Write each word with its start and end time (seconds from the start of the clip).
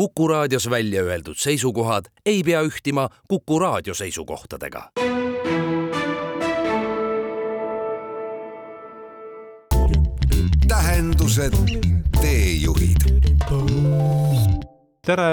Kuku 0.00 0.28
raadios 0.28 0.70
välja 0.70 1.02
öeldud 1.02 1.36
seisukohad 1.36 2.04
ei 2.26 2.42
pea 2.42 2.62
ühtima 2.62 3.08
Kuku 3.28 3.58
raadio 3.58 3.94
seisukohtadega. 3.94 4.82
tähendused, 10.68 11.52
teejuhid. 12.20 12.96
tere, 15.06 15.28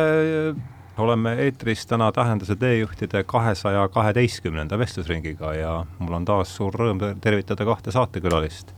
oleme 0.98 1.34
eetris 1.34 1.88
täna 1.88 2.12
Tähenduse 2.12 2.56
teejuhtide 2.56 3.24
kahesaja 3.24 3.88
kaheteistkümnenda 3.88 4.80
vestlusringiga 4.80 5.54
ja 5.54 5.86
mul 6.00 6.14
on 6.14 6.26
taas 6.26 6.56
suur 6.56 6.76
rõõm 6.76 7.16
tervitada 7.22 7.66
kahte 7.66 7.92
saatekülalist. 7.92 8.76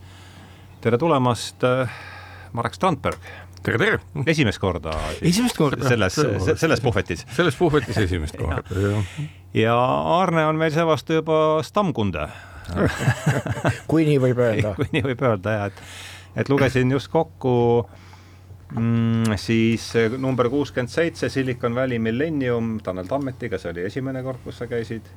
tere 0.82 0.98
tulemast, 0.98 1.66
Marek 2.54 2.74
Strandberg 2.74 3.49
tere, 3.64 3.78
tere! 3.78 4.00
esimest 4.26 4.60
korda. 4.62 4.94
esimest 5.22 5.58
korda. 5.58 5.88
selles, 5.90 6.20
selles 6.56 6.82
puhvetis. 6.82 7.26
selles 7.36 7.58
puhvetis 7.60 7.98
esimest 7.98 8.38
korda, 8.42 8.64
jah. 8.84 9.16
ja 9.54 9.76
Aarne 10.16 10.46
on 10.50 10.60
meil 10.60 10.74
seevastu 10.76 11.20
juba 11.20 11.40
stammkunde 11.66 12.28
kui 13.90 14.06
nii 14.08 14.20
võib 14.22 14.44
öelda 14.46 14.74
kui 14.80 14.90
nii 14.94 15.04
võib 15.10 15.26
öelda 15.26 15.56
ja 15.56 15.66
et, 15.72 15.82
et 16.44 16.52
lugesin 16.52 16.92
just 16.94 17.12
kokku 17.12 17.56
mm, 18.76 19.36
siis 19.42 19.92
number 20.18 20.52
kuuskümmend 20.54 20.94
seitse 20.94 21.32
Silicon 21.34 21.76
Valley 21.76 22.00
Millennium 22.00 22.78
Tanel 22.84 23.10
Tammetiga, 23.10 23.60
see 23.60 23.74
oli 23.74 23.88
esimene 23.90 24.24
kord, 24.26 24.44
kus 24.46 24.62
sa 24.62 24.70
käisid 24.72 25.10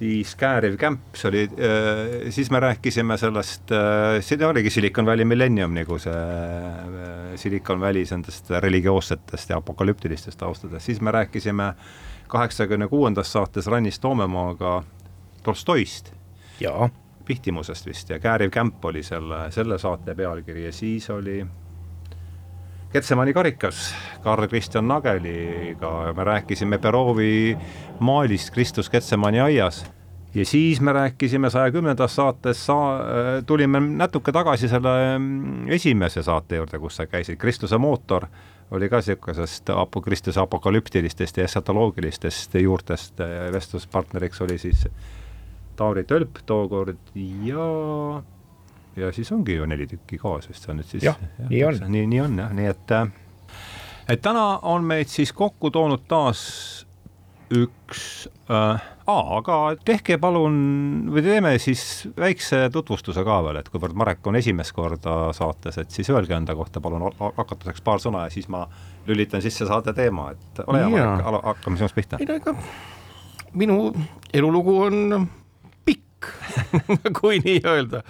siis 0.00 0.34
Kääriv 0.36 0.76
kämp, 0.80 1.14
see 1.18 1.28
oli, 1.28 1.42
äh, 1.60 2.30
siis 2.32 2.50
me 2.50 2.60
rääkisime 2.60 3.16
sellest, 3.20 3.72
äh, 3.72 4.20
siin 4.24 4.44
oligi 4.46 4.70
Silicon 4.70 5.06
Valley 5.06 5.24
Millennium 5.28 5.74
nagu 5.76 5.98
see 6.00 6.14
äh, 6.14 7.34
Silicon 7.40 7.80
Valley 7.80 8.06
nendest 8.10 8.50
religioossetest 8.64 9.52
ja 9.52 9.60
apokalüptilistest 9.60 10.40
taustadest, 10.40 10.86
siis 10.86 11.00
me 11.04 11.12
rääkisime 11.12 11.72
kaheksakümne 12.32 12.88
kuuendas 12.88 13.32
saates 13.32 13.66
Rannis 13.66 14.00
Toomemaaga 14.00 14.82
Tolstoist. 15.42 16.12
Pihtimusest 17.24 17.86
vist 17.86 18.10
ja 18.10 18.18
Kääriv 18.18 18.50
kämp 18.50 18.84
oli 18.84 19.02
selle, 19.02 19.50
selle 19.52 19.78
saate 19.78 20.14
pealkiri 20.14 20.64
ja 20.64 20.72
siis 20.72 21.10
oli 21.10 21.44
Getsemani 22.90 23.30
karikas 23.32 23.94
Karl 24.22 24.48
Kristjan 24.50 24.88
Nageliga, 24.88 25.90
me 26.16 26.24
rääkisime 26.24 26.78
Perovi 26.78 27.58
maalist 28.00 28.50
Kristus 28.50 28.90
Getsemani 28.90 29.40
aias. 29.40 29.86
ja 30.34 30.44
siis 30.44 30.80
me 30.80 30.92
rääkisime 30.92 31.50
saja 31.50 31.70
kümnendas 31.70 32.16
saates, 32.16 32.66
saa-, 32.66 33.02
tulime 33.46 33.80
natuke 33.80 34.32
tagasi 34.32 34.68
selle 34.68 35.18
mm, 35.18 35.68
esimese 35.68 36.22
saate 36.22 36.56
juurde, 36.56 36.78
kus 36.78 36.96
sa 36.96 37.06
käisid, 37.06 37.36
Kristuse 37.38 37.78
mootor 37.78 38.26
oli 38.70 38.88
ka 38.88 38.98
niisugusest 38.98 39.70
apo-, 39.70 40.02
Kristuse 40.02 40.40
apokalüptilistest 40.40 41.36
ja 41.36 41.44
esotoloogilistest 41.44 42.54
juurtest, 42.54 43.22
vestluspartneriks 43.52 44.40
oli 44.40 44.58
siis 44.58 44.88
Tauri 45.76 46.04
Tölp 46.04 46.42
tookord 46.46 46.98
ja 47.44 47.70
ja 49.00 49.10
siis 49.16 49.32
ongi 49.32 49.56
ju 49.58 49.66
neli 49.68 49.88
tükki 49.90 50.18
koos 50.20 50.48
vist 50.50 50.64
see 50.64 50.74
on 50.74 50.80
nüüd 50.80 50.90
siis. 50.90 51.06
jah 51.06 51.18
ja,, 51.20 51.48
nii 51.48 51.64
on. 51.68 51.82
nii, 51.94 52.06
nii 52.14 52.22
on 52.26 52.38
jah, 52.44 52.54
nii 52.56 52.70
et, 52.70 52.94
äh, 52.96 53.10
et 54.14 54.22
täna 54.24 54.46
on 54.70 54.86
meid 54.86 55.10
siis 55.12 55.32
kokku 55.36 55.72
toonud 55.74 56.06
taas 56.10 56.42
üks 57.50 58.28
äh,, 58.50 58.82
aga 59.10 59.56
tehke 59.82 60.20
palun 60.22 60.54
või 61.10 61.24
teeme 61.24 61.56
siis 61.62 61.82
väikse 62.18 62.68
tutvustuse 62.72 63.24
ka 63.26 63.40
veel, 63.46 63.58
et 63.58 63.70
kuivõrd 63.72 63.96
Marek 63.98 64.26
on 64.30 64.38
esimest 64.38 64.74
korda 64.76 65.32
saates, 65.36 65.80
et 65.82 65.90
siis 65.90 66.10
öelge 66.14 66.36
enda 66.36 66.54
kohta 66.54 66.82
palun 66.84 67.08
hakatuseks 67.18 67.82
paar 67.86 68.02
sõna 68.02 68.28
ja 68.28 68.34
siis 68.34 68.46
ma 68.52 68.62
lülitan 69.08 69.42
sisse 69.42 69.66
saate 69.66 69.94
teema, 69.96 70.30
et 70.36 70.62
ole 70.66 70.84
hea 70.84 70.94
Marek, 70.94 71.42
hakkame 71.50 71.80
sinust 71.80 71.98
pihta. 71.98 72.22
ei 72.22 72.30
no 72.30 72.38
ega 72.38 72.54
minu 73.52 73.90
elulugu 74.32 74.76
on 74.86 75.28
pikk 75.84 76.30
kui 77.18 77.42
nii 77.42 77.62
öelda 77.66 78.04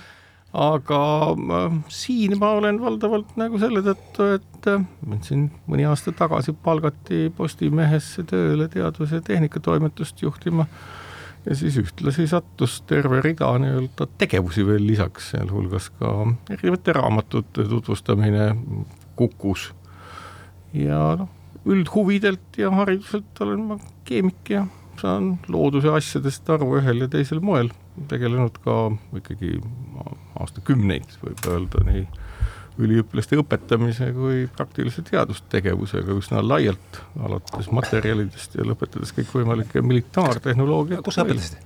aga 0.53 1.01
äh, 1.31 1.75
siin 1.89 2.39
ma 2.39 2.55
olen 2.59 2.81
valdavalt 2.83 3.37
nagu 3.39 3.59
selle 3.63 3.85
tõttu, 3.87 4.27
et 4.35 4.71
äh, 4.71 4.87
mind 5.07 5.29
siin 5.29 5.45
mõni 5.71 5.87
aasta 5.87 6.15
tagasi 6.17 6.55
palgati 6.65 7.29
Postimehesse 7.37 8.27
tööle 8.31 8.67
teadus- 8.73 9.15
ja 9.15 9.23
tehnikatoimetust 9.25 10.23
juhtima 10.23 10.67
ja 11.47 11.57
siis 11.57 11.79
ühtlasi 11.81 12.27
sattus 12.29 12.81
terve 12.89 13.21
rida 13.25 13.51
nii-öelda 13.63 14.09
tegevusi 14.21 14.67
veel 14.67 14.83
lisaks, 14.87 15.31
sealhulgas 15.35 15.91
ka 16.01 16.15
erinevate 16.51 16.97
raamatute 16.99 17.69
tutvustamine 17.69 18.51
Kukus. 19.17 19.71
ja 20.73 21.15
noh, 21.21 21.31
üldhuvidelt 21.67 22.59
ja 22.59 22.71
hariduselt 22.75 23.41
olen 23.41 23.65
ma 23.71 23.79
keemik 24.09 24.51
ja 24.51 24.67
saan 25.01 25.39
looduse 25.49 25.93
asjadest 25.93 26.49
aru 26.51 26.75
ühel 26.81 27.05
ja 27.05 27.09
teisel 27.09 27.41
moel, 27.45 27.71
tegelenud 28.11 28.59
ka 28.65 28.77
ikkagi 29.19 29.59
aastakümneid, 30.41 31.17
võib 31.25 31.49
öelda, 31.51 31.85
nii 31.89 32.05
üliõpilaste 32.81 33.37
õpetamise 33.41 34.11
kui 34.17 34.45
praktilise 34.57 35.03
teadustegevusega 35.05 36.15
üsna 36.17 36.41
laialt, 36.45 37.01
alates 37.21 37.69
materjalidest 37.75 38.57
ja 38.57 38.65
lõpetades 38.65 39.13
kõikvõimalike 39.17 39.83
militaartehnoloogiat. 39.85 41.03
kus 41.05 41.19
sa 41.19 41.27
õpetasid? 41.27 41.61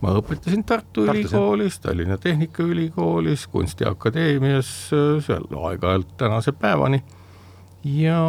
ma 0.00 0.14
õpetasin 0.16 0.64
Tartu 0.64 1.04
Tartus, 1.06 1.30
Ülikoolis, 1.30 1.78
Tallinna 1.84 2.16
Tehnikaülikoolis, 2.18 3.46
Kunstiakadeemias, 3.52 4.72
seal 5.26 5.46
aeg-ajalt 5.60 6.16
tänase 6.18 6.56
päevani 6.56 7.02
ja 7.84 8.20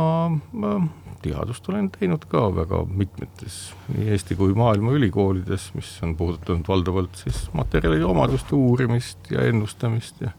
ma 0.52 0.76
teadust 1.22 1.68
olen 1.70 1.90
teinud 1.94 2.24
ka 2.30 2.44
väga 2.56 2.84
mitmetes 2.90 3.58
nii 3.92 4.10
Eesti 4.16 4.38
kui 4.40 4.56
maailma 4.58 4.94
ülikoolides, 4.98 5.72
mis 5.78 5.90
on 6.06 6.16
puudutanud 6.18 6.68
valdavalt 6.68 7.20
siis 7.24 7.44
materjalide 7.54 8.06
omaduste 8.06 8.56
uurimist 8.58 9.32
ja 9.34 9.46
ennustamist 9.50 10.24
ja 10.24 10.32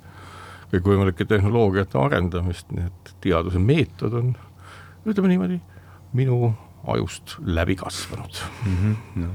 kõikvõimalike 0.72 1.26
tehnoloogiate 1.28 1.98
arendamist, 2.00 2.72
nii 2.72 2.88
et 2.88 3.14
teaduse 3.24 3.60
meetod 3.60 4.16
on, 4.18 4.32
ütleme 5.06 5.32
niimoodi, 5.34 5.60
minu 6.16 6.54
ajust 6.88 7.36
läbi 7.44 7.76
kasvanud 7.76 8.42
mm. 8.66 8.76
-hmm. 8.76 8.96
No. 9.22 9.28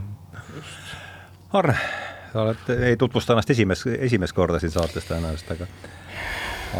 Arne, 1.53 1.77
sa 2.33 2.41
oled, 2.41 2.69
ei 2.83 2.97
tutvusta 2.97 3.33
ennast 3.33 3.49
esimest, 3.49 3.87
esimest 3.87 4.35
korda 4.35 4.59
siin 4.59 4.71
saates 4.71 5.07
tõenäoliselt, 5.07 5.53
aga 5.55 5.67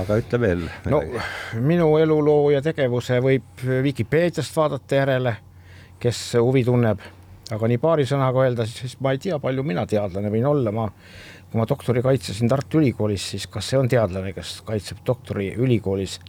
aga 0.02 0.18
ütle 0.20 0.40
veel 0.42 0.66
no 0.92 1.02
minu 1.64 1.90
eluloo 2.02 2.52
ja 2.52 2.62
tegevuse 2.66 3.22
võib 3.24 3.64
Vikipeediast 3.84 4.56
vaadata 4.58 5.00
järele, 5.02 5.36
kes 6.02 6.22
huvi 6.42 6.66
tunneb, 6.68 7.02
aga 7.54 7.72
nii 7.72 7.82
paari 7.82 8.06
sõnaga 8.10 8.46
öelda, 8.46 8.68
siis 8.70 8.98
ma 9.04 9.16
ei 9.16 9.22
tea, 9.24 9.40
palju 9.42 9.64
mina 9.66 9.86
teadlane 9.90 10.32
võin 10.34 10.48
olla, 10.50 10.74
ma 10.76 10.88
kui 11.48 11.62
ma 11.62 11.68
doktori 11.68 12.04
kaitsesin 12.04 12.50
Tartu 12.52 12.82
Ülikoolis, 12.82 13.30
siis 13.34 13.48
kas 13.52 13.70
see 13.72 13.80
on 13.80 13.88
teadlane, 13.92 14.34
kes 14.36 14.60
kaitseb 14.68 15.04
doktori 15.08 15.54
ülikoolis? 15.56 16.20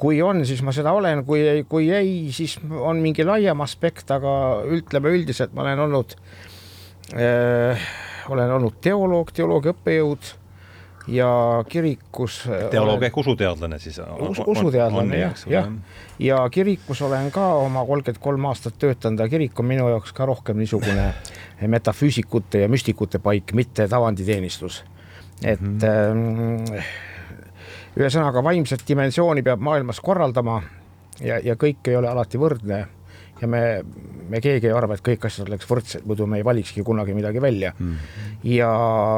kui 0.00 0.16
on, 0.24 0.40
siis 0.48 0.62
ma 0.64 0.72
seda 0.74 0.94
olen, 0.96 1.20
kui 1.28 1.42
ei, 1.44 1.60
kui 1.68 1.90
ei, 1.94 2.32
siis 2.34 2.56
on 2.72 2.98
mingi 3.04 3.22
laiem 3.22 3.60
aspekt, 3.62 4.08
aga 4.10 4.32
ütleme 4.74 5.12
üldiselt 5.12 5.52
ma 5.54 5.62
olen 5.62 5.82
olnud 5.84 6.14
äh,, 7.14 7.84
olen 8.32 8.50
olnud 8.56 8.80
teoloog, 8.82 9.30
teoloogia 9.36 9.76
õppejõud 9.76 10.32
ja 11.06 11.64
kirikus. 11.68 12.48
teoloog 12.70 13.02
ehk 13.02 13.16
usuteadlane 13.18 13.78
siis 13.78 13.98
Us,? 13.98 14.40
usuteadlane 14.46 15.18
jah, 15.18 15.34
jah. 15.50 15.68
ja 16.18 16.48
kirikus 16.50 17.02
olen 17.02 17.30
ka 17.30 17.46
oma 17.54 17.84
kolmkümmend 17.86 18.22
kolm 18.22 18.44
aastat 18.44 18.78
töötanud 18.78 19.20
ja 19.20 19.28
kirik 19.28 19.60
on 19.60 19.66
minu 19.66 19.88
jaoks 19.88 20.12
ka 20.12 20.26
rohkem 20.26 20.58
niisugune 20.58 21.12
metafüüsikute 21.74 22.64
ja 22.64 22.68
müstikute 22.68 23.18
paik, 23.18 23.52
mitte 23.52 23.88
tavanditeenistus. 23.88 24.84
et 25.44 25.60
mm 25.60 25.78
-hmm. 25.78 26.82
ühesõnaga 27.96 28.44
vaimset 28.44 28.82
dimensiooni 28.88 29.42
peab 29.42 29.60
maailmas 29.60 30.00
korraldama 30.00 30.62
ja, 31.20 31.38
ja 31.38 31.54
kõik 31.54 31.88
ei 31.88 31.96
ole 31.96 32.08
alati 32.08 32.38
võrdne 32.38 32.86
ja 33.42 33.48
me, 33.50 33.62
me 34.30 34.40
keegi 34.40 34.70
ei 34.70 34.76
arva, 34.76 34.96
et 34.96 35.04
kõik 35.04 35.26
asjad 35.26 35.50
oleks 35.50 35.68
võrdsed, 35.68 36.06
muidu 36.08 36.28
me 36.30 36.40
ei 36.40 36.46
valikski 36.46 36.84
kunagi 36.86 37.14
midagi 37.16 37.42
välja 37.42 37.74
mm. 37.74 38.14
ja 38.48 38.70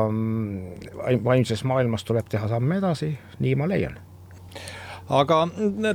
mm, 0.09 1.21
vaimses 1.25 1.65
maailmas 1.69 2.07
tuleb 2.09 2.29
teha 2.33 2.49
samme 2.51 2.81
edasi, 2.81 3.13
nii 3.45 3.55
ma 3.61 3.69
leian 3.71 4.01
aga 5.13 5.45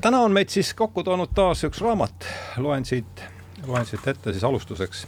täna 0.02 0.22
on 0.22 0.36
meid 0.36 0.54
siis 0.54 0.72
kokku 0.78 1.04
toonud 1.04 1.34
taas 1.36 1.66
üks 1.66 1.81
raamat, 1.81 2.30
loen 2.62 2.86
siit, 2.86 3.24
loen 3.66 3.88
siit 3.90 4.06
ette 4.08 4.36
siis 4.36 4.46
alustuseks 4.46 5.06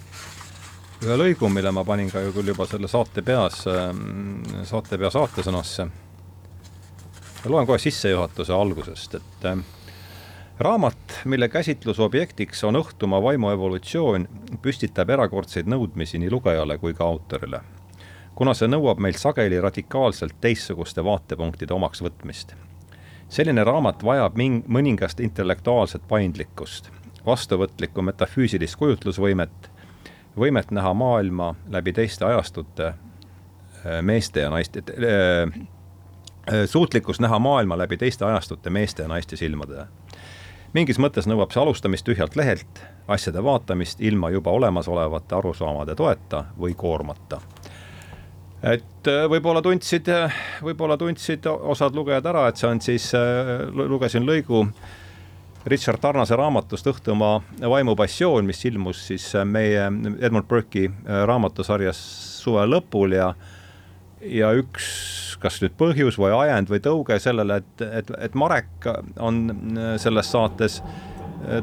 ühe 1.02 1.18
lõigu, 1.18 1.50
mille 1.50 1.72
ma 1.74 1.84
panin 1.86 2.12
ka 2.14 2.22
ju 2.22 2.34
küll 2.36 2.52
juba 2.54 2.68
selle 2.70 2.90
saate 2.90 3.24
peas, 3.26 3.64
mm, 3.66 4.66
saate 4.70 4.98
pea 5.02 5.10
saatesõnasse. 5.14 5.88
loen 7.50 7.66
kohe 7.66 7.80
sissejuhatuse 7.82 8.54
algusest, 8.54 9.16
et 9.16 9.48
raamat, 10.62 11.22
mille 11.25 11.50
käsitlusobjektiks 11.50 12.63
on 12.63 12.75
õhtumaa 12.75 13.22
vaimuevolutsioon, 13.24 14.28
püstitab 14.62 15.10
erakordseid 15.10 15.69
nõudmisi 15.69 16.19
nii 16.22 16.30
lugejale 16.31 16.78
kui 16.78 16.94
ka 16.94 17.04
autorile. 17.04 17.62
kuna 18.36 18.54
see 18.54 18.68
nõuab 18.68 18.98
meilt 18.98 19.19
sageli 19.19 19.60
radikaalselt 19.62 20.36
teistsuguste 20.42 21.04
vaatepunktide 21.04 21.74
omaksvõtmist. 21.74 22.54
selline 23.30 23.63
raamat 23.63 24.04
vajab 24.04 24.38
ming-, 24.38 24.63
mõningast 24.68 25.19
intellektuaalset 25.19 26.02
paindlikkust, 26.08 26.90
vastuvõtlikku 27.25 28.02
metafüüsilist 28.02 28.75
kujutlusvõimet, 28.75 29.69
võimet 30.38 30.72
näha 30.72 30.94
maailma 30.94 31.56
läbi 31.69 31.94
teiste 31.94 32.25
ajastute 32.25 32.94
meeste 34.02 34.40
ja 34.40 34.50
naiste 34.50 34.84
äh,, 34.90 35.68
suutlikkus 36.66 37.19
näha 37.19 37.40
maailma 37.40 37.78
läbi 37.78 37.98
teiste 37.98 38.25
ajastute 38.25 38.69
meeste 38.69 39.04
ja 39.04 39.08
naiste 39.08 39.36
silmade. 39.36 39.88
Mingis 40.74 41.00
mõttes 41.02 41.28
nõuab 41.28 41.52
see 41.54 41.62
alustamist 41.62 42.06
tühjalt 42.08 42.36
lehelt, 42.40 42.82
asjade 43.12 43.44
vaatamist 43.44 44.02
ilma 44.02 44.30
juba 44.32 44.54
olemasolevate 44.56 45.36
arusaamade 45.36 45.96
toeta 45.96 46.46
või 46.60 46.76
koormata. 46.78 47.42
et 48.64 49.08
äh, 49.08 49.28
võib-olla 49.30 49.62
tundsid, 49.62 50.08
võib-olla 50.62 50.98
tundsid 50.98 51.46
osad 51.46 51.96
lugejad 51.96 52.26
ära, 52.26 52.48
et 52.48 52.58
see 52.58 52.70
on 52.70 52.82
siis, 52.82 53.14
äh, 53.16 53.70
lugesin 53.74 54.26
lõigu 54.26 54.68
Richard 55.66 56.00
Tarnase 56.02 56.36
raamatust 56.36 56.88
Õhtumaa 56.88 57.42
vaimupassioon, 57.70 58.46
mis 58.46 58.66
ilmus 58.66 59.08
siis 59.08 59.28
meie 59.46 59.88
Edmund 60.20 60.48
Burke'i 60.50 60.88
äh, 60.88 61.24
raamatusarjas 61.26 61.98
suve 62.42 62.66
lõpul 62.70 63.18
ja 63.18 63.34
ja 64.22 64.52
üks, 64.54 65.31
kas 65.42 65.62
nüüd 65.64 65.78
põhjus 65.80 66.20
või 66.22 66.34
ajend 66.38 66.72
või 66.72 66.82
tõuge 66.84 67.20
sellele, 67.22 67.62
et, 67.62 67.86
et, 68.02 68.12
et 68.30 68.36
Marek 68.38 68.90
on 69.20 69.48
selles 70.02 70.30
saates 70.32 70.82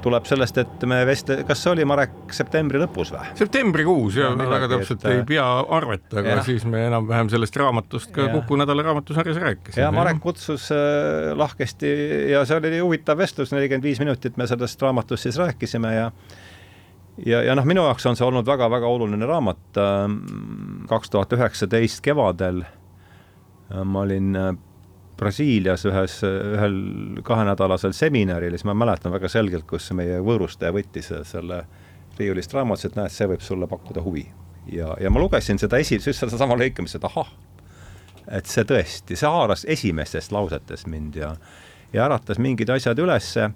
tuleb 0.03 0.27
sellest, 0.27 0.59
et 0.59 0.85
me 0.91 0.99
vestle-, 1.07 1.43
kas 1.47 1.61
see 1.63 1.73
oli, 1.73 1.85
Marek, 1.89 2.15
septembri 2.35 2.81
lõpus 2.83 3.13
või? 3.15 3.31
septembrikuus 3.39 4.19
ja 4.19 4.31
me 4.37 4.49
väga 4.51 4.71
täpselt 4.73 5.05
et... 5.05 5.11
ei 5.13 5.25
pea 5.29 5.47
arvet, 5.79 6.07
aga 6.13 6.37
ja. 6.37 6.45
siis 6.47 6.67
me 6.69 6.85
enam-vähem 6.89 7.31
sellest 7.33 7.57
raamatust 7.61 8.13
ka 8.15 8.27
ja. 8.27 8.33
Kuku 8.35 8.59
nädala 8.61 8.85
raamatusarjas 8.89 9.39
rääkisime. 9.43 9.85
ja 9.85 9.91
Marek 9.95 10.21
kutsus 10.25 10.69
äh, 10.75 11.31
lahkesti 11.39 11.93
ja 12.33 12.45
see 12.49 12.59
oli 12.59 12.79
huvitav 12.79 13.21
vestlus, 13.21 13.55
nelikümmend 13.55 13.87
viis 13.87 14.03
minutit 14.03 14.39
me 14.41 14.49
sellest 14.51 14.83
raamatust 14.83 15.29
siis 15.29 15.39
rääkisime 15.41 15.95
ja 15.95 16.11
ja, 17.27 17.43
ja 17.43 17.55
noh, 17.59 17.67
minu 17.69 17.87
jaoks 17.87 18.07
on 18.07 18.19
see 18.19 18.27
olnud 18.27 18.47
väga-väga 18.47 18.87
oluline 18.87 19.27
raamat. 19.27 19.81
Kaks 20.89 21.11
tuhat 21.11 21.33
üheksateist 21.35 22.03
kevadel 22.05 22.63
äh, 22.63 22.78
ma 23.85 24.00
olin 24.06 24.37
äh, 24.37 24.50
Brasiilias 25.19 25.82
ühes, 25.88 26.20
ühel 26.23 26.76
kahenädalasel 27.26 27.93
seminaril, 27.97 28.55
siis 28.55 28.67
ma 28.69 28.75
mäletan 28.79 29.12
väga 29.12 29.29
selgelt, 29.32 29.67
kus 29.67 29.91
meie 29.99 30.20
võõrustaja 30.23 30.70
võttis 30.75 31.11
selle 31.26 31.65
riiulist 32.19 32.55
raamatust, 32.55 32.93
et 32.93 32.99
näed, 32.99 33.15
see 33.15 33.26
võib 33.31 33.43
sulle 33.43 33.67
pakkuda 33.70 34.03
huvi. 34.03 34.29
ja, 34.73 34.94
ja 35.00 35.11
ma 35.11 35.20
lugesin 35.20 35.59
seda 35.59 35.81
esi-, 35.82 35.99
just 35.99 36.20
sedasama 36.20 36.55
lõikamist, 36.59 36.99
et 36.99 37.06
ahah, 37.09 37.32
et 38.31 38.47
see 38.47 38.65
tõesti, 38.69 39.17
see 39.17 39.31
haaras 39.31 39.65
esimestest 39.69 40.32
lausetest 40.32 40.87
mind 40.87 41.19
ja 41.19 41.35
ja 41.93 42.05
äratas 42.05 42.38
mingid 42.38 42.69
asjad 42.71 42.99
ülesse 43.00 43.50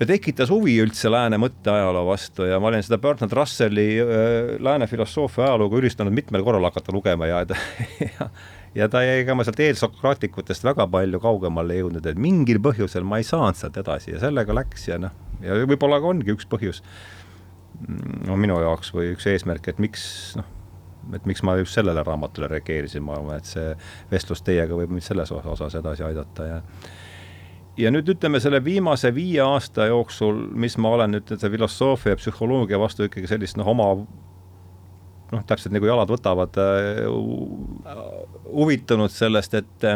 ja 0.00 0.08
tekitas 0.08 0.50
huvi 0.52 0.78
üldse 0.82 1.10
lääne 1.12 1.38
mõtteajaloo 1.40 2.06
vastu 2.08 2.46
ja 2.48 2.60
ma 2.60 2.70
olen 2.70 2.84
seda 2.84 2.98
Bertrand 3.02 3.34
Russelli 3.36 3.88
äh, 4.00 4.54
lääne 4.62 4.88
filosoofia 4.90 5.50
ajalugu 5.50 5.80
üritanud 5.82 6.14
mitmel 6.16 6.44
korral 6.46 6.64
hakata 6.68 6.94
lugema 6.94 7.28
ja, 7.28 7.44
ja 8.08 8.30
ja 8.74 8.88
ta 8.88 9.02
jäi, 9.02 9.24
ega 9.24 9.34
ma 9.34 9.44
sealt 9.46 9.60
eelsokraatikutest 9.64 10.64
väga 10.64 10.86
palju 10.90 11.20
kaugemale 11.22 11.80
jõudnud, 11.80 12.06
et 12.06 12.20
mingil 12.20 12.60
põhjusel 12.62 13.06
ma 13.06 13.18
ei 13.20 13.26
saanud 13.26 13.58
sealt 13.58 13.76
edasi 13.82 14.14
ja 14.14 14.22
sellega 14.22 14.54
läks 14.54 14.88
ja 14.88 15.00
noh, 15.02 15.16
ja 15.44 15.58
võib-olla 15.66 16.00
ka 16.00 16.12
ongi 16.12 16.32
üks 16.34 16.48
põhjus 16.50 16.84
no 18.28 18.38
minu 18.40 18.60
jaoks 18.62 18.94
või 18.94 19.12
üks 19.14 19.26
eesmärk, 19.30 19.68
et 19.72 19.82
miks 19.82 20.04
noh, 20.38 20.48
et 21.16 21.26
miks 21.28 21.42
ma 21.46 21.56
just 21.58 21.74
sellele 21.76 22.02
raamatule 22.06 22.48
reageerisin, 22.50 23.02
ma 23.04 23.16
arvan, 23.16 23.40
et 23.40 23.48
see 23.48 23.72
vestlus 24.10 24.44
teiega 24.46 24.76
võib 24.76 24.92
mind 24.92 25.04
selles 25.06 25.32
osas 25.32 25.76
edasi 25.80 26.04
aidata 26.06 26.46
ja 26.46 26.60
ja 27.80 27.90
nüüd 27.92 28.08
ütleme 28.14 28.40
selle 28.42 28.60
viimase 28.64 29.12
viie 29.14 29.40
aasta 29.44 29.88
jooksul, 29.90 30.46
mis 30.54 30.76
ma 30.78 30.94
olen 30.96 31.16
nüüd 31.16 31.32
selle 31.32 31.52
filosoofia 31.56 32.14
ja 32.14 32.20
psühholoogia 32.20 32.80
vastu 32.80 33.06
ikkagi 33.08 33.30
sellist 33.30 33.58
noh, 33.60 33.68
oma 33.72 33.90
noh, 35.30 35.44
täpselt 35.46 35.74
nagu 35.74 35.88
jalad 35.88 36.10
võtavad 36.10 36.58
uh,, 36.60 38.16
huvitunud 38.50 39.12
sellest, 39.14 39.54
et 39.60 39.90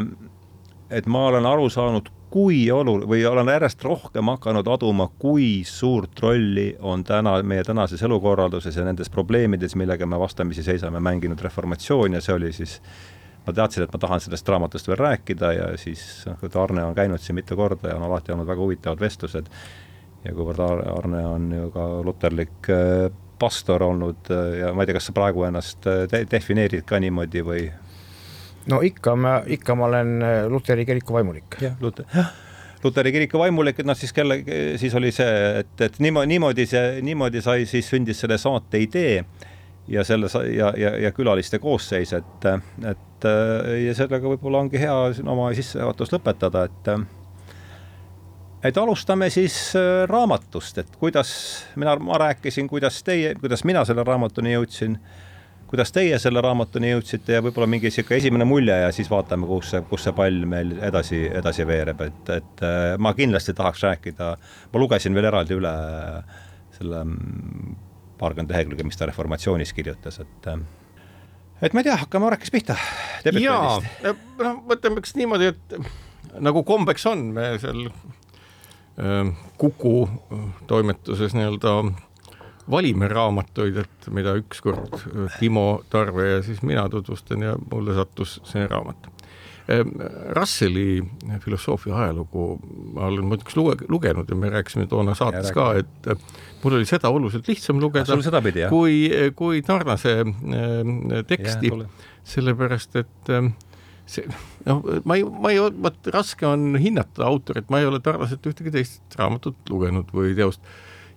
et 0.94 1.06
ma 1.10 1.26
olen 1.26 1.46
aru 1.48 1.70
saanud, 1.72 2.10
kui 2.34 2.64
olu- 2.70 3.06
või 3.08 3.22
olen 3.26 3.48
järjest 3.50 3.82
rohkem 3.86 4.28
hakanud 4.32 4.68
aduma, 4.68 5.08
kui 5.18 5.62
suurt 5.66 6.20
rolli 6.22 6.74
on 6.80 7.04
täna 7.06 7.36
meie 7.46 7.64
tänases 7.64 8.02
elukorralduses 8.02 8.76
ja 8.76 8.84
nendes 8.86 9.10
probleemides, 9.10 9.76
millega 9.78 10.06
me 10.06 10.18
vastamisi 10.18 10.62
seisame, 10.66 11.00
mänginud 11.00 11.40
reformatsioon 11.40 12.18
ja 12.18 12.22
see 12.24 12.34
oli 12.34 12.52
siis 12.52 12.80
ma 13.46 13.52
teadsin, 13.52 13.84
et 13.84 13.92
ma 13.92 14.00
tahan 14.00 14.22
sellest 14.24 14.48
raamatust 14.48 14.88
veel 14.88 15.00
rääkida 15.00 15.52
ja 15.52 15.66
siis 15.80 16.02
noh, 16.28 16.40
et 16.46 16.56
Arne 16.56 16.84
on 16.84 16.94
käinud 16.96 17.20
siin 17.22 17.36
mitu 17.36 17.56
korda 17.56 17.92
ja 17.92 17.98
on 17.98 18.06
alati 18.06 18.32
olnud 18.32 18.48
väga 18.48 18.64
huvitavad 18.64 19.00
vestlused. 19.00 19.50
ja 20.24 20.32
kuivõrd 20.32 20.62
Arne 20.98 21.26
on 21.28 21.50
ju 21.52 21.70
ka 21.74 21.88
luterlik 22.04 22.70
äh, 22.72 23.10
pastor 23.38 23.82
olnud 23.82 24.30
äh, 24.32 24.60
ja 24.62 24.72
ma 24.72 24.82
ei 24.82 24.88
tea, 24.88 24.96
kas 24.98 25.10
sa 25.10 25.16
praegu 25.16 25.44
ennast 25.44 25.86
äh, 25.86 26.06
de 26.10 26.24
defineerid 26.30 26.86
ka 26.88 27.00
niimoodi 27.00 27.44
või? 27.44 27.68
no 28.72 28.80
ikka 28.80 29.16
ma, 29.16 29.36
ikka 29.46 29.76
ma 29.76 29.90
olen 29.90 30.16
luteri 30.48 30.86
kiriku 30.88 31.18
vaimulik. 31.18 31.60
jah, 31.60 31.76
Luter, 31.80 32.08
Luteri 32.84 33.12
kiriku 33.12 33.40
vaimulik, 33.40 33.78
et 33.80 33.86
noh, 33.88 33.96
siis 33.96 34.12
kelle, 34.12 34.40
siis 34.80 34.94
oli 34.96 35.12
see, 35.12 35.36
et, 35.60 35.74
et 35.84 35.98
niimoodi, 36.04 36.28
niimoodi 36.32 36.66
see, 36.68 37.02
niimoodi 37.04 37.40
sai, 37.44 37.64
siis 37.68 37.88
sündis 37.92 38.24
selle 38.24 38.40
saate 38.40 38.80
idee 38.80 39.22
ja 39.88 40.04
selle 40.04 40.30
ja, 40.54 40.72
ja, 40.76 40.94
ja 40.96 41.12
külaliste 41.12 41.58
koosseis, 41.58 42.12
et, 42.16 42.46
et 42.88 43.28
ja 43.84 43.94
sellega 43.96 44.28
võib-olla 44.28 44.64
ongi 44.64 44.80
hea 44.80 44.94
oma 45.24 45.50
sissejuhatus 45.56 46.12
lõpetada, 46.14 46.64
et 46.68 46.90
et 48.64 48.78
alustame 48.80 49.28
siis 49.32 49.56
äh, 49.76 50.06
raamatust, 50.08 50.78
et 50.80 50.96
kuidas 51.00 51.30
mina, 51.76 51.96
ma 52.00 52.18
rääkisin, 52.20 52.68
kuidas 52.68 53.02
teie, 53.04 53.34
kuidas 53.40 53.64
mina 53.68 53.84
selle 53.84 54.04
raamatuni 54.06 54.54
jõudsin, 54.54 54.96
kuidas 55.68 55.92
teie 55.92 56.18
selle 56.22 56.40
raamatuni 56.44 56.94
jõudsite 56.94 57.36
ja 57.36 57.44
võib-olla 57.44 57.68
mingi 57.70 57.90
niisugune 57.90 58.20
esimene 58.22 58.48
mulje 58.48 58.76
ja 58.86 58.90
siis 58.94 59.10
vaatame, 59.12 59.46
kus 59.50 59.74
see, 59.74 59.84
kus 59.90 60.06
see 60.06 60.16
pall 60.16 60.48
meil 60.48 60.76
edasi, 60.86 61.24
edasi 61.42 61.66
veereb, 61.68 62.00
et, 62.08 62.34
et 62.38 62.64
äh, 62.64 62.94
ma 62.98 63.12
kindlasti 63.16 63.56
tahaks 63.56 63.84
rääkida, 63.84 64.34
ma 64.72 64.84
lugesin 64.84 65.16
veel 65.16 65.28
eraldi 65.32 65.58
üle 65.60 65.74
selle 66.74 67.04
paarkümmend 68.18 68.54
lehekülge, 68.54 68.86
mis 68.86 68.98
ta 68.98 69.08
Reformatsioonis 69.10 69.72
kirjutas, 69.76 70.20
et 70.22 70.48
et 71.62 71.74
ma 71.74 71.80
ei 71.82 71.88
tea, 71.88 71.96
hakkame 72.00 72.28
Orekist 72.30 72.54
pihta. 72.54 72.76
jaa, 73.40 73.78
noh, 74.04 74.58
mõtleme 74.68 75.02
üks 75.02 75.14
niimoodi, 75.18 75.52
et 75.54 75.78
nagu 76.44 76.64
kombeks 76.66 77.06
on, 77.10 77.28
me 77.36 77.54
seal 77.62 77.86
äh, 77.88 79.30
Kuku 79.58 79.96
toimetuses 80.70 81.36
nii-öelda 81.36 81.78
valime 82.70 83.08
raamatuid, 83.08 83.76
et 83.84 84.06
mida 84.14 84.34
ükskord 84.40 84.96
Timo 85.38 85.82
Tarve 85.92 86.30
ja 86.30 86.42
siis 86.42 86.62
mina 86.64 86.88
tutvustan 86.88 87.42
ja 87.44 87.56
mulle 87.70 87.96
sattus 87.96 88.38
see 88.48 88.64
raamat 88.70 89.10
Ehm, 89.68 89.94
Russelli 90.36 91.00
filosoofia 91.40 91.96
ajalugu 91.96 92.42
ma 92.92 93.06
olen 93.06 93.24
muidugi 93.24 93.54
luge, 93.56 93.86
lugenud 93.88 94.28
ja 94.28 94.36
me 94.36 94.50
rääkisime 94.52 94.84
toona 94.90 95.14
saates 95.16 95.54
ka, 95.56 95.70
et 95.80 96.08
mul 96.60 96.74
oli 96.76 96.88
seda 96.88 97.08
oluliselt 97.08 97.48
lihtsam 97.48 97.78
lugeda 97.80 98.18
sedapidi, 98.26 98.66
kui, 98.68 98.98
kui 99.36 99.62
Tarnase 99.64 100.18
äh, 100.20 101.22
teksti, 101.30 101.70
sellepärast 102.34 102.98
et 103.00 103.32
äh, 103.32 103.48
see, 104.04 104.28
noh, 104.68 104.82
ma 105.08 105.16
ei, 105.16 105.24
ma 105.24 105.52
ei, 105.54 105.62
vot 105.86 106.10
raske 106.12 106.44
on 106.48 106.76
hinnata 106.80 107.24
autorit, 107.24 107.70
ma 107.72 107.80
ei 107.80 107.88
ole 107.88 108.02
Tarnaselt 108.04 108.44
ühtegi 108.50 108.72
teist 108.74 109.16
raamatut 109.16 109.72
lugenud 109.72 110.12
või 110.12 110.34
teost. 110.36 110.60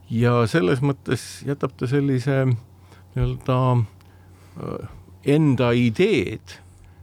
Ja 0.07 0.45
selles 0.47 0.79
mõttes 0.79 1.41
jätab 1.43 1.75
ta 1.75 1.91
sellise 1.91 2.45
nii-öelda 2.47 3.59
äh, 3.75 4.87
enda 5.35 5.73
ideed 5.75 6.55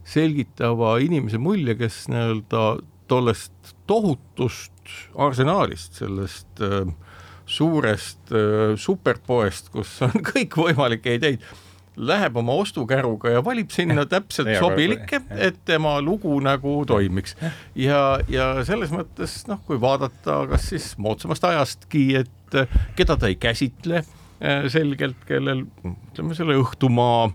selgitava 0.05 0.95
inimese 1.03 1.39
mulje, 1.41 1.75
kes 1.79 2.05
nii-öelda 2.11 2.65
tollest 3.09 3.75
tohutust 3.89 4.93
arsenaalist, 5.17 5.99
sellest 6.01 6.61
äh, 6.61 6.89
suurest 7.45 8.33
äh, 8.33 8.73
superpoest, 8.77 9.69
kus 9.73 9.97
on 10.05 10.13
kõikvõimalikke 10.31 11.17
ideid, 11.19 11.45
läheb 11.95 12.35
oma 12.37 12.57
ostukäruga 12.59 13.31
ja 13.31 13.43
valib 13.43 13.71
sinna 13.71 14.03
täpselt 14.09 14.49
sobilikke, 14.59 15.21
et 15.31 15.61
tema 15.67 15.95
lugu 16.03 16.33
nagu 16.43 16.81
toimiks. 16.87 17.37
ja, 17.75 18.19
ja 18.27 18.49
selles 18.67 18.91
mõttes 18.91 19.43
noh, 19.47 19.61
kui 19.67 19.79
vaadata, 19.81 20.41
kas 20.51 20.69
siis 20.73 20.91
moodsamast 21.01 21.47
ajastki, 21.47 22.05
et 22.23 22.59
äh, 22.59 22.79
keda 22.97 23.17
ta 23.19 23.31
ei 23.31 23.39
käsitle 23.39 24.01
äh, 24.01 24.67
selgelt, 24.71 25.23
kellel 25.29 25.65
ütleme 25.87 26.35
selle 26.37 26.59
Õhtumaa 26.59 27.29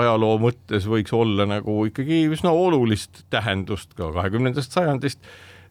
ajaloo 0.00 0.36
mõttes 0.42 0.86
võiks 0.88 1.12
olla 1.16 1.46
nagu 1.48 1.82
ikkagi 1.88 2.24
üsna 2.32 2.52
olulist 2.56 3.24
tähendust 3.32 3.94
ka 3.98 4.10
kahekümnendast 4.14 4.74
sajandist. 4.74 5.22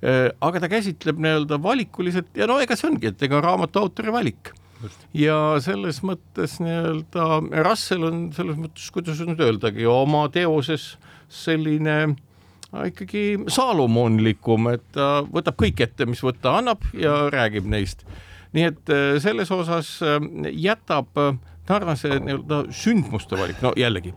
Äh, 0.01 0.29
aga 0.41 0.63
ta 0.63 0.69
käsitleb 0.71 1.21
nii-öelda 1.21 1.59
valikuliselt 1.61 2.33
ja 2.37 2.47
no 2.49 2.57
ega 2.61 2.77
see 2.77 2.89
ongi, 2.89 3.11
et 3.11 3.21
ega 3.27 3.41
raamatu 3.43 3.83
autori 3.83 4.13
valik. 4.13 4.53
ja 5.13 5.35
selles 5.61 5.99
mõttes 6.01 6.55
nii-öelda 6.57 7.25
Russell 7.67 8.07
on 8.07 8.23
selles 8.33 8.57
mõttes, 8.57 8.87
kuidas 8.93 9.21
nüüd 9.21 9.41
öeldagi, 9.45 9.85
oma 9.85 10.23
teoses 10.33 10.95
selline 11.29 12.15
ikkagi 12.87 13.43
saalomonlikum, 13.51 14.71
et 14.73 14.83
ta 14.95 15.21
võtab 15.27 15.59
kõik 15.59 15.83
ette, 15.85 16.07
mis 16.09 16.23
võtta 16.23 16.55
annab 16.57 16.85
ja 16.97 17.27
räägib 17.33 17.67
neist. 17.69 18.05
nii 18.57 18.65
et 18.67 18.89
äh, 18.89 19.15
selles 19.23 19.51
osas 19.53 19.99
äh, 20.01 20.17
jätab 20.49 21.13
Tarnase 21.71 22.19
nii-öelda 22.19 22.65
sündmuste 22.75 23.39
valik, 23.39 23.61
no 23.63 23.73
jällegi 23.79 24.13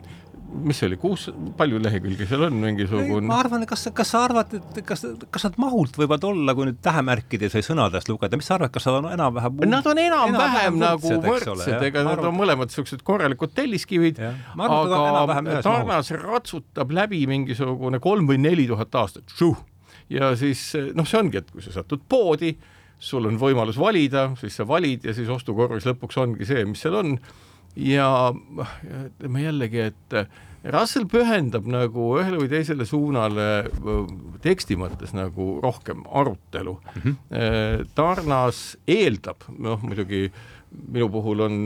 mis 0.62 0.78
see 0.78 0.88
oli, 0.88 0.96
kuus, 1.00 1.26
palju 1.58 1.78
lehekülgi 1.82 2.26
seal 2.28 2.46
on 2.46 2.56
mingisugune? 2.62 3.26
ma 3.26 3.38
arvan, 3.42 3.64
kas, 3.68 3.86
kas 3.96 4.12
sa 4.14 4.22
arvad, 4.28 4.52
et 4.58 4.80
kas, 4.86 5.04
kas 5.34 5.46
nad 5.48 5.58
mahult 5.60 5.96
võivad 5.98 6.24
olla, 6.28 6.54
kui 6.56 6.68
nüüd 6.68 6.80
tähemärkides 6.84 7.56
või 7.58 7.66
sõnadest 7.66 8.10
lugeda, 8.10 8.38
mis 8.38 8.48
sa 8.50 8.56
arvad, 8.58 8.72
kas 8.74 8.86
nad 8.88 9.00
on 9.00 9.08
enam-vähem 9.14 9.64
Nad 9.70 9.88
on 9.90 10.00
enam-vähem 10.00 10.78
enam 10.78 10.80
nagu 10.82 11.14
võrdsed, 11.24 11.86
ega 11.88 12.04
nad 12.06 12.22
on 12.22 12.36
mõlemad 12.38 12.70
niisugused 12.70 13.02
korralikud 13.06 13.54
telliskivid, 13.56 14.20
aga 14.54 15.60
Tarnas 15.64 16.12
ratsutab 16.20 16.94
läbi 16.94 17.24
mingisugune 17.30 18.02
kolm 18.04 18.30
või 18.30 18.40
neli 18.42 18.68
tuhat 18.70 18.94
aastat, 19.02 19.34
ja 20.12 20.34
siis 20.38 20.70
noh, 20.94 21.08
see 21.08 21.20
ongi, 21.20 21.42
et 21.42 21.50
kui 21.50 21.64
sa 21.64 21.74
satud 21.80 22.04
poodi, 22.08 22.54
sul 23.04 23.28
on 23.28 23.38
võimalus 23.40 23.78
valida, 23.80 24.30
siis 24.40 24.56
sa 24.58 24.66
valid 24.68 25.04
ja 25.04 25.14
siis 25.16 25.28
ostukorvis 25.32 25.86
lõpuks 25.88 26.18
ongi 26.22 26.48
see, 26.48 26.64
mis 26.68 26.82
seal 26.84 26.96
on 27.02 27.14
ja 27.76 28.08
ütleme 28.32 29.44
jällegi, 29.44 29.88
et 29.90 30.18
Russell 30.72 31.04
pühendab 31.10 31.66
nagu 31.68 32.06
ühele 32.16 32.38
või 32.40 32.48
teisele 32.48 32.86
suunale 32.88 33.48
teksti 34.44 34.78
mõttes 34.80 35.12
nagu 35.12 35.58
rohkem 35.60 36.06
arutelu 36.08 36.78
mm. 36.80 37.02
-hmm. 37.02 37.90
Tarnas 37.94 38.64
eeldab, 38.88 39.44
noh 39.58 39.82
muidugi 39.84 40.30
minu 40.74 41.08
puhul 41.12 41.44
on 41.44 41.60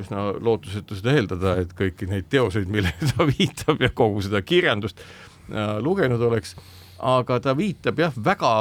üsna 0.00 0.28
lootusetu 0.40 0.96
seda 0.98 1.16
eeldada, 1.18 1.56
et 1.60 1.74
kõiki 1.76 2.08
neid 2.08 2.30
teoseid, 2.32 2.70
millele 2.70 3.10
ta 3.12 3.26
viitab 3.32 3.82
ja 3.82 3.90
kogu 3.90 4.22
seda 4.24 4.40
kirjandust 4.42 5.02
äh, 5.02 5.76
lugenud 5.84 6.22
oleks 6.22 6.54
aga 6.98 7.40
ta 7.42 7.54
viitab 7.56 7.98
jah, 7.98 8.14
väga 8.24 8.52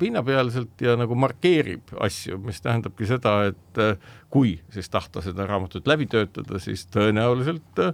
pinnapealselt 0.00 0.80
ja 0.80 0.96
nagu 0.98 1.16
markeerib 1.18 1.92
asju, 2.00 2.38
mis 2.46 2.62
tähendabki 2.64 3.06
seda, 3.08 3.34
et 3.50 3.80
äh, 3.82 3.96
kui 4.32 4.56
siis 4.72 4.88
tahta 4.92 5.22
seda 5.24 5.46
raamatut 5.48 5.88
läbi 5.88 6.08
töötada, 6.10 6.60
siis 6.62 6.86
tõenäoliselt 6.92 7.82
äh, 7.84 7.92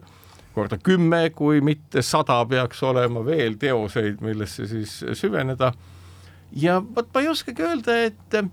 korda 0.54 0.78
kümme, 0.82 1.28
kui 1.34 1.62
mitte 1.64 2.02
sada 2.02 2.40
peaks 2.48 2.82
olema 2.86 3.24
veel 3.26 3.58
teoseid, 3.60 4.22
millesse 4.24 4.66
siis 4.70 5.00
süveneda. 5.18 5.72
ja 6.52 6.80
vot 6.82 7.10
ma 7.14 7.24
ei 7.24 7.28
oskagi 7.28 7.66
öelda, 7.66 7.98
et 8.08 8.38
äh, 8.38 8.50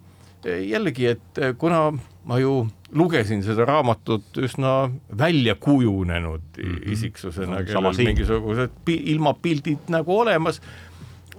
jällegi, 0.70 1.14
et 1.16 1.46
kuna 1.58 1.92
ma 2.26 2.40
ju 2.42 2.66
lugesin 2.96 3.44
seda 3.44 3.66
raamatut 3.68 4.38
üsna 4.42 4.90
välja 5.18 5.56
kujunenud 5.56 6.42
mm 6.58 6.76
-hmm. 6.76 6.92
isiksusena, 6.92 7.64
kellel 7.64 7.98
mingisugused 7.98 8.72
pi 8.86 9.02
ilmapildid 9.14 9.90
nagu 9.90 10.20
olemas 10.20 10.62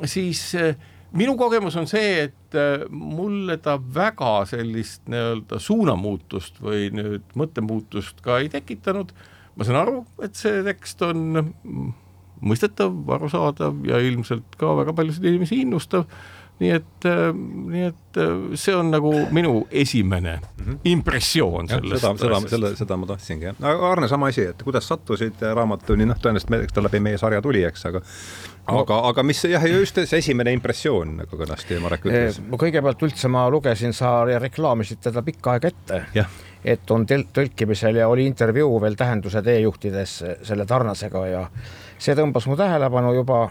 siis 0.04 0.42
eh, 0.54 0.76
minu 1.16 1.36
kogemus 1.38 1.76
on 1.80 1.88
see, 1.90 2.26
et 2.28 2.58
eh, 2.58 2.86
mulle 2.90 3.58
ta 3.62 3.76
väga 3.78 4.44
sellist 4.50 5.06
nii-öelda 5.10 5.60
suunamuutust 5.62 6.60
või 6.62 6.90
nüüd 6.94 7.36
mõttemuutust 7.38 8.22
ka 8.24 8.40
ei 8.42 8.50
tekitanud. 8.52 9.12
ma 9.56 9.64
saan 9.64 9.80
aru, 9.80 10.00
et 10.22 10.36
see 10.36 10.62
tekst 10.66 11.02
on 11.02 11.22
mm, 11.40 11.92
mõistetav, 12.44 12.96
arusaadav 13.16 13.84
ja 13.88 14.00
ilmselt 14.04 14.58
ka 14.60 14.74
väga 14.76 14.92
paljusid 14.96 15.24
inimesi 15.24 15.62
innustav 15.64 16.04
nii 16.56 16.70
et, 16.72 17.04
äh, 17.04 17.30
nii 17.72 17.82
et 17.90 18.18
see 18.56 18.72
on 18.76 18.88
nagu 18.88 19.10
minu 19.34 19.66
esimene 19.70 20.38
mm 20.38 20.64
-hmm. 20.64 20.78
impressioon 20.84 21.68
sellest. 21.68 22.00
seda, 22.00 22.16
seda, 22.16 22.40
selle, 22.48 22.76
seda 22.76 22.96
ma 22.96 23.06
tahtsingi 23.06 23.44
jah. 23.44 23.56
Arne, 23.90 24.08
sama 24.08 24.26
asi, 24.26 24.42
et 24.42 24.62
kuidas 24.62 24.88
sattusid 24.88 25.42
raamatuni, 25.54 26.06
noh, 26.06 26.16
tõenäoliselt 26.16 26.72
ta 26.74 26.82
läbi 26.82 27.00
meie 27.00 27.18
sarja 27.18 27.42
tuli, 27.42 27.64
eks, 27.64 27.86
aga 27.86 28.00
aga, 28.66 29.00
aga 29.10 29.22
mis 29.26 29.44
jah, 29.46 29.64
just 29.70 30.00
see 30.02 30.20
esimene 30.20 30.52
impressioon, 30.56 31.16
nagu 31.22 31.38
kenasti 31.38 31.78
Marek 31.82 32.08
ütles. 32.08 32.40
kõigepealt 32.58 33.06
üldse 33.06 33.30
ma 33.32 33.46
lugesin, 33.52 33.94
sa 33.96 34.18
reklaamisid 34.26 35.02
teda 35.08 35.22
pikka 35.26 35.56
aega 35.56 35.72
ette. 35.72 36.02
et 36.66 36.90
on 36.90 37.06
tõlkimisel 37.06 38.00
ja 38.00 38.08
oli 38.08 38.26
intervjuu 38.26 38.80
veel 38.82 38.96
Tähenduse 38.98 39.42
teejuhtides 39.42 40.16
selle 40.42 40.66
Tarnasega 40.66 41.26
ja 41.26 41.44
see 41.98 42.16
tõmbas 42.18 42.48
mu 42.50 42.56
tähelepanu 42.58 43.14
juba 43.14 43.44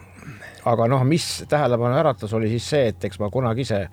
aga 0.66 0.88
noh, 0.90 1.04
mis 1.08 1.46
tähelepanu 1.50 2.00
äratas, 2.00 2.34
oli 2.34 2.50
siis 2.50 2.70
see, 2.70 2.88
et 2.92 3.06
eks 3.08 3.20
ma 3.22 3.30
kunagi 3.34 3.66
ise, 3.66 3.86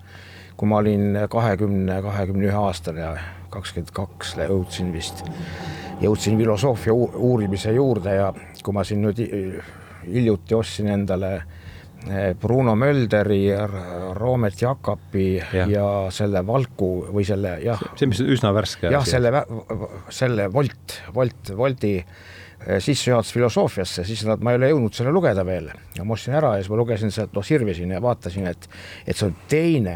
kui 0.57 0.69
ma 0.69 0.79
olin 0.81 1.23
kahekümne, 1.29 1.99
kahekümne 2.05 2.49
ühe 2.49 2.57
aastane, 2.57 3.13
kakskümmend 3.53 3.93
kaks 3.93 4.35
jõudsin 4.41 4.89
vist, 4.93 5.23
jõudsin 6.01 6.37
filosoofia 6.39 6.93
uurimise 6.93 7.73
juurde 7.77 8.17
ja 8.17 8.33
kui 8.63 8.73
ma 8.75 8.85
siin 8.87 9.03
nüüd 9.05 9.21
hiljuti 10.07 10.57
ostsin 10.57 10.91
endale 10.93 11.33
eh, 11.37 12.33
Bruno 12.39 12.75
Mölderi, 12.75 13.47
Roomet 14.19 14.61
Jakobi 14.61 15.27
ja. 15.39 15.65
ja 15.69 15.87
selle 16.13 16.45
Valku 16.47 16.93
või 17.09 17.25
selle 17.27 17.57
jah. 17.63 17.81
see, 17.95 18.11
mis 18.11 18.21
üsna 18.23 18.53
värske. 18.55 18.91
jah, 18.93 19.05
selle, 19.07 19.45
selle 20.13 20.47
Volt, 20.53 21.01
Volt, 21.15 21.53
Wolti 21.57 21.97
Eh, 22.67 22.79
sissejuhatus 22.79 23.33
filosoofiasse, 23.33 24.05
siis 24.07 24.21
nad, 24.23 24.39
ma 24.39 24.53
ei 24.53 24.57
ole 24.59 24.69
jõudnud 24.71 24.95
selle 24.95 25.11
lugeda 25.11 25.43
veel 25.43 25.65
ja 25.97 26.05
ma 26.07 26.15
ostsin 26.15 26.37
ära 26.37 26.53
ja 26.55 26.61
siis 26.61 26.71
ma 26.71 26.77
lugesin 26.79 27.11
sealt, 27.11 27.33
noh 27.35 27.43
sirvisin 27.43 27.91
ja 27.91 27.99
vaatasin, 28.03 28.45
et, 28.47 28.67
et 29.03 29.17
see 29.19 29.27
on 29.27 29.33
teine 29.51 29.95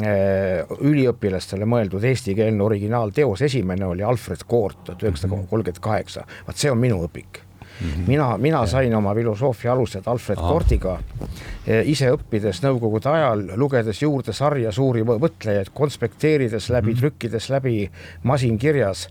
eh, 0.00 0.62
üliõpilastele 0.80 1.68
mõeldud 1.68 2.06
eestikeelne 2.08 2.64
originaalteos, 2.64 3.42
esimene 3.44 3.84
oli 3.84 4.06
Alfred 4.06 4.46
Koort 4.48 4.80
tuhat 4.86 5.04
üheksasada 5.04 5.42
kolmkümmend 5.50 5.82
kaheksa, 5.84 6.24
vaat 6.46 6.62
see 6.62 6.72
on 6.72 6.80
minu 6.80 7.02
õpik 7.04 7.42
mm. 7.80 7.86
-hmm. 7.86 8.06
mina, 8.06 8.38
mina 8.38 8.66
sain 8.66 8.94
oma 8.94 9.14
filosoofia 9.14 9.72
alused 9.72 10.02
Alfred 10.06 10.38
Aha. 10.38 10.48
Koortiga 10.48 10.98
eh, 11.66 11.82
ise 11.88 12.10
õppides 12.12 12.62
nõukogude 12.62 13.08
ajal, 13.10 13.46
lugedes 13.56 14.02
juurde 14.02 14.32
sarja 14.32 14.72
suuri 14.72 15.02
mõtlejaid, 15.02 15.70
konspekteerides 15.74 16.70
läbi 16.70 16.90
mm, 16.90 16.94
-hmm. 16.94 17.00
trükkides 17.00 17.50
läbi 17.50 17.90
masinkirjas 18.22 19.08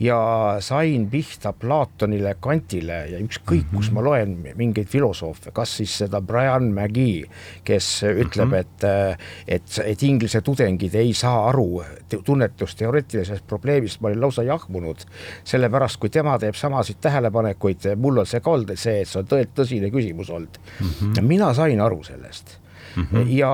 ja 0.00 0.56
sain 0.60 1.10
pihta 1.10 1.52
Platonile, 1.52 2.36
Kantile 2.40 2.98
ja 3.10 3.18
ükskõik 3.18 3.64
mm, 3.64 3.68
-hmm. 3.70 3.76
kus 3.76 3.90
ma 3.90 4.04
loen 4.04 4.36
mingeid 4.56 4.86
filosoofe, 4.86 5.50
kas 5.52 5.76
siis 5.76 5.96
seda 5.98 6.20
Brian 6.20 6.70
McGee, 6.72 7.24
kes 7.64 8.02
ütleb 8.02 8.48
mm, 8.48 8.52
-hmm. 8.52 8.60
et, 8.60 9.18
et, 9.48 9.80
et 9.84 10.02
inglise 10.02 10.40
tudengid 10.40 10.94
ei 10.94 11.14
saa 11.14 11.48
aru 11.48 11.82
tunnetusteoreetilisest 12.24 13.46
probleemist, 13.46 14.00
ma 14.00 14.08
olin 14.08 14.20
lausa 14.20 14.42
jahmunud, 14.42 15.02
sellepärast 15.44 16.00
kui 16.00 16.10
tema 16.10 16.38
teeb 16.38 16.54
samasid 16.54 16.96
tähelepanekuid, 17.00 17.90
mul 17.96 18.18
on 18.18 18.26
see 18.26 18.40
et 18.70 18.78
see, 18.78 19.00
et 19.00 19.08
see 19.08 19.20
on 19.20 19.26
tõelt 19.26 19.54
tõsine 19.54 19.90
küsimus 19.90 20.30
olnud 20.30 20.58
mm. 20.80 20.86
-hmm. 20.86 21.22
mina 21.22 21.54
sain 21.54 21.80
aru 21.80 22.02
sellest 22.04 22.58
mm. 22.98 23.06
-hmm. 23.12 23.30
ja 23.38 23.50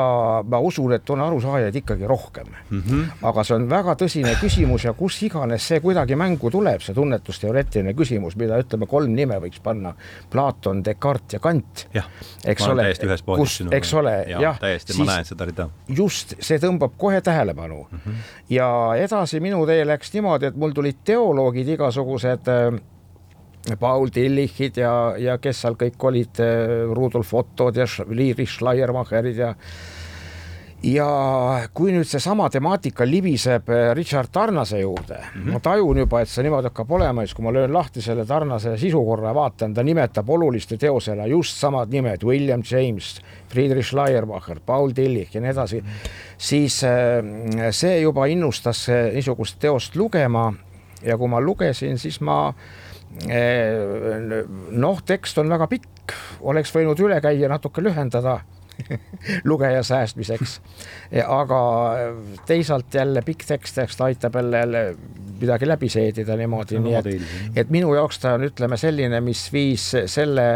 ma 0.48 0.58
usun, 0.58 0.92
et 0.92 1.10
on 1.10 1.20
arusaajaid 1.20 1.76
ikkagi 1.76 2.06
rohkem 2.06 2.46
mm. 2.70 2.82
-hmm. 2.82 3.04
aga 3.22 3.44
see 3.44 3.56
on 3.56 3.68
väga 3.70 3.94
tõsine 4.02 4.34
küsimus 4.40 4.84
ja 4.84 4.92
kus 4.92 5.22
iganes 5.22 5.68
see 5.68 5.80
kuidagi 5.80 6.16
mängu 6.16 6.50
tuleb, 6.50 6.80
see 6.80 6.94
tunnetusteoreetiline 6.94 7.94
küsimus, 7.94 8.36
mida 8.36 8.58
ütleme, 8.60 8.86
kolm 8.86 9.14
nime 9.14 9.38
võiks 9.40 9.60
panna. 9.62 9.94
Platon, 10.30 10.84
Descartes 10.84 11.32
ja 11.32 11.40
Kant. 11.40 11.86
eks 12.44 12.68
ole, 12.68 12.92
kus, 13.36 13.62
eks 13.70 13.94
ole, 13.94 14.14
jah. 14.28 14.58
täiesti, 14.60 14.98
ma 14.98 15.04
näen 15.04 15.24
seda 15.24 15.44
rida. 15.44 15.68
just, 15.88 16.34
see 16.40 16.58
tõmbab 16.58 16.96
kohe 16.98 17.20
tähelepanu 17.20 17.86
mm. 17.90 17.98
-hmm. 17.98 18.14
ja 18.50 18.68
edasi 18.96 19.40
minu 19.40 19.66
tee 19.66 19.86
läks 19.86 20.12
niimoodi, 20.12 20.46
et 20.46 20.56
mul 20.56 20.72
tulid 20.72 21.04
teoloogid 21.04 21.68
igasugused 21.68 22.48
äh, 22.48 22.80
Paul 23.80 24.08
Tillichid 24.12 24.76
ja, 24.76 25.14
ja 25.18 25.38
kes 25.40 25.62
seal 25.64 25.76
kõik 25.80 26.08
olid, 26.10 26.40
äh, 26.44 26.84
Rudolf 26.92 27.32
Ottod 27.34 27.76
ja 27.80 27.86
Liiri 28.10 28.46
Schleiermacherid 28.46 29.40
ja 29.40 29.54
ja 30.84 31.06
kui 31.72 31.94
nüüd 31.94 32.04
seesama 32.04 32.50
temaatika 32.52 33.06
libiseb 33.08 33.70
äh, 33.72 33.86
Richard 33.96 34.28
Tarnase 34.32 34.82
juurde 34.82 35.16
mm, 35.16 35.40
-hmm. 35.40 35.52
ma 35.52 35.60
tajun 35.60 35.98
juba, 35.98 36.20
et 36.20 36.28
see 36.28 36.44
niimoodi 36.44 36.68
hakkab 36.68 36.92
olema, 36.92 37.24
siis 37.24 37.34
kui 37.34 37.44
ma 37.44 37.52
löön 37.52 37.72
lahti 37.72 38.02
selle 38.02 38.26
Tarnase 38.26 38.76
sisukorra 38.76 39.28
ja 39.28 39.34
vaatan, 39.34 39.74
ta 39.74 39.82
nimetab 39.82 40.28
oluliste 40.28 40.76
teosena 40.76 41.26
just 41.26 41.56
samad 41.56 41.88
nimed, 41.88 42.22
William 42.24 42.62
James, 42.70 43.22
Friedrich 43.48 43.88
Schleiermacher, 43.88 44.60
Paul 44.66 44.90
Tillich 44.90 45.34
ja 45.34 45.40
nii 45.40 45.50
edasi 45.50 45.80
mm, 45.80 45.86
-hmm. 45.86 46.08
siis 46.38 46.84
äh, 46.84 47.70
see 47.70 48.00
juba 48.00 48.26
innustas 48.26 48.86
niisugust 49.14 49.58
teost 49.58 49.96
lugema 49.96 50.52
ja 51.02 51.18
kui 51.18 51.28
ma 51.28 51.40
lugesin, 51.40 51.98
siis 51.98 52.20
ma 52.20 52.48
äh, 52.48 52.54
noh, 53.22 55.00
tekst 55.06 55.38
on 55.38 55.52
väga 55.52 55.68
pikk, 55.70 56.14
oleks 56.42 56.72
võinud 56.74 57.00
üle 57.04 57.20
käia, 57.22 57.48
natuke 57.48 57.84
lühendada 57.84 58.40
lugeja 59.50 59.82
säästmiseks. 59.82 60.60
aga 61.26 61.60
teisalt 62.46 62.94
jälle 62.94 63.22
pikk 63.22 63.44
tekst, 63.48 63.78
eks 63.78 63.96
ta 63.96 64.04
aitab 64.04 64.34
jälle, 64.34 64.58
jälle 64.58 64.84
midagi 65.40 65.68
läbi 65.68 65.88
seedida 65.88 66.36
niimoodi, 66.36 66.78
nii 66.78 66.94
et, 66.94 67.08
et 67.56 67.70
minu 67.70 67.94
jaoks 67.94 68.18
ta 68.22 68.34
on, 68.38 68.46
ütleme 68.48 68.78
selline, 68.80 69.20
mis 69.24 69.42
viis 69.52 69.86
selle 70.10 70.46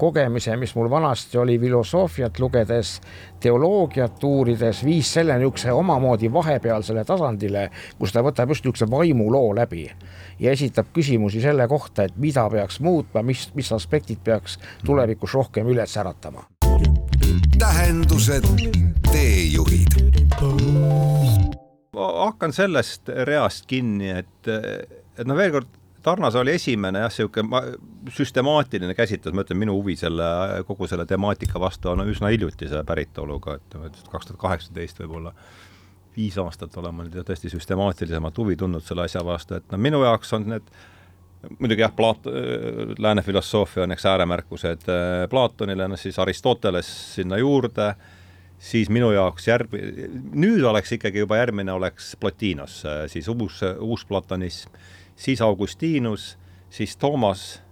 kogemise, 0.00 0.56
mis 0.60 0.74
mul 0.76 0.90
vanasti 0.90 1.38
oli 1.38 1.58
filosoofiat 1.60 2.40
lugedes, 2.42 2.94
teoloogiat 3.42 4.24
uurides, 4.24 4.84
viis 4.86 5.12
selle 5.18 5.36
niisuguse 5.38 5.72
omamoodi 5.72 6.32
vahepealsele 6.32 7.04
tasandile, 7.08 7.68
kus 7.98 8.14
ta 8.14 8.24
võtab 8.24 8.54
just 8.54 8.66
niisuguse 8.66 8.90
vaimuloo 8.90 9.52
läbi 9.58 9.88
ja 10.40 10.54
esitab 10.54 10.92
küsimusi 10.94 11.42
selle 11.42 11.68
kohta, 11.68 12.08
et 12.08 12.16
mida 12.16 12.48
peaks 12.50 12.80
muutma, 12.80 13.22
mis, 13.26 13.48
mis 13.54 13.72
aspektid 13.72 14.24
peaks 14.24 14.58
tulevikus 14.86 15.38
rohkem 15.38 15.70
üles 15.74 15.96
äratama 16.00 16.51
tähendused, 17.58 18.48
teejuhid. 19.12 20.00
hakkan 21.94 22.52
sellest 22.52 23.08
reast 23.28 23.66
kinni, 23.66 24.10
et, 24.10 24.50
et 25.18 25.26
no 25.26 25.36
veel 25.36 25.54
kord, 25.58 25.78
Tarnas 26.02 26.34
oli 26.34 26.56
esimene 26.58 27.04
jah, 27.04 27.12
niisugune 27.12 28.10
süstemaatiline 28.10 28.94
käsitlus, 28.98 29.34
ma 29.38 29.44
ütlen, 29.44 29.60
minu 29.60 29.76
huvi 29.76 29.94
selle, 29.96 30.24
kogu 30.66 30.88
selle 30.90 31.06
temaatika 31.06 31.60
vastu 31.62 31.92
on 31.92 32.02
üsna 32.10 32.32
hiljutise 32.32 32.82
päritoluga, 32.88 33.54
et 33.60 33.76
kaks 34.10 34.32
tuhat 34.32 34.40
kaheksateist 34.42 34.98
võib-olla 34.98 35.30
viis 36.16 36.38
aastat 36.42 36.74
olen 36.76 36.96
ma 36.96 37.06
nüüd 37.06 37.22
tõesti 37.28 37.52
süstemaatilisemat 37.52 38.38
huvi 38.42 38.56
tundnud 38.58 38.84
selle 38.84 39.06
asja 39.06 39.22
vastu, 39.24 39.60
et 39.60 39.70
no 39.70 39.78
minu 39.78 40.02
jaoks 40.02 40.34
on 40.36 40.50
need 40.56 40.74
muidugi 41.58 41.82
jah, 41.82 41.92
Plaat-, 41.96 42.28
lääne 42.98 43.22
filosoofia 43.22 43.82
on 43.82 43.92
eks 43.92 44.06
ääremärkused 44.06 44.88
äh, 44.88 45.28
Platonile, 45.30 45.88
noh 45.88 46.00
siis 46.00 46.18
Aristoteles 46.18 46.90
sinna 47.14 47.38
juurde, 47.40 47.92
siis 48.62 48.90
minu 48.92 49.10
jaoks 49.14 49.48
järg-, 49.48 49.74
nüüd 50.32 50.62
oleks 50.68 50.94
ikkagi 50.98 51.24
juba 51.24 51.40
järgmine 51.40 51.74
oleks 51.74 52.14
Plotinos, 52.20 52.82
äh, 52.86 53.04
siis 53.10 53.28
uus, 53.32 53.62
uus 53.78 54.04
platonism, 54.06 54.70
siis 55.16 55.42
Augustinus, 55.42 56.36
siis 56.70 56.96
Toomas, 56.96 57.62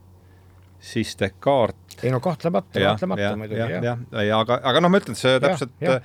siis 0.80 1.14
Descartes. 1.20 2.02
ei 2.02 2.10
no 2.10 2.20
kahtlemata, 2.20 2.80
kahtlemata 2.80 3.36
muidugi 3.36 3.60
jah. 3.60 3.70
jah, 3.70 4.02
ja, 4.12 4.26
ja 4.32 4.40
aga, 4.40 4.60
aga 4.64 4.82
noh, 4.82 4.92
ma 4.92 5.02
ütlen, 5.02 5.18
see 5.18 5.38
täpselt 5.42 5.76
ja, 5.84 6.00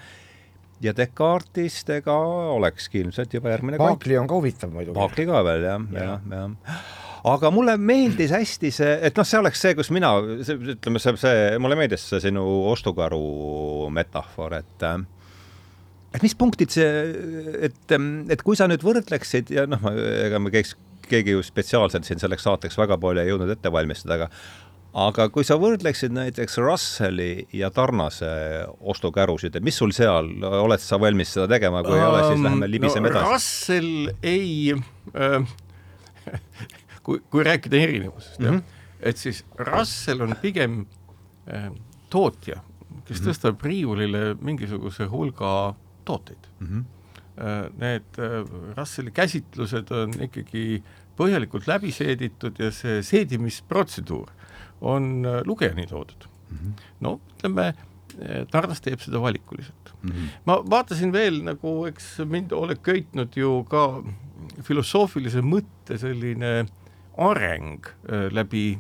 ja 0.83 0.93
Descartesist 0.97 1.89
ega 1.97 2.17
olekski 2.53 3.01
ilmselt 3.05 3.33
juba 3.33 3.55
järgmine 3.55 3.81
Paakli 3.81 4.19
on 4.19 4.29
ka 4.29 4.37
huvitav 4.37 4.75
muidugi. 4.75 4.97
Paakli 4.99 5.25
ka 5.31 5.41
veel 5.47 5.65
jah, 5.65 5.89
jah, 5.95 6.29
jah 6.29 7.01
aga 7.25 7.51
mulle 7.53 7.75
meeldis 7.81 8.33
hästi 8.35 8.71
see, 8.73 8.93
et 9.07 9.17
noh, 9.17 9.27
see 9.27 9.41
oleks 9.41 9.61
see, 9.65 9.75
kus 9.77 9.91
mina, 9.93 10.13
ütleme, 10.21 11.01
see, 11.01 11.15
see, 11.21 11.43
mulle 11.61 11.77
meeldis 11.79 12.05
see 12.11 12.21
sinu 12.27 12.45
ostukaru 12.71 13.21
metafoor, 13.93 14.57
et 14.59 14.89
et 16.15 16.23
mis 16.23 16.35
punktid 16.37 16.71
see, 16.75 16.89
et, 17.67 17.95
et 18.31 18.43
kui 18.45 18.57
sa 18.57 18.69
nüüd 18.71 18.85
võrdleksid 18.85 19.51
ja 19.55 19.65
noh, 19.69 19.89
ega 20.27 20.41
me 20.41 20.53
käiks, 20.53 20.75
keegi 21.09 21.35
ju 21.35 21.41
spetsiaalselt 21.45 22.07
siin 22.07 22.21
selleks 22.21 22.45
saateks 22.47 22.77
väga 22.79 22.97
palju 23.01 23.21
ei 23.21 23.33
jõudnud 23.33 23.51
ette 23.53 23.73
valmistada, 23.73 24.19
aga 24.19 24.29
aga 24.95 25.27
kui 25.33 25.43
sa 25.43 25.57
võrdleksid 25.59 26.13
näiteks 26.15 26.55
Russelli 26.63 27.47
ja 27.57 27.67
Tarnase 27.73 28.29
ostukärusid, 28.79 29.57
et 29.57 29.65
mis 29.65 29.75
sul 29.75 29.91
seal, 29.95 30.29
oled 30.45 30.81
sa 30.81 30.99
valmis 31.01 31.33
seda 31.35 31.49
tegema, 31.51 31.83
kui 31.83 31.97
um, 31.97 31.99
ei 31.99 32.07
ole, 32.07 32.23
siis 32.29 32.45
läheme 32.45 32.69
libiseme 32.71 33.11
no, 33.11 33.11
edasi. 33.11 33.33
Russell 33.33 34.13
ei 34.23 34.71
äh, 34.71 35.55
kui, 37.05 37.21
kui 37.29 37.45
rääkida 37.45 37.77
erinevusest 37.77 38.39
mm, 38.39 38.57
-hmm. 38.57 38.61
et 38.99 39.17
siis 39.17 39.45
Russell 39.59 40.25
on 40.25 40.35
pigem 40.41 40.85
äh, 41.53 41.69
tootja, 42.09 42.61
kes 43.05 43.19
mm 43.19 43.25
-hmm. 43.25 43.29
tõstab 43.29 43.63
riiulile 43.63 44.35
mingisuguse 44.41 45.05
hulga 45.05 45.75
tooteid 46.05 46.51
mm. 46.59 46.67
-hmm. 46.67 46.83
Need 47.77 48.15
äh, 48.17 48.45
Russelli 48.77 49.11
käsitlused 49.11 49.91
on 49.91 50.13
ikkagi 50.23 50.83
põhjalikult 51.17 51.67
läbi 51.67 51.91
seeditud 51.91 52.59
ja 52.59 52.71
see 52.71 53.01
seedimisprotseduur 53.03 54.29
on 54.81 55.25
äh, 55.25 55.41
lugejani 55.45 55.87
toodud 55.87 56.27
mm. 56.49 56.57
-hmm. 56.57 56.71
no 56.99 57.19
ütleme, 57.37 57.73
Tarnas 58.51 58.81
teeb 58.81 58.99
seda 58.99 59.21
valikuliselt 59.21 59.93
mm. 60.01 60.11
-hmm. 60.11 60.27
ma 60.45 60.63
vaatasin 60.69 61.11
veel 61.11 61.43
nagu, 61.43 61.85
eks 61.85 62.17
mind 62.25 62.51
oled 62.51 62.79
köitnud 62.81 63.35
ju 63.35 63.65
ka 63.69 64.03
filosoofilise 64.63 65.41
mõtte 65.41 65.97
selline 65.97 66.59
äh, 66.59 66.67
areng 67.17 67.85
äh, 68.09 68.27
läbi 68.33 68.77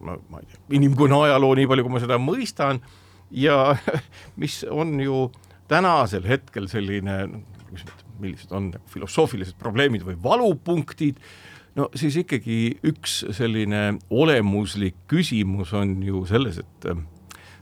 ma, 0.00 0.16
ma 0.30 0.40
ei 0.40 0.48
tea, 0.48 0.60
inimkonna 0.80 1.22
ajaloo, 1.28 1.54
nii 1.58 1.68
palju 1.70 1.86
kui 1.86 1.94
ma 1.94 2.02
seda 2.02 2.18
mõistan, 2.22 2.80
ja 3.30 3.76
mis 4.40 4.62
on 4.70 4.96
ju 5.02 5.28
tänasel 5.70 6.26
hetkel 6.26 6.66
selline, 6.70 7.22
millised 8.20 8.52
on 8.56 8.72
filosoofilised 8.90 9.58
probleemid 9.60 10.04
või 10.06 10.18
valupunktid, 10.22 11.20
no 11.78 11.88
siis 11.98 12.18
ikkagi 12.20 12.80
üks 12.86 13.20
selline 13.36 14.00
olemuslik 14.10 14.98
küsimus 15.10 15.74
on 15.76 15.98
ju 16.04 16.24
selles, 16.28 16.60
et 16.62 16.90
äh, 16.90 17.04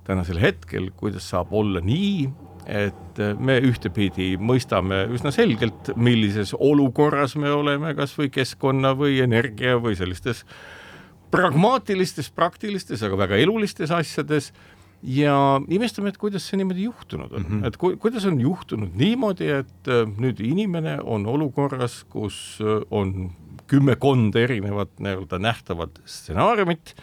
tänasel 0.08 0.40
hetkel, 0.40 0.90
kuidas 0.96 1.28
saab 1.28 1.52
olla 1.52 1.82
nii, 1.84 2.28
et 2.68 3.20
äh, 3.22 3.34
me 3.40 3.58
ühtepidi 3.64 4.34
mõistame 4.36 5.06
üsna 5.14 5.32
selgelt, 5.34 5.92
millises 5.96 6.52
olukorras 6.54 7.34
me 7.40 7.50
oleme, 7.52 7.94
kas 7.96 8.12
või 8.18 8.28
keskkonna 8.32 8.92
või 8.98 9.22
energia 9.24 9.78
või 9.80 9.96
sellistes 9.98 10.44
pragmaatilistes, 11.32 12.30
praktilistes, 12.32 13.02
aga 13.04 13.18
väga 13.24 13.38
elulistes 13.40 13.92
asjades 13.92 14.52
ja 15.02 15.34
imestame, 15.70 16.12
et 16.12 16.20
kuidas 16.20 16.46
see 16.48 16.58
niimoodi 16.60 16.88
juhtunud 16.88 17.32
on 17.32 17.42
mm, 17.42 17.50
-hmm. 17.50 17.66
et 17.68 17.76
ku, 17.76 17.92
kuidas 17.96 18.26
on 18.28 18.40
juhtunud 18.40 18.96
niimoodi, 18.98 19.50
et 19.62 19.88
äh, 19.88 20.04
nüüd 20.18 20.40
inimene 20.44 20.98
on 21.04 21.26
olukorras, 21.26 22.02
kus 22.08 22.58
äh, 22.60 22.82
on 22.90 23.30
kümmekond 23.68 24.36
erinevat 24.36 24.90
nii-öelda 25.00 25.38
nähtavat 25.38 26.00
stsenaariumit 26.04 26.94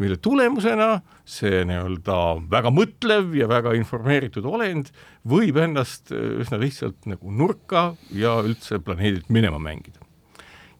mille 0.00 0.16
tulemusena 0.18 0.88
see 1.28 1.62
nii-öelda 1.68 2.16
väga 2.50 2.72
mõtlev 2.74 3.34
ja 3.38 3.48
väga 3.50 3.74
informeeritud 3.78 4.46
olend 4.48 4.90
võib 5.28 5.58
ennast 5.62 6.12
äh, 6.14 6.40
üsna 6.42 6.58
lihtsalt 6.62 7.06
nagu 7.10 7.30
nurka 7.30 7.92
ja 8.14 8.36
üldse 8.42 8.80
planeedilt 8.82 9.30
minema 9.32 9.60
mängida. 9.62 10.02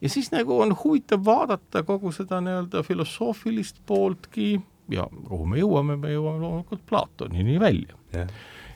ja 0.01 0.11
siis 0.11 0.33
nagu 0.35 0.59
on 0.61 0.75
huvitav 0.85 1.25
vaadata 1.25 1.85
kogu 1.87 2.13
seda 2.13 2.41
nii-öelda 2.45 2.83
filosoofilist 2.87 3.81
pooltki 3.87 4.59
ja 4.93 5.07
kuhu 5.29 5.47
me 5.47 5.63
jõuame, 5.63 5.97
me 5.97 6.13
jõuame 6.13 6.43
loomulikult 6.43 6.85
Platonini 6.87 7.57
välja 7.61 7.97
yeah.. 8.15 8.29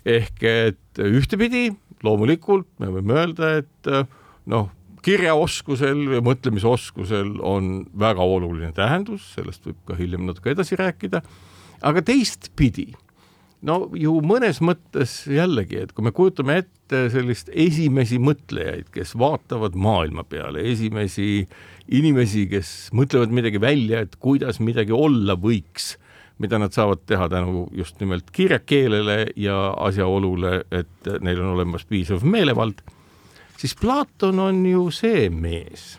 ehk 0.07 0.43
et 0.49 1.03
ühtepidi 1.03 1.69
loomulikult 2.07 2.71
me 2.79 2.93
võime 2.95 3.19
öelda, 3.19 3.57
et 3.63 3.91
äh, 3.91 4.07
noh, 4.47 4.71
kirjaoskusel 5.09 6.01
ja 6.19 6.23
mõtlemisoskusel 6.25 7.39
on 7.45 7.83
väga 7.99 8.25
oluline 8.25 8.73
tähendus, 8.77 9.25
sellest 9.37 9.65
võib 9.65 9.79
ka 9.89 9.97
hiljem 9.99 10.27
natuke 10.29 10.53
edasi 10.53 10.77
rääkida, 10.79 11.23
aga 11.89 12.03
teistpidi, 12.05 12.91
no 13.65 13.87
ju 13.97 14.19
mõnes 14.25 14.61
mõttes 14.65 15.23
jällegi, 15.31 15.85
et 15.85 15.95
kui 15.97 16.05
me 16.05 16.13
kujutame 16.15 16.59
ette 16.63 17.07
sellist 17.13 17.49
esimesi 17.53 18.21
mõtlejaid, 18.21 18.91
kes 18.93 19.15
vaatavad 19.19 19.79
maailma 19.79 20.27
peale, 20.29 20.67
esimesi 20.73 21.47
inimesi, 21.89 22.45
kes 22.53 22.75
mõtlevad 22.97 23.33
midagi 23.33 23.63
välja, 23.63 24.05
et 24.05 24.19
kuidas 24.21 24.61
midagi 24.61 24.93
olla 24.93 25.39
võiks, 25.41 25.95
mida 26.39 26.61
nad 26.61 26.77
saavad 26.77 27.01
teha 27.09 27.31
tänu 27.33 27.65
just 27.75 27.97
nimelt 28.03 28.29
kirjakeelele 28.31 29.33
ja 29.41 29.57
asjaolule, 29.89 30.61
et 30.71 31.13
neil 31.25 31.41
on 31.43 31.57
olemas 31.57 31.89
piisav 31.89 32.23
meelevald 32.29 32.85
siis 33.59 33.75
Platon 33.79 34.39
on 34.43 34.63
ju 34.67 34.87
see 34.95 35.27
mees, 35.35 35.97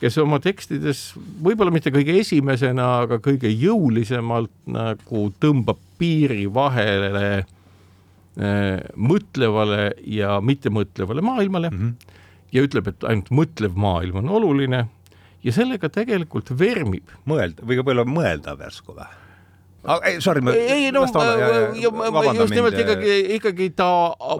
kes 0.00 0.18
oma 0.22 0.38
tekstides 0.42 1.12
võib-olla 1.44 1.74
mitte 1.74 1.92
kõige 1.94 2.16
esimesena, 2.22 2.88
aga 3.04 3.20
kõige 3.22 3.50
jõulisemalt 3.52 4.52
nagu 4.70 5.28
tõmbab 5.42 5.80
piiri 5.98 6.46
vahele 6.54 7.24
äh, 7.38 8.78
mõtlevale 8.94 9.92
ja 10.06 10.38
mittemõtlevale 10.40 11.24
maailmale 11.24 11.70
mm 11.70 11.78
-hmm. 11.78 12.14
ja 12.52 12.62
ütleb, 12.62 12.88
et 12.88 13.04
ainult 13.04 13.30
mõtlev 13.30 13.74
maailm 13.74 14.22
on 14.22 14.28
oluline 14.40 14.86
ja 15.42 15.52
sellega 15.52 15.88
tegelikult 15.88 16.50
vermib. 16.58 17.08
mõeld- 17.26 17.62
või 17.62 17.80
võib-olla 17.80 18.04
mõeldav 18.04 18.60
järsku 18.60 18.94
või? 18.94 19.27
Ei, 20.04 20.20
sorry, 20.20 20.42
ma 20.42 20.52
ei 20.52 20.90
no 20.92 21.04
just 21.04 22.54
nimelt 22.54 22.74
mind. 22.74 22.84
ikkagi, 22.84 23.18
ikkagi 23.38 23.70
ta 23.78 23.90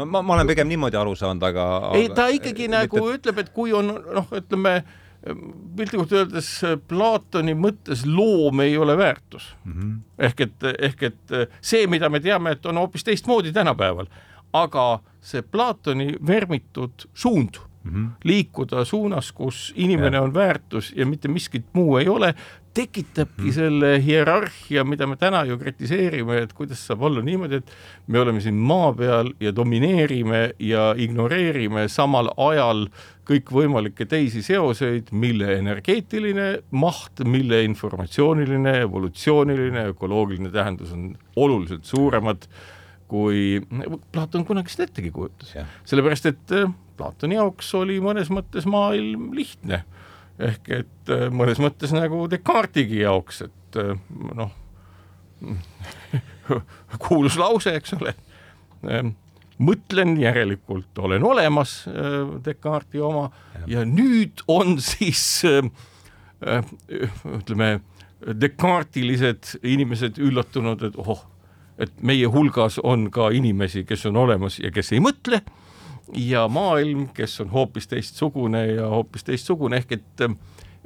ma, 0.05 0.23
ma 0.23 0.35
olen 0.35 0.47
pigem 0.51 0.69
niimoodi 0.69 0.99
aru 0.99 1.15
saanud, 1.19 1.43
aga 1.47 1.67
ei, 1.99 2.09
ta 2.15 2.29
ikkagi 2.35 2.67
mitte... 2.69 2.77
nagu 2.77 3.05
ütleb, 3.15 3.45
et 3.45 3.53
kui 3.55 3.73
on 3.77 3.93
noh, 3.93 4.33
ütleme 4.35 4.81
piltlikult 5.79 6.13
öeldes 6.15 6.51
Platoni 6.89 7.55
mõttes 7.59 8.05
loom 8.07 8.63
ei 8.63 8.77
ole 8.79 8.95
väärtus 8.99 9.49
mm. 9.65 9.73
-hmm. 9.73 9.95
ehk 10.29 10.41
et, 10.47 10.69
ehk 10.79 11.03
et 11.11 11.37
see, 11.61 11.87
mida 11.87 12.09
me 12.09 12.21
teame, 12.21 12.55
et 12.55 12.67
on 12.67 12.79
hoopis 12.79 13.05
teistmoodi 13.05 13.53
tänapäeval, 13.53 14.07
aga 14.53 15.01
see 15.21 15.43
Platoni 15.43 16.15
vermitud 16.27 17.09
suund 17.15 17.59
mm 17.83 17.91
-hmm. 17.95 18.11
liikuda 18.25 18.85
suunas, 18.85 19.33
kus 19.33 19.73
inimene 19.77 20.17
ja. 20.17 20.23
on 20.23 20.35
väärtus 20.35 20.93
ja 20.97 21.07
mitte 21.07 21.29
miskit 21.29 21.65
muu 21.73 21.97
ei 21.97 22.09
ole, 22.09 22.35
tekitabki 22.75 23.49
hmm. 23.49 23.55
selle 23.57 23.91
hierarhia, 24.05 24.85
mida 24.87 25.07
me 25.09 25.17
täna 25.21 25.43
ju 25.49 25.59
kritiseerime, 25.61 26.43
et 26.45 26.55
kuidas 26.57 26.83
saab 26.87 27.03
olla 27.09 27.23
niimoodi, 27.25 27.61
et 27.63 27.73
me 28.07 28.21
oleme 28.23 28.43
siin 28.45 28.59
maa 28.59 28.93
peal 28.97 29.33
ja 29.43 29.53
domineerime 29.55 30.43
ja 30.63 30.91
ignoreerime 30.99 31.89
samal 31.93 32.31
ajal 32.37 32.87
kõikvõimalikke 33.29 34.07
teisi 34.09 34.41
seoseid, 34.45 35.13
mille 35.13 35.59
energeetiline 35.59 36.49
maht, 36.71 37.21
mille 37.29 37.61
informatsiooniline, 37.67 38.79
evolutsiooniline, 38.87 39.85
ökoloogiline 39.93 40.53
tähendus 40.55 40.95
on 40.97 41.13
oluliselt 41.37 41.85
suuremad 41.85 42.49
kui 43.09 43.61
Platon 44.13 44.45
kunagi 44.49 44.73
seda 44.73 44.89
ettegi 44.89 45.11
kujutas. 45.13 45.55
sellepärast, 45.89 46.29
et 46.29 46.57
äh, 46.57 46.73
Platoni 46.99 47.39
jaoks 47.39 47.71
oli 47.79 47.99
mõnes 48.05 48.29
mõttes 48.33 48.67
maailm 48.69 49.31
lihtne 49.37 49.85
ehk 50.39 50.71
et 50.75 51.13
äh, 51.13 51.29
mõnes 51.35 51.61
mõttes 51.63 51.93
nagu 51.95 52.27
Descartes'igi 52.31 53.03
jaoks, 53.03 53.43
et 53.49 53.79
äh, 53.81 53.95
noh, 54.39 54.53
kuulus 57.05 57.39
lause, 57.39 57.75
eks 57.79 57.95
ole, 57.99 58.15
mõtlen, 59.63 60.17
järelikult 60.19 60.99
olen 60.99 61.23
olemas, 61.27 61.85
Descartesi 62.45 63.03
oma, 63.07 63.29
ja 63.71 63.85
nüüd 63.87 64.43
on 64.51 64.81
siis 64.83 65.45
ütleme, 66.43 67.69
Descartesilised 68.19 69.61
inimesed 69.63 70.19
üllatunud, 70.19 70.83
et 70.91 70.99
oh, 70.99 71.23
et 71.79 71.93
meie 72.03 72.27
hulgas 72.27 72.81
on 72.83 73.07
ka 73.15 73.31
inimesi, 73.35 73.85
kes 73.87 74.09
on 74.11 74.19
olemas 74.25 74.59
ja 74.59 74.73
kes 74.75 74.91
ei 74.97 75.03
mõtle 75.03 75.45
ja 76.17 76.49
maailm, 76.49 77.09
kes 77.15 77.41
on 77.41 77.51
hoopis 77.51 77.89
teistsugune 77.89 78.67
ja 78.67 78.89
hoopis 78.89 79.25
teistsugune, 79.25 79.77
ehk 79.77 79.93
et 79.99 80.25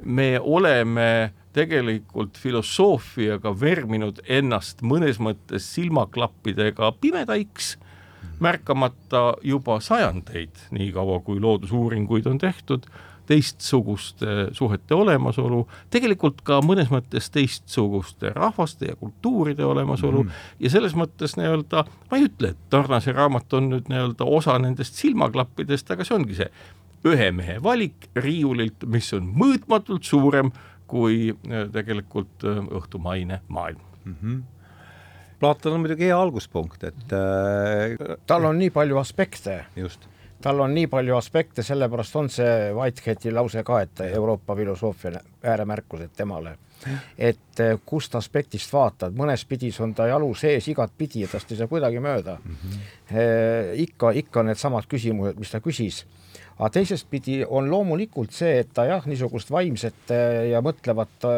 me 0.03 0.39
oleme 0.39 1.33
tegelikult 1.53 2.37
filosoofiaga 2.37 3.53
verminud 3.59 4.23
ennast 4.27 4.81
mõnes 4.81 5.19
mõttes 5.21 5.67
silmaklappidega 5.75 6.91
pimedaiks, 7.01 7.77
märkamata 8.43 9.35
juba 9.45 9.79
sajandeid, 9.83 10.67
niikaua 10.73 11.19
kui 11.23 11.39
loodusuuringuid 11.39 12.27
on 12.27 12.41
tehtud, 12.41 12.87
teistsuguste 13.25 14.49
suhete 14.51 14.95
olemasolu, 14.95 15.63
tegelikult 15.93 16.41
ka 16.43 16.59
mõnes 16.65 16.91
mõttes 16.91 17.29
teistsuguste 17.33 18.33
rahvaste 18.35 18.91
ja 18.91 18.95
kultuuride 18.99 19.65
olemasolu 19.65 20.23
mm 20.23 20.29
-hmm. 20.29 20.55
ja 20.59 20.69
selles 20.69 20.95
mõttes 20.95 21.37
nii-öelda, 21.39 21.85
ma 22.11 22.17
ei 22.17 22.27
ütle, 22.27 22.53
et 22.53 22.69
Tarnase 22.69 23.11
raamat 23.11 23.53
on 23.53 23.69
nüüd 23.69 23.89
nii-öelda 23.89 24.25
osa 24.25 24.59
nendest 24.59 24.99
silmaklappidest, 24.99 25.91
aga 25.91 26.03
see 26.03 26.15
ongi 26.15 26.35
see 26.35 26.49
ühe 27.05 27.31
mehe 27.31 27.63
valik 27.63 28.09
riiulilt, 28.15 28.85
mis 28.85 29.13
on 29.13 29.27
mõõtmatult 29.27 30.03
suurem 30.03 30.51
kui 30.87 31.31
äh, 31.31 31.69
tegelikult 31.71 32.43
äh, 32.43 32.59
õhtumaine 32.79 33.39
maailm 33.47 33.79
mm. 34.05 34.15
-hmm. 34.21 34.41
Platon 35.39 35.73
on 35.73 35.79
muidugi 35.83 36.05
hea 36.07 36.19
alguspunkt, 36.21 36.83
et 36.83 37.13
äh, 37.13 38.17
tal 38.27 38.45
on 38.45 38.59
nii 38.59 38.69
palju 38.69 38.97
aspekte. 38.97 39.65
just 39.75 40.07
tal 40.43 40.59
on 40.59 40.73
nii 40.75 40.89
palju 40.91 41.15
aspekte, 41.15 41.63
sellepärast 41.63 42.15
on 42.19 42.29
see 42.31 42.71
Whiteheadi 42.75 43.31
lause 43.31 43.63
ka, 43.63 43.79
et 43.85 44.03
Euroopa 44.09 44.55
filosoofia 44.55 45.21
ääremärkused 45.43 46.15
temale. 46.17 46.57
et 47.17 47.59
äh, 47.63 47.77
kust 47.85 48.15
aspektist 48.15 48.73
vaatad, 48.73 49.13
mõnes 49.15 49.45
pidis 49.47 49.77
on 49.79 49.93
ta 49.95 50.03
jalu 50.09 50.33
sees 50.35 50.65
igatpidi 50.67 51.21
ja 51.21 51.29
tast 51.31 51.51
ei 51.51 51.57
saa 51.57 51.67
kuidagi 51.71 52.01
mööda 52.03 52.33
mm. 52.43 52.55
-hmm. 52.55 53.69
ikka, 53.85 54.11
ikka 54.11 54.43
needsamad 54.43 54.83
küsimused, 54.91 55.39
mis 55.39 55.51
ta 55.51 55.61
küsis 55.63 56.03
aga 56.57 56.69
teisest 56.69 57.07
pidi 57.09 57.45
on 57.47 57.71
loomulikult 57.71 58.31
see, 58.31 58.59
et 58.59 58.73
ta 58.73 58.83
jah, 58.85 59.05
niisugust 59.07 59.51
vaimset 59.51 60.11
äh, 60.11 60.49
ja 60.51 60.61
mõtlevat 60.61 61.29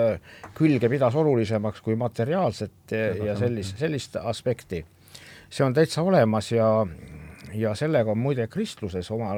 külge 0.57 0.89
pidas 0.89 1.15
olulisemaks 1.15 1.81
kui 1.81 1.95
materiaalset 1.95 2.91
ja, 2.91 3.25
ja 3.25 3.37
sellist, 3.37 3.77
sellist 3.77 4.15
aspekti. 4.15 4.85
see 5.49 5.65
on 5.65 5.73
täitsa 5.73 6.01
olemas 6.01 6.51
ja, 6.51 6.87
ja 7.53 7.75
sellega 7.75 8.11
on 8.11 8.17
muide 8.19 8.47
kristluses 8.47 9.11
oma 9.11 9.33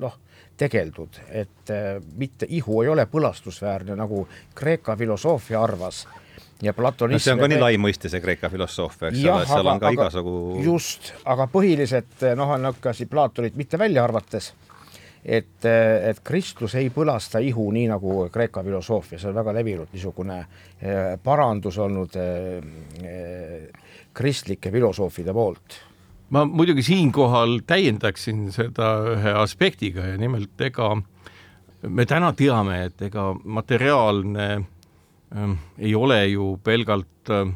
noh, 0.00 0.16
tegeldud, 0.60 1.20
et 1.28 1.72
äh, 1.72 2.00
mitte 2.16 2.46
ihu 2.48 2.82
ei 2.82 2.90
ole 2.92 3.06
põlastusväärne, 3.10 3.96
nagu 3.96 4.26
Kreeka 4.54 4.96
filosoofia 4.96 5.62
arvas 5.62 6.06
ja 6.62 6.74
platonism 6.76 7.16
no 7.16 7.24
see 7.24 7.34
on 7.36 7.44
ka 7.44 7.50
nii 7.52 7.60
lai 7.60 7.76
mõiste, 7.80 8.10
see 8.12 8.20
Kreeka 8.20 8.50
filosoofia, 8.52 9.08
eks 9.08 9.22
ole, 9.24 9.46
seal 9.48 9.70
on 9.72 9.80
ka 9.80 9.88
aga, 9.88 9.94
igasugu 9.96 10.64
just, 10.64 11.12
aga 11.24 11.48
põhiliselt 11.52 12.26
noh, 12.36 12.56
on 12.56 12.72
hakkasid 12.72 13.10
Platonit 13.10 13.56
mitte 13.56 13.80
välja 13.80 14.04
arvates 14.04 14.52
et, 15.24 15.64
et 15.64 16.20
kristlus 16.24 16.76
ei 16.80 16.90
põlasta 16.92 17.40
ihu, 17.44 17.70
nii 17.72 17.88
nagu 17.90 18.24
Kreeka 18.32 18.64
filosoofia, 18.66 19.20
see 19.20 19.32
on 19.32 19.38
väga 19.40 19.56
levinud 19.56 19.92
niisugune 19.92 20.40
parandus 21.24 21.78
olnud 21.80 22.16
kristlike 24.16 24.72
filosoofide 24.72 25.32
poolt 25.36 25.80
ma 26.30 26.44
muidugi 26.46 26.84
siinkohal 26.86 27.60
täiendaksin 27.66 28.48
seda 28.54 28.90
ühe 29.14 29.32
aspektiga 29.42 30.12
ja 30.12 30.18
nimelt 30.20 30.60
ega 30.62 30.92
me 31.88 32.06
täna 32.06 32.32
teame, 32.36 32.84
et 32.90 33.02
ega 33.08 33.30
materiaalne 33.44 34.50
äh, 34.60 35.56
ei 35.78 35.94
ole 35.94 36.20
ju 36.28 36.52
pelgalt 36.64 37.32
äh, 37.34 37.50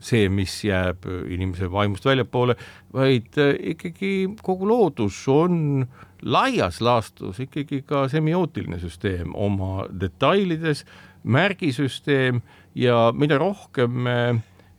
see, 0.00 0.28
mis 0.28 0.60
jääb 0.64 1.08
inimese 1.28 1.70
vaimust 1.70 2.06
väljapoole, 2.06 2.56
vaid 2.94 3.38
äh, 3.42 3.56
ikkagi 3.74 4.14
kogu 4.42 4.68
loodus 4.70 5.24
on 5.28 5.84
äh, 5.84 6.08
laias 6.22 6.80
laastus 6.80 7.40
ikkagi 7.42 7.82
ka 7.86 8.06
semiootiline 8.10 8.78
süsteem 8.82 9.34
oma 9.34 9.86
detailides, 10.00 10.84
märgisüsteem 11.22 12.40
ja 12.78 13.10
mida 13.14 13.38
rohkem 13.38 14.02
me 14.06 14.18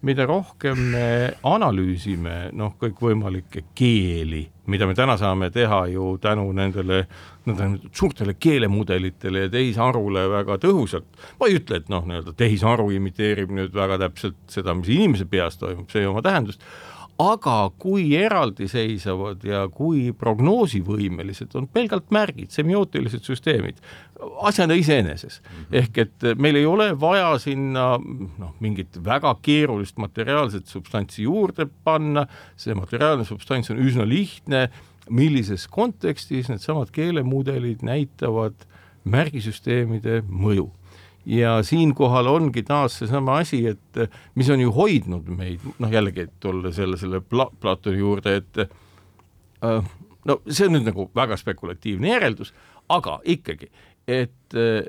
mida 0.04 0.26
rohkem 0.28 0.80
me 0.92 1.08
analüüsime 1.48 2.50
noh, 2.60 2.74
kõikvõimalikke 2.80 3.63
keeli, 3.78 4.42
mida 4.72 4.88
me 4.88 4.96
täna 4.98 5.16
saame 5.20 5.50
teha 5.54 5.86
ju 5.94 6.18
tänu 6.24 6.50
nendele 6.56 7.06
nõndanimetatud 7.48 7.96
suurtele 8.00 8.36
keelemudelitele 8.39 9.46
ja 9.46 9.52
tehisarule 9.52 10.26
väga 10.32 10.58
tõhusalt. 10.63 11.08
ma 11.39 11.48
ei 11.48 11.60
ütle, 11.60 11.80
et 11.80 11.92
noh, 11.92 12.04
nii-öelda 12.08 12.36
tehisaru 12.39 12.89
imiteerib 12.96 13.52
nüüd 13.56 13.76
väga 13.76 14.00
täpselt 14.06 14.39
seda, 14.52 14.76
mis 14.76 14.92
inimese 14.92 15.26
peas 15.30 15.60
toimub, 15.60 15.89
see 15.92 16.04
ei 16.04 16.12
oma 16.12 16.24
tähendust 16.26 16.63
aga 17.21 17.58
kui 17.78 18.08
eraldiseisvad 18.17 19.43
ja 19.45 19.63
kui 19.71 20.08
prognoosivõimelised 20.17 21.54
on 21.60 21.67
pelgalt 21.69 22.10
märgid, 22.13 22.49
semiootilised 22.54 23.26
süsteemid, 23.28 23.78
asjana 24.41 24.73
iseeneses 24.80 25.41
mm. 25.41 25.60
-hmm. 25.60 25.78
ehk 25.82 25.97
et 25.97 26.28
meil 26.38 26.56
ei 26.56 26.65
ole 26.65 26.99
vaja 26.99 27.38
sinna 27.39 27.99
noh, 27.99 28.56
mingit 28.60 28.97
väga 29.06 29.36
keerulist 29.41 29.97
materiaalset 29.97 30.67
substantsi 30.67 31.23
juurde 31.23 31.67
panna, 31.84 32.28
see 32.56 32.73
materiaalne 32.73 33.26
substants 33.26 33.69
on 33.69 33.78
üsna 33.78 34.08
lihtne, 34.10 34.69
millises 35.10 35.67
kontekstis 35.67 36.49
needsamad 36.49 36.89
keelemudelid 36.91 37.84
näitavad 37.84 38.65
märgisüsteemide 39.04 40.23
mõju 40.30 40.71
ja 41.26 41.58
siinkohal 41.64 42.28
ongi 42.28 42.64
taas 42.68 42.98
seesama 43.00 43.38
asi, 43.44 43.64
et 43.68 44.02
mis 44.36 44.50
on 44.52 44.62
ju 44.62 44.72
hoidnud 44.76 45.30
meid, 45.32 45.64
noh 45.80 45.92
jällegi, 45.92 46.28
et 46.28 46.34
tulla 46.44 46.72
selle, 46.76 47.00
selle 47.00 47.22
Pla-, 47.24 47.52
Platoni 47.62 48.02
juurde, 48.02 48.36
et 48.42 48.64
äh, 49.64 49.94
no 50.28 50.40
see 50.50 50.68
on 50.68 50.78
nüüd 50.78 50.90
nagu 50.90 51.08
väga 51.16 51.38
spekulatiivne 51.40 52.12
järeldus, 52.12 52.54
aga 52.92 53.20
ikkagi, 53.24 53.72
et 54.08 54.58
äh, 54.60 54.84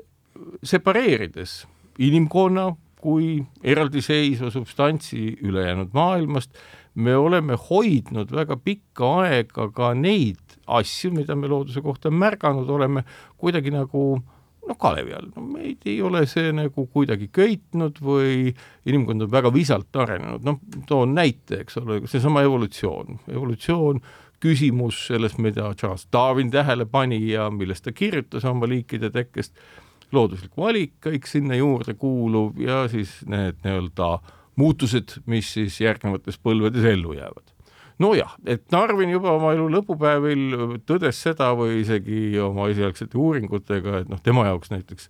separeerides 0.63 1.61
inimkonna 2.03 2.73
kui 3.05 3.37
eraldiseisva 3.63 4.49
substantsi 4.51 5.37
ülejäänud 5.45 5.93
maailmast, 5.93 6.55
me 6.95 7.15
oleme 7.15 7.55
hoidnud 7.69 8.31
väga 8.33 8.57
pikka 8.57 9.11
aega 9.23 9.67
ka 9.75 9.93
neid 9.93 10.55
asju, 10.65 11.11
mida 11.13 11.35
me 11.37 11.47
looduse 11.51 11.83
kohta 11.85 12.09
märganud 12.11 12.69
oleme, 12.71 13.03
kuidagi 13.37 13.71
nagu 13.75 14.05
äh, 14.17 14.34
noh, 14.67 14.77
kalevi 14.81 15.13
all, 15.15 15.29
no 15.35 15.45
meid 15.45 15.85
ei 15.89 15.99
ole 16.05 16.23
see 16.29 16.51
nagu 16.55 16.87
kuidagi 16.93 17.29
köitnud 17.33 18.01
või 18.03 18.51
inimkond 18.87 19.27
on 19.27 19.31
väga 19.31 19.51
visalt 19.53 20.01
arenenud, 20.01 20.45
noh, 20.45 20.59
toon 20.89 21.15
näite, 21.17 21.61
eks 21.63 21.79
ole, 21.81 22.01
seesama 22.09 22.43
evolutsioon, 22.45 23.19
evolutsioon, 23.31 24.01
küsimus 24.43 25.05
sellest, 25.09 25.39
mida 25.41 25.71
Charles 25.79 26.07
Darwin 26.13 26.51
tähele 26.53 26.85
pani 26.85 27.21
ja 27.31 27.49
millest 27.53 27.85
ta 27.87 27.95
kirjutas 27.95 28.45
oma 28.45 28.67
liikide 28.69 29.09
tekkest, 29.13 29.55
looduslik 30.13 30.53
valik, 30.57 30.97
kõik 31.03 31.27
sinna 31.29 31.57
juurde 31.57 31.95
kuuluv 31.99 32.59
ja 32.61 32.85
siis 32.91 33.17
need 33.29 33.57
nii-öelda 33.65 34.17
muutused, 34.59 35.19
mis 35.25 35.49
siis 35.57 35.81
järgnevates 35.81 36.39
põlvedes 36.43 36.85
ellu 36.93 37.17
jäävad 37.17 37.54
nojah, 37.99 38.35
et 38.45 38.63
Narvin 38.73 39.13
juba 39.13 39.35
oma 39.35 39.53
elu 39.55 39.67
lõpupäevil 39.77 40.57
tõdes 40.87 41.19
seda 41.21 41.51
või 41.57 41.81
isegi 41.83 42.37
oma 42.43 42.69
esialgsete 42.73 43.17
uuringutega, 43.19 44.01
et 44.03 44.11
noh, 44.11 44.21
tema 44.23 44.47
jaoks 44.49 44.73
näiteks 44.73 45.09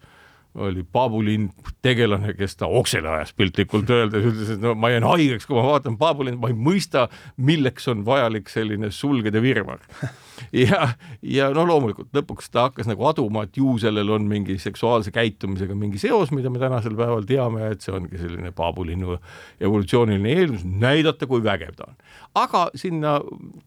oli 0.55 0.83
Paabulinn 0.91 1.49
tegelane, 1.83 2.33
kes 2.37 2.55
ta 2.59 2.67
oksele 2.67 3.09
ajas 3.09 3.33
piltlikult 3.35 3.89
öeldes, 3.91 4.23
ütles, 4.29 4.51
et 4.55 4.61
no 4.63 4.73
ma 4.79 4.91
jään 4.93 5.07
haigeks, 5.07 5.47
kui 5.47 5.57
ma 5.57 5.65
vaatan 5.67 5.97
Paabulind, 5.99 6.39
ma 6.39 6.51
ei 6.51 6.55
mõista, 6.55 7.07
milleks 7.35 7.89
on 7.91 8.05
vajalik 8.07 8.49
selline 8.51 8.91
sulgede 8.95 9.41
virvar 9.43 9.83
ja, 10.65 10.89
ja 11.21 11.49
no 11.55 11.65
loomulikult 11.67 12.15
lõpuks 12.15 12.49
ta 12.53 12.69
hakkas 12.69 12.89
nagu 12.89 13.07
aduma, 13.09 13.45
et 13.45 13.59
ju 13.59 13.75
sellel 13.81 14.13
on 14.15 14.27
mingi 14.31 14.57
seksuaalse 14.61 15.11
käitumisega 15.15 15.75
mingi 15.77 15.99
seos, 16.01 16.31
mida 16.35 16.51
me 16.53 16.61
tänasel 16.61 16.95
päeval 16.97 17.27
teame, 17.27 17.71
et 17.75 17.85
see 17.85 17.95
ongi 17.95 18.19
selline 18.21 18.53
paabulinnu 18.55 19.19
evolutsiooniline 19.59 20.35
eeldus, 20.39 20.65
näidata, 20.65 21.27
kui 21.27 21.43
vägev 21.43 21.75
ta 21.75 21.89
on. 21.89 21.97
aga 22.45 22.67
sinna 22.79 23.17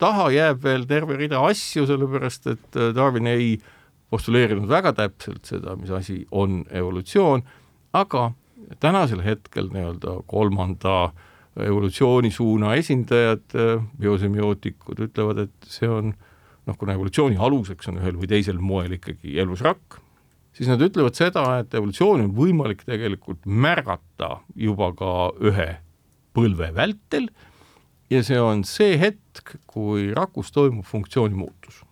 taha 0.01 0.31
jääb 0.35 0.63
veel 0.65 0.89
terve 0.89 1.21
rida 1.21 1.43
asju, 1.51 1.87
sellepärast 1.89 2.55
et 2.55 2.81
äh, 2.81 2.95
Darwin 2.97 3.29
ei 3.29 3.59
postuleerinud 4.11 4.69
väga 4.69 4.95
täpselt 4.97 5.49
seda, 5.49 5.77
mis 5.77 5.91
asi 5.93 6.23
on 6.31 6.63
evolutsioon, 6.71 7.43
aga 7.97 8.31
tänasel 8.81 9.23
hetkel 9.25 9.71
nii-öelda 9.73 10.21
kolmanda 10.29 11.13
evolutsioonisuuna 11.59 12.75
esindajad, 12.79 13.45
äh, 13.57 13.85
biosemiotikud 14.01 15.01
ütlevad, 15.09 15.45
et 15.49 15.71
see 15.71 15.89
on 15.91 16.13
noh, 16.13 16.77
kuna 16.77 16.95
evolutsiooni 16.95 17.39
aluseks 17.41 17.91
on 17.91 17.99
ühel 18.03 18.19
või 18.21 18.31
teisel 18.31 18.61
moel 18.63 18.95
ikkagi 18.99 19.39
elusrakk, 19.43 19.99
siis 20.55 20.71
nad 20.71 20.83
ütlevad 20.85 21.19
seda, 21.19 21.45
et 21.63 21.75
evolutsiooni 21.75 22.29
on 22.29 22.35
võimalik 22.37 22.85
tegelikult 22.87 23.45
märgata 23.47 24.39
juba 24.55 24.93
ka 24.99 25.13
ühe 25.51 25.71
põlve 26.37 26.71
vältel 26.77 27.29
ja 28.13 28.23
see 28.25 28.39
on 28.41 28.65
see 28.69 28.97
hetk, 29.01 29.57
kui 29.67 30.13
rakus 30.17 30.53
toimub 30.55 30.87
funktsiooni 30.87 31.37
muutus 31.39 31.83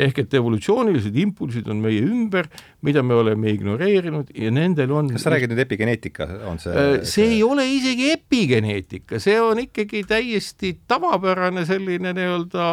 ehk 0.00 0.22
et 0.24 0.34
evolutsioonilised 0.38 1.16
impulsid 1.22 1.68
on 1.70 1.82
meie 1.84 2.00
ümber, 2.04 2.48
mida 2.86 3.02
me 3.06 3.18
oleme 3.20 3.52
ignoreerinud 3.54 4.32
ja 4.34 4.50
nendel 4.54 4.92
on 4.96 5.12
kas 5.14 5.26
sa 5.26 5.34
räägid 5.34 5.52
nüüd 5.52 5.64
epigeneetika, 5.66 6.28
on 6.50 6.60
see 6.62 6.74
see, 6.74 6.98
see 7.12 7.30
ei 7.36 7.40
ole 7.46 7.66
isegi 7.68 8.10
epigeneetika, 8.16 9.20
see 9.22 9.38
on 9.42 9.62
ikkagi 9.66 10.04
täiesti 10.08 10.76
tavapärane 10.90 11.66
selline 11.68 12.14
nii-öelda 12.16 12.68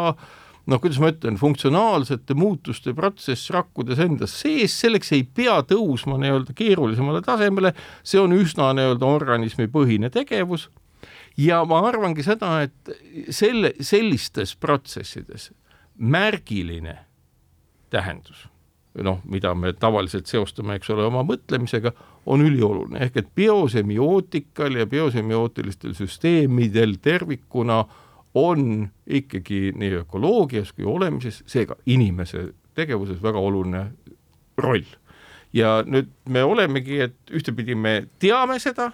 noh, 0.67 0.81
kuidas 0.83 0.99
ma 1.01 1.11
ütlen, 1.13 1.37
funktsionaalsete 1.39 2.35
muutuste 2.37 2.93
protsess 2.97 3.51
rakkudes 3.55 4.01
endas 4.03 4.35
sees, 4.41 4.75
selleks 4.81 5.13
ei 5.15 5.23
pea 5.23 5.61
tõusma 5.67 6.19
nii-öelda 6.21 6.55
keerulisemale 6.57 7.23
tasemele, 7.25 7.73
see 8.03 8.19
on 8.21 8.35
üsna 8.35 8.73
nii-öelda 8.77 9.07
organismipõhine 9.07 10.11
tegevus. 10.13 10.67
Ja 11.37 11.61
ma 11.69 11.83
arvangi 11.85 12.25
seda, 12.25 12.63
et 12.65 13.29
selle, 13.29 13.75
sellistes 13.85 14.55
protsessides 14.57 15.51
märgiline 15.97 17.06
tähendus, 17.89 18.47
noh, 19.03 19.21
mida 19.29 19.53
me 19.55 19.73
tavaliselt 19.73 20.25
seostame, 20.25 20.77
eks 20.77 20.89
ole, 20.93 21.05
oma 21.05 21.23
mõtlemisega, 21.27 21.91
on 22.25 22.43
ülioluline, 22.43 22.99
ehk 23.05 23.21
et 23.21 23.29
biosemioootikal 23.35 24.79
ja 24.79 24.87
biosemioootilistel 24.89 25.93
süsteemidel 25.97 26.97
tervikuna 27.01 27.83
on 28.37 28.89
ikkagi 29.07 29.71
nii 29.75 30.01
ökoloogias 30.01 30.73
kui 30.73 30.85
olemises, 30.85 31.43
seega 31.49 31.77
inimese 31.85 32.49
tegevuses 32.77 33.21
väga 33.23 33.39
oluline 33.39 33.87
roll. 34.57 34.85
ja 35.53 35.81
nüüd 35.87 36.09
me 36.29 36.43
olemegi, 36.43 36.99
et 37.01 37.15
ühtepidi 37.31 37.75
me 37.75 38.07
teame 38.19 38.59
seda, 38.59 38.91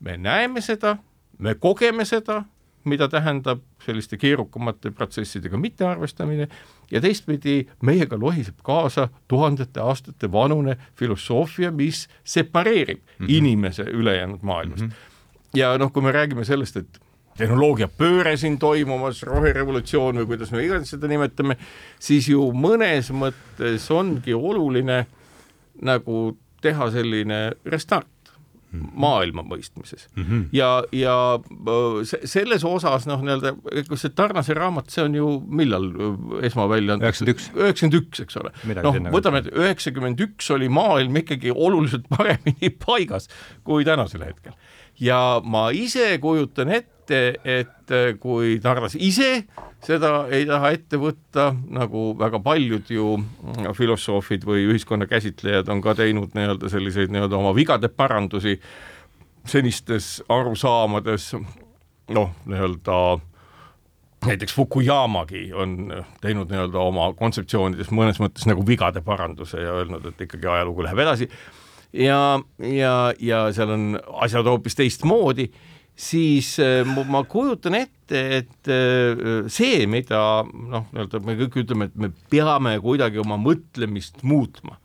me 0.00 0.16
näeme 0.16 0.60
seda, 0.64 0.96
me 1.38 1.54
kogeme 1.54 2.04
seda, 2.04 2.42
mida 2.84 3.08
tähendab 3.08 3.60
selliste 3.84 4.16
keerukamate 4.16 4.90
protsessidega 4.90 5.58
mittearvestamine 5.60 6.48
ja 6.90 7.00
teistpidi 7.00 7.66
meiega 7.82 8.18
lohiseb 8.20 8.62
kaasa 8.62 9.08
tuhandete 9.28 9.80
aastate 9.80 10.32
vanune 10.32 10.76
filosoofia, 10.96 11.70
mis 11.70 12.08
separeerib 12.24 12.98
mm 12.98 13.26
-hmm. 13.26 13.30
inimese 13.36 13.82
ülejäänud 13.82 14.42
maailmast 14.42 14.82
mm. 14.82 14.88
-hmm. 14.88 15.58
ja 15.58 15.78
noh, 15.78 15.92
kui 15.92 16.02
me 16.02 16.12
räägime 16.12 16.44
sellest, 16.44 16.76
et 16.76 17.00
tehnoloogiapööre 17.38 18.36
siin 18.36 18.58
toimumas, 18.58 19.22
roherevolutsioon 19.22 20.20
või 20.20 20.26
kuidas 20.26 20.52
me 20.52 20.64
iganes 20.64 20.90
seda 20.90 21.08
nimetame, 21.08 21.56
siis 21.98 22.28
ju 22.28 22.52
mõnes 22.52 23.10
mõttes 23.12 23.90
ongi 23.94 24.34
oluline 24.34 25.06
nagu 25.82 26.36
teha 26.60 26.90
selline 26.90 27.52
restart 27.64 28.08
maailma 28.70 29.42
mõistmises 29.42 30.06
mm. 30.14 30.24
-hmm. 30.24 30.42
ja, 30.54 30.68
ja 30.94 31.14
selles 32.24 32.64
osas 32.64 33.06
noh, 33.10 33.22
nii-öelda, 33.24 33.54
kas 33.88 34.04
see 34.04 34.14
Tarnase 34.14 34.54
raamat, 34.54 34.90
see 34.94 35.04
on 35.04 35.16
ju 35.18 35.30
millal 35.46 35.88
esmavälja 36.46 36.94
antud? 36.94 37.08
üheksakümmend 37.08 37.34
üks. 37.34 37.48
üheksakümmend 37.56 37.98
üks, 38.00 38.22
eks 38.24 38.38
ole. 38.40 38.52
noh, 38.82 39.00
võtame, 39.16 39.42
et 39.42 39.50
üheksakümmend 39.50 40.22
üks 40.26 40.52
oli 40.54 40.70
maailm 40.72 41.18
ikkagi 41.22 41.54
oluliselt 41.54 42.06
paremini 42.14 42.70
paigas 42.84 43.28
kui 43.66 43.86
tänasel 43.88 44.24
hetkel. 44.28 44.54
ja 45.00 45.40
ma 45.44 45.70
ise 45.74 46.12
kujutan 46.22 46.70
ette, 46.78 46.99
et 47.10 47.92
äh, 47.94 48.12
kui 48.20 48.58
Tarnas 48.62 48.96
ise 48.98 49.44
seda 49.84 50.26
ei 50.32 50.44
taha 50.48 50.72
ette 50.76 51.00
võtta, 51.00 51.50
nagu 51.72 52.10
väga 52.18 52.40
paljud 52.44 52.90
ju 52.92 53.14
mm, 53.18 53.70
filosoofid 53.76 54.44
või 54.48 54.66
ühiskonna 54.68 55.08
käsitlejad 55.10 55.70
on 55.72 55.80
ka 55.84 55.94
teinud 55.98 56.36
nii-öelda 56.36 56.70
selliseid 56.72 57.12
nii-öelda 57.12 57.38
oma 57.40 57.54
vigade 57.56 57.88
parandusi 57.88 58.58
senistes 59.48 60.18
arusaamades, 60.28 61.32
noh, 62.12 62.34
nii-öelda 62.44 63.00
näiteks 64.26 64.54
Fukuyamagi 64.54 65.48
on 65.56 66.04
teinud 66.20 66.52
nii-öelda 66.52 66.84
oma 66.84 67.08
kontseptsioonides 67.16 67.88
mõnes 67.94 68.20
mõttes 68.20 68.44
nagu 68.48 68.66
vigade 68.66 69.00
paranduse 69.04 69.62
ja 69.64 69.80
öelnud, 69.80 70.04
et 70.12 70.20
ikkagi 70.26 70.46
ajalugu 70.46 70.84
läheb 70.84 71.00
edasi. 71.06 71.30
Ja, 71.96 72.38
ja, 72.62 72.94
ja 73.18 73.46
seal 73.56 73.72
on 73.74 73.86
asjad 74.22 74.46
hoopis 74.46 74.76
teistmoodi 74.78 75.48
siis 76.00 76.54
äh, 76.62 76.84
ma 76.86 77.22
kujutan 77.28 77.76
ette, 77.78 78.20
et 78.40 78.70
äh, 78.70 79.48
see, 79.52 79.84
mida 79.90 80.20
noh, 80.44 80.86
nii-öelda 80.94 81.20
me 81.24 81.36
kõik 81.42 81.58
ütleme, 81.64 81.90
et 81.90 81.98
me 82.00 82.12
peame 82.32 82.76
kuidagi 82.82 83.20
oma 83.22 83.38
mõtlemist 83.40 84.24
muutma. 84.26 84.78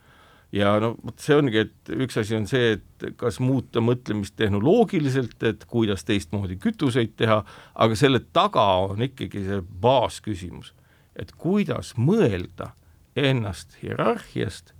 Ja 0.55 0.75
no 0.79 0.93
vot 1.03 1.19
see 1.19 1.35
ongi, 1.35 1.65
et 1.65 1.91
üks 1.91 2.15
asi 2.21 2.35
on 2.37 2.45
see, 2.47 2.77
et 2.77 3.05
kas 3.19 3.41
muuta 3.43 3.81
mõtlemist 3.83 4.37
tehnoloogiliselt, 4.39 5.35
et 5.43 5.65
kuidas 5.67 6.05
teistmoodi 6.07 6.55
kütuseid 6.61 7.15
teha, 7.19 7.41
aga 7.75 7.97
selle 7.99 8.21
taga 8.35 8.63
on 8.85 9.03
ikkagi 9.03 9.43
see 9.47 9.59
baasküsimus, 9.83 10.71
et 11.19 11.33
kuidas 11.39 11.91
mõelda 11.99 12.71
ennast 13.19 13.75
hierarhiast 13.81 14.71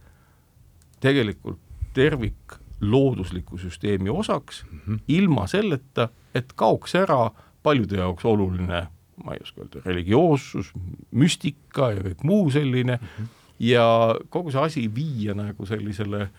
tegelikult 1.03 1.59
tervik 1.95 2.59
loodusliku 2.91 3.57
süsteemi 3.57 4.09
osaks 4.09 4.65
mm, 4.65 4.79
-hmm. 4.79 4.99
ilma 5.07 5.47
selleta, 5.47 6.09
et 6.35 6.53
kaoks 6.55 6.95
ära 6.95 7.31
paljude 7.63 7.97
jaoks 7.97 8.25
oluline, 8.25 8.87
ma 9.23 9.33
ei 9.33 9.41
oska 9.41 9.61
öelda, 9.61 9.81
religioossus, 9.85 10.71
müstika 11.11 11.91
ja 11.95 12.03
kõik 12.03 12.23
muu 12.23 12.49
selline 12.51 12.99
mm, 13.01 13.07
-hmm. 13.07 13.27
ja 13.59 13.87
kogu 14.29 14.51
see 14.51 14.61
asi 14.61 14.87
viia 14.95 15.33
nagu 15.33 15.65
sellisele 15.65 16.29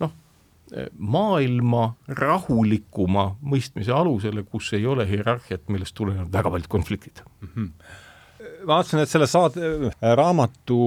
noh, 0.00 0.12
maailma 0.98 1.94
rahulikuma 2.08 3.36
mõistmise 3.42 3.92
alusele, 3.92 4.42
kus 4.42 4.72
ei 4.72 4.86
ole 4.86 5.08
hierarhiat, 5.08 5.68
millest 5.68 5.94
tulenevad 5.94 6.32
väga 6.32 6.50
paljud 6.50 6.68
konfliktid 6.68 7.22
mm. 7.40 7.48
-hmm 7.54 7.70
vaatasin, 8.66 9.00
et 9.02 9.10
selle 9.10 9.26
saate, 9.30 9.60
äh, 9.88 10.14
raamatu 10.16 10.78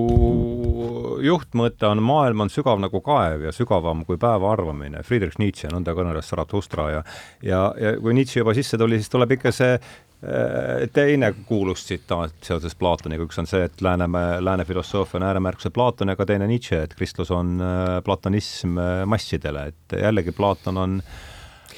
juhtmõte 1.23 1.87
on 1.89 2.03
maailm 2.03 2.45
on 2.45 2.51
sügav 2.53 2.81
nagu 2.81 3.01
kaev 3.05 3.47
ja 3.47 3.53
sügavam 3.55 4.05
kui 4.07 4.19
päeva 4.21 4.51
arvamine. 4.53 5.03
Friedrich 5.07 5.39
Nietzsche, 5.41 5.71
nõnda 5.71 5.95
kõneles 5.97 6.29
Zarathustra 6.29 6.89
ja 6.91 7.01
ja, 7.43 7.63
ja 7.79 7.95
kui 7.99 8.15
Nietzsche 8.17 8.43
juba 8.43 8.55
sisse 8.57 8.77
tuli, 8.77 8.99
siis 8.99 9.11
tuleb 9.11 9.35
ikka 9.37 9.53
see 9.55 9.73
äh, 9.77 10.85
teine 10.93 11.31
kuulus 11.47 11.85
tsitaat 11.87 12.37
seoses 12.45 12.77
Platoniga, 12.79 13.25
üks 13.27 13.41
on 13.41 13.49
see, 13.49 13.65
et 13.69 13.81
lääne, 13.85 14.09
lääne 14.43 14.67
filosoofia 14.67 15.19
on 15.21 15.27
ääremärkuse 15.31 15.73
Platon 15.75 16.13
ja 16.13 16.19
ka 16.19 16.27
teine 16.29 16.47
Nietzsche, 16.49 16.83
et 16.83 16.95
kristlus 16.99 17.31
on 17.31 17.57
äh, 17.63 17.97
platonism 18.05 18.79
massidele, 19.09 19.69
et 19.73 19.99
jällegi 20.01 20.35
Platon 20.35 20.77
on 20.77 21.01
äh, 21.03 21.27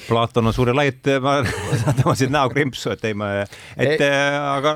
Platon 0.08 0.50
on 0.50 0.54
suur 0.56 0.72
ja 0.72 0.76
lai, 0.76 0.88
et 0.92 1.10
ma 1.24 1.38
tõmbasin 1.98 2.32
näo 2.34 2.50
krimpsu, 2.52 2.92
et 2.94 3.04
ei 3.08 3.16
ma, 3.18 3.30
et 3.76 3.98
ei. 3.98 4.08
aga 4.38 4.74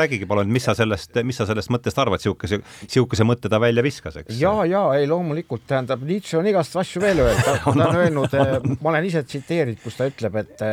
räägige 0.00 0.28
palun, 0.30 0.50
mis 0.52 0.66
sa 0.68 0.76
sellest, 0.78 1.14
mis 1.26 1.38
sa 1.38 1.48
sellest 1.48 1.72
mõttest 1.74 2.00
arvad, 2.02 2.22
niisuguse, 2.22 2.60
niisuguse 2.86 3.28
mõtte 3.28 3.52
ta 3.52 3.60
välja 3.62 3.84
viskas, 3.86 4.20
eks? 4.22 4.38
ja, 4.40 4.54
ja 4.68 4.86
ei 4.98 5.08
loomulikult, 5.10 5.66
tähendab, 5.68 6.02
Nietzsche 6.06 6.40
on 6.40 6.48
igast 6.50 6.76
asju 6.80 7.02
veel 7.04 7.22
öelnud, 7.26 7.44
ta 7.46 7.74
on 7.74 8.00
öelnud, 8.02 8.40
ma 8.80 8.94
olen 8.94 9.10
ise 9.10 9.24
tsiteerinud, 9.26 9.82
kus 9.84 10.00
ta 10.00 10.10
ütleb, 10.10 10.42
et 10.42 10.66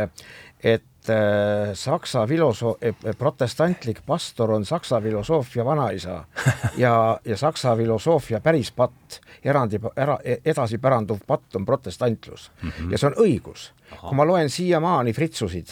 et 0.63 0.79
äh, 0.79 0.92
saksa 1.73 2.25
filosoof, 2.27 2.77
eh, 2.81 2.95
protestantlik 3.17 4.01
pastor 4.05 4.51
on 4.51 4.65
saksa 4.65 5.01
filosoofia 5.01 5.65
vanaisa 5.65 6.23
ja, 6.83 7.19
ja 7.25 7.37
saksa 7.37 7.75
filosoofia 7.77 8.39
päris 8.41 8.71
patt, 8.71 9.19
erandi, 9.43 9.79
ära, 9.95 10.17
edasipäranduv 10.45 11.25
patt 11.27 11.55
on 11.55 11.65
protestantlus 11.65 12.51
mm 12.61 12.69
-hmm. 12.69 12.91
ja 12.91 12.97
see 12.97 13.07
on 13.07 13.19
õigus. 13.25 13.71
kui 14.01 14.15
ma 14.15 14.25
loen 14.25 14.49
siiamaani 14.49 15.13
Fritsusid, 15.13 15.67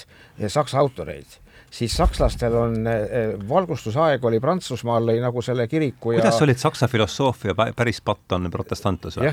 saksa 0.48 0.80
autoreid 0.80 1.42
siis 1.72 1.94
sakslastel 1.98 2.56
on, 2.56 2.88
eh, 2.88 3.34
valgustusaeg 3.50 4.26
oli 4.26 4.40
Prantsusmaal, 4.44 5.06
lõi 5.08 5.22
nagu 5.24 5.42
selle 5.42 5.68
kiriku 5.72 6.12
ja 6.12 6.20
kuidas 6.20 6.42
olid 6.44 6.60
saksa 6.60 6.88
filosoofia 6.92 7.56
päris 7.76 8.02
patt 8.06 8.36
on 8.36 8.50
protestantlus 8.52 9.18
või? 9.18 9.32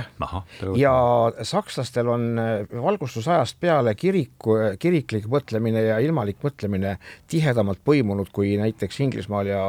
ja 0.78 0.94
sakslastel 1.42 2.08
on 2.14 2.28
eh, 2.38 2.78
valgustusajast 2.82 3.58
peale 3.60 3.94
kiriku, 3.98 4.56
kiriklik 4.78 5.26
mõtlemine 5.30 5.82
ja 5.88 5.98
ilmalik 6.04 6.38
mõtlemine 6.44 6.96
tihedamalt 7.26 7.82
põimunud 7.84 8.30
kui 8.32 8.54
näiteks 8.60 9.00
Inglismaal 9.00 9.50
ja, 9.50 9.62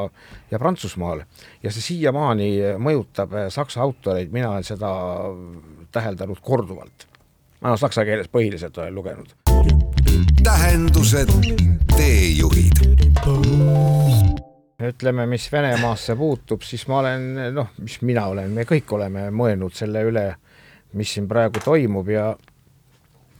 ja 0.51 0.61
Prantsusmaal. 0.61 1.25
ja 1.63 1.73
see 1.73 1.89
siiamaani 1.91 2.51
mõjutab 2.77 3.33
eh, 3.33 3.49
saksa 3.53 3.81
autoreid, 3.81 4.31
mina 4.31 4.53
olen 4.53 4.67
seda 4.67 4.93
täheldanud 5.91 6.41
korduvalt. 6.41 7.07
ma 7.61 7.77
saksa 7.77 8.05
keeles 8.05 8.29
põhiliselt 8.29 8.77
olen 8.77 8.95
lugenud 8.95 9.48
tähendused, 10.49 11.29
teejuhid. 11.97 12.79
ütleme, 14.81 15.25
mis 15.29 15.45
Venemaasse 15.51 16.15
puutub, 16.17 16.63
siis 16.65 16.87
ma 16.89 17.03
olen, 17.03 17.27
noh, 17.53 17.69
mis 17.83 17.99
mina 18.01 18.23
olen, 18.31 18.49
me 18.55 18.65
kõik 18.65 18.89
oleme 18.97 19.27
mõelnud 19.29 19.77
selle 19.77 20.01
üle, 20.09 20.25
mis 20.97 21.13
siin 21.13 21.29
praegu 21.29 21.61
toimub 21.61 22.09
ja 22.09 22.31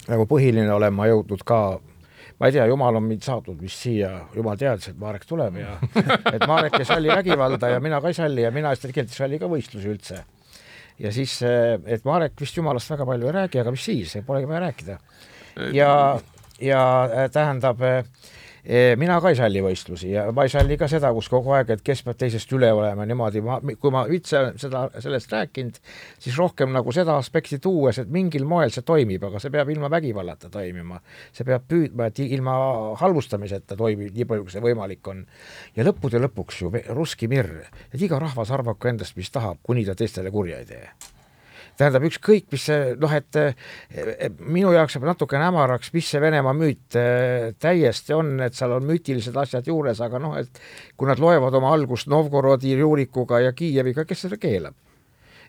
nagu 0.06 0.30
põhiline 0.30 0.70
olen 0.76 0.94
ma 0.94 1.10
jõudnud 1.10 1.42
ka 1.50 1.60
ma 2.38 2.52
ei 2.52 2.54
tea, 2.60 2.70
jumal 2.70 3.02
on 3.02 3.08
mind 3.10 3.26
saatnud 3.26 3.58
vist 3.58 3.88
siia, 3.88 4.14
jumal 4.38 4.60
teadis, 4.62 4.92
et 4.94 5.02
Marek 5.02 5.26
tuleb 5.26 5.62
ja 5.64 5.80
et 6.36 6.46
Marek 6.46 6.78
ei 6.78 6.90
salli 6.94 7.10
vägivalda 7.10 7.74
ja 7.74 7.82
mina 7.82 8.04
ka 8.04 8.14
ei 8.14 8.22
salli 8.22 8.46
ja 8.46 8.54
mina 8.54 8.76
tegelikult 8.78 9.16
ei 9.18 9.24
salli 9.24 9.42
ka 9.42 9.50
võistlusi 9.50 9.96
üldse. 9.96 10.26
ja 11.02 11.16
siis, 11.16 11.40
et 11.42 12.06
Marek 12.06 12.38
vist 12.38 12.62
jumalast 12.62 12.94
väga 12.94 13.10
palju 13.10 13.32
ei 13.32 13.40
räägi, 13.44 13.64
aga 13.64 13.74
mis 13.74 13.94
siis, 13.94 14.20
polegi 14.28 14.52
vaja 14.52 14.68
rääkida. 14.68 15.00
ja 15.74 15.90
ja 16.62 16.82
äh, 17.06 17.30
tähendab, 17.32 17.82
äh, 17.82 18.04
mina 18.98 19.18
ka 19.22 19.32
ei 19.32 19.38
salli 19.40 19.62
võistlusi 19.64 20.12
ja 20.12 20.26
ma 20.36 20.44
ei 20.46 20.52
salli 20.52 20.76
ka 20.78 20.88
seda, 20.92 21.12
kus 21.16 21.30
kogu 21.32 21.54
aeg, 21.56 21.72
et 21.74 21.84
kes 21.86 22.04
peab 22.06 22.18
teisest 22.20 22.52
üle 22.54 22.70
olema 22.76 23.06
niimoodi, 23.08 23.42
ma, 23.46 23.58
kui 23.80 23.94
ma 23.94 24.04
üldse 24.10 24.42
seda, 24.60 24.84
sellest 25.02 25.32
rääkinud, 25.34 25.80
siis 26.20 26.38
rohkem 26.38 26.74
nagu 26.76 26.94
seda 26.96 27.16
aspekti 27.18 27.60
tuues, 27.64 28.02
et 28.02 28.12
mingil 28.12 28.46
moel 28.50 28.74
see 28.76 28.86
toimib, 28.86 29.24
aga 29.30 29.42
see 29.42 29.54
peab 29.54 29.72
ilma 29.74 29.90
vägivallata 29.92 30.52
toimima. 30.54 31.00
see 31.34 31.48
peab 31.48 31.68
püüdma, 31.70 32.10
et 32.10 32.20
ilma 32.26 32.58
halvustamiseta 33.00 33.78
toimib, 33.80 34.12
nii 34.16 34.28
palju, 34.30 34.48
kui 34.48 34.58
see 34.58 34.66
võimalik 34.66 35.08
on. 35.08 35.24
ja 35.76 35.88
lõppude 35.88 36.22
lõpuks 36.26 36.64
ju 36.64 36.74
russki 36.90 37.32
mirr, 37.32 37.64
et 37.94 38.02
iga 38.02 38.20
rahvas 38.20 38.52
arvaku 38.52 38.92
endast, 38.92 39.16
mis 39.18 39.32
tahab, 39.32 39.64
kuni 39.64 39.86
ta 39.88 39.96
teistele 39.96 40.32
kurja 40.32 40.60
ei 40.60 40.70
tee 40.70 41.09
tähendab, 41.80 42.06
ükskõik, 42.10 42.50
mis 42.52 42.66
see 42.70 42.94
noh, 43.00 43.14
et 43.16 43.40
minu 44.40 44.74
jaoks 44.76 44.98
jääb 44.98 45.08
natukene 45.10 45.48
hämaraks, 45.48 45.94
mis 45.96 46.10
see 46.12 46.22
Venemaa 46.24 46.56
müüt 46.58 46.98
äh, 47.00 47.50
täiesti 47.62 48.16
on, 48.18 48.36
et 48.44 48.58
seal 48.58 48.76
on 48.76 48.88
müütilised 48.90 49.38
asjad 49.40 49.70
juures, 49.72 50.02
aga 50.04 50.22
noh, 50.22 50.36
et 50.42 50.62
kui 51.00 51.10
nad 51.10 51.22
loevad 51.24 51.56
oma 51.60 51.72
algust 51.76 52.12
Novgorodi, 52.12 52.76
Jurikuga 52.80 53.44
ja 53.46 53.56
Kiieviga, 53.56 54.06
kes 54.10 54.28
seda 54.28 54.40
keelab? 54.42 54.76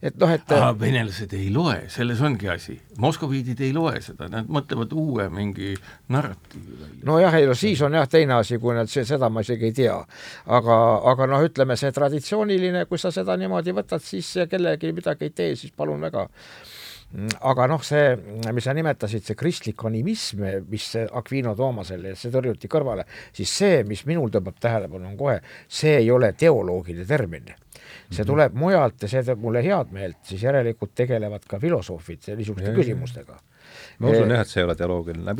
Et 0.02 0.16
noh, 0.16 0.30
et 0.32 0.52
Aha, 0.56 0.72
venelased 0.80 1.32
ei 1.36 1.50
loe, 1.52 1.76
selles 1.92 2.20
ongi 2.24 2.48
asi. 2.48 2.76
moskoviidid 3.00 3.60
ei 3.66 3.72
loe 3.76 4.00
seda, 4.04 4.28
nad 4.32 4.48
mõtlevad 4.48 4.92
uue 4.96 5.28
mingi 5.32 5.74
narratiivi 6.08 6.78
välja. 6.80 7.04
nojah, 7.04 7.38
ei 7.40 7.48
no 7.48 7.54
siis 7.54 7.82
on 7.84 7.98
jah 7.98 8.08
teine 8.08 8.38
asi, 8.40 8.58
kui 8.58 8.74
nad 8.76 8.88
see, 8.88 9.04
seda 9.04 9.28
ma 9.28 9.44
isegi 9.44 9.70
ei 9.70 9.76
tea. 9.76 9.96
aga, 10.46 10.76
aga 11.12 11.30
noh, 11.30 11.44
ütleme 11.44 11.76
see 11.76 11.92
traditsiooniline, 11.92 12.86
kui 12.88 12.98
sa 12.98 13.12
seda 13.14 13.36
niimoodi 13.40 13.76
võtad, 13.76 14.04
siis 14.04 14.32
kellelegi 14.50 14.92
midagi 14.96 15.28
ei 15.28 15.36
tee, 15.36 15.56
siis 15.56 15.76
palun 15.76 16.00
väga 16.08 16.28
aga 17.50 17.66
noh, 17.70 17.82
see, 17.82 18.14
mis 18.54 18.66
sa 18.66 18.74
nimetasid, 18.76 19.24
see 19.26 19.38
kristlik 19.38 19.82
animism, 19.88 20.44
mis 20.70 20.86
Aquino 21.18 21.56
Toomasel 21.58 22.12
see 22.14 22.30
tõrjuti 22.30 22.70
kõrvale, 22.70 23.06
siis 23.34 23.50
see, 23.62 23.82
mis 23.88 24.04
minul 24.06 24.30
tõmbab 24.30 24.60
tähelepanu, 24.62 25.10
on 25.10 25.18
kohe, 25.18 25.40
see 25.66 25.96
ei 26.04 26.10
ole 26.14 26.32
teoloogiline 26.38 27.06
termin. 27.08 27.50
See 28.10 28.26
tuleb 28.26 28.54
mujalt 28.58 29.02
ja 29.02 29.10
see 29.10 29.22
teeb 29.26 29.42
mulle 29.42 29.62
head 29.64 29.90
meelt, 29.94 30.20
siis 30.26 30.42
järelikult 30.46 30.94
tegelevad 30.98 31.46
ka 31.50 31.58
filosoofid 31.62 32.32
niisuguste 32.38 32.74
küsimustega 32.76 33.38
ma 34.00 34.12
usun 34.12 34.34
jah, 34.34 34.44
et 34.44 34.50
see 34.52 34.62
ei 34.62 34.66
ole 34.68 34.76
teoloogiline, 34.78 35.34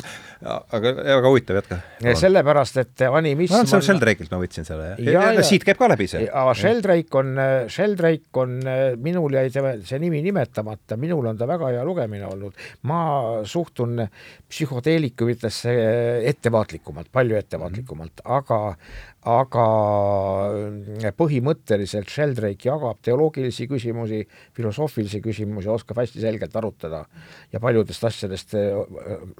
aga 0.77 0.93
väga 0.97 1.31
huvitav, 1.31 1.59
jätka. 1.61 1.79
sellepärast, 2.21 2.81
et 2.83 3.05
animism 3.09 3.57
no, 3.57 3.63
see 3.69 3.79
on 3.79 3.85
Sheldrake'ilt 3.85 4.33
ma 4.33 4.41
võtsin 4.41 4.67
selle, 4.67 4.91
jah 4.93 5.01
ja, 5.05 5.15
ja, 5.17 5.33
ja 5.39 5.45
siit 5.45 5.65
käib 5.67 5.79
ka 5.79 5.89
läbi 5.91 6.07
see. 6.11 6.27
aga 6.27 6.55
Sheldrake 6.57 7.21
on, 7.21 7.33
Sheldrake 7.71 8.43
on, 8.43 8.57
minul 9.03 9.37
jäi 9.39 9.47
see 9.53 10.01
nimi 10.01 10.23
nimetamata, 10.25 10.97
minul 11.01 11.31
on 11.31 11.39
ta 11.39 11.49
väga 11.49 11.73
hea 11.75 11.85
lugemine 11.87 12.27
olnud. 12.29 12.57
ma 12.89 13.01
suhtun 13.47 14.05
psühhoteelikumitesse 14.51 15.75
ettevaatlikumalt, 16.31 17.11
palju 17.11 17.39
ettevaatlikumalt, 17.39 18.23
aga 18.37 18.61
aga 19.29 19.65
äh, 20.97 21.11
põhimõtteliselt 21.13 22.09
Sheldrake 22.09 22.69
jagab 22.69 23.01
teoloogilisi 23.05 23.67
küsimusi, 23.69 24.23
filosoofilisi 24.57 25.21
küsimusi, 25.21 25.69
oskab 25.69 26.01
hästi 26.01 26.23
selgelt 26.23 26.55
arutada 26.57 27.03
ja 27.53 27.61
paljudest 27.61 28.07
asjadest 28.09 28.55
äh, 28.57 28.71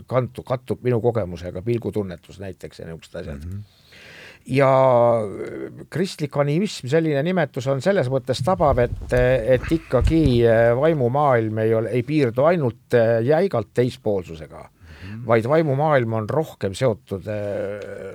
kantu, 0.10 0.46
kattub 0.46 0.86
minu 0.86 1.02
kogemusega, 1.02 1.64
pilgutunnetus 1.66 2.38
näiteks 2.44 2.84
ja 2.84 2.90
niisugused 2.90 3.22
asjad 3.24 3.46
mm. 3.46 3.52
-hmm 3.52 3.80
ja 4.46 4.68
äh, 5.22 5.86
kristlik 5.90 6.38
animism, 6.38 6.88
selline 6.90 7.22
nimetus 7.24 7.68
on 7.68 7.82
selles 7.82 8.10
mõttes 8.10 8.42
tabav, 8.42 8.80
et, 8.82 9.14
et 9.14 9.68
ikkagi 9.70 10.42
vaimumaailm 10.80 11.58
ei 11.62 11.74
ole, 11.78 11.90
ei 11.90 12.02
piirdu 12.04 12.46
ainult 12.50 12.98
jäigalt 13.22 13.70
teispoolsusega 13.74 14.58
mm, 14.58 15.12
-hmm. 15.12 15.28
vaid 15.28 15.46
vaimumaailm 15.46 16.14
on 16.14 16.30
rohkem 16.30 16.74
seotud 16.74 17.30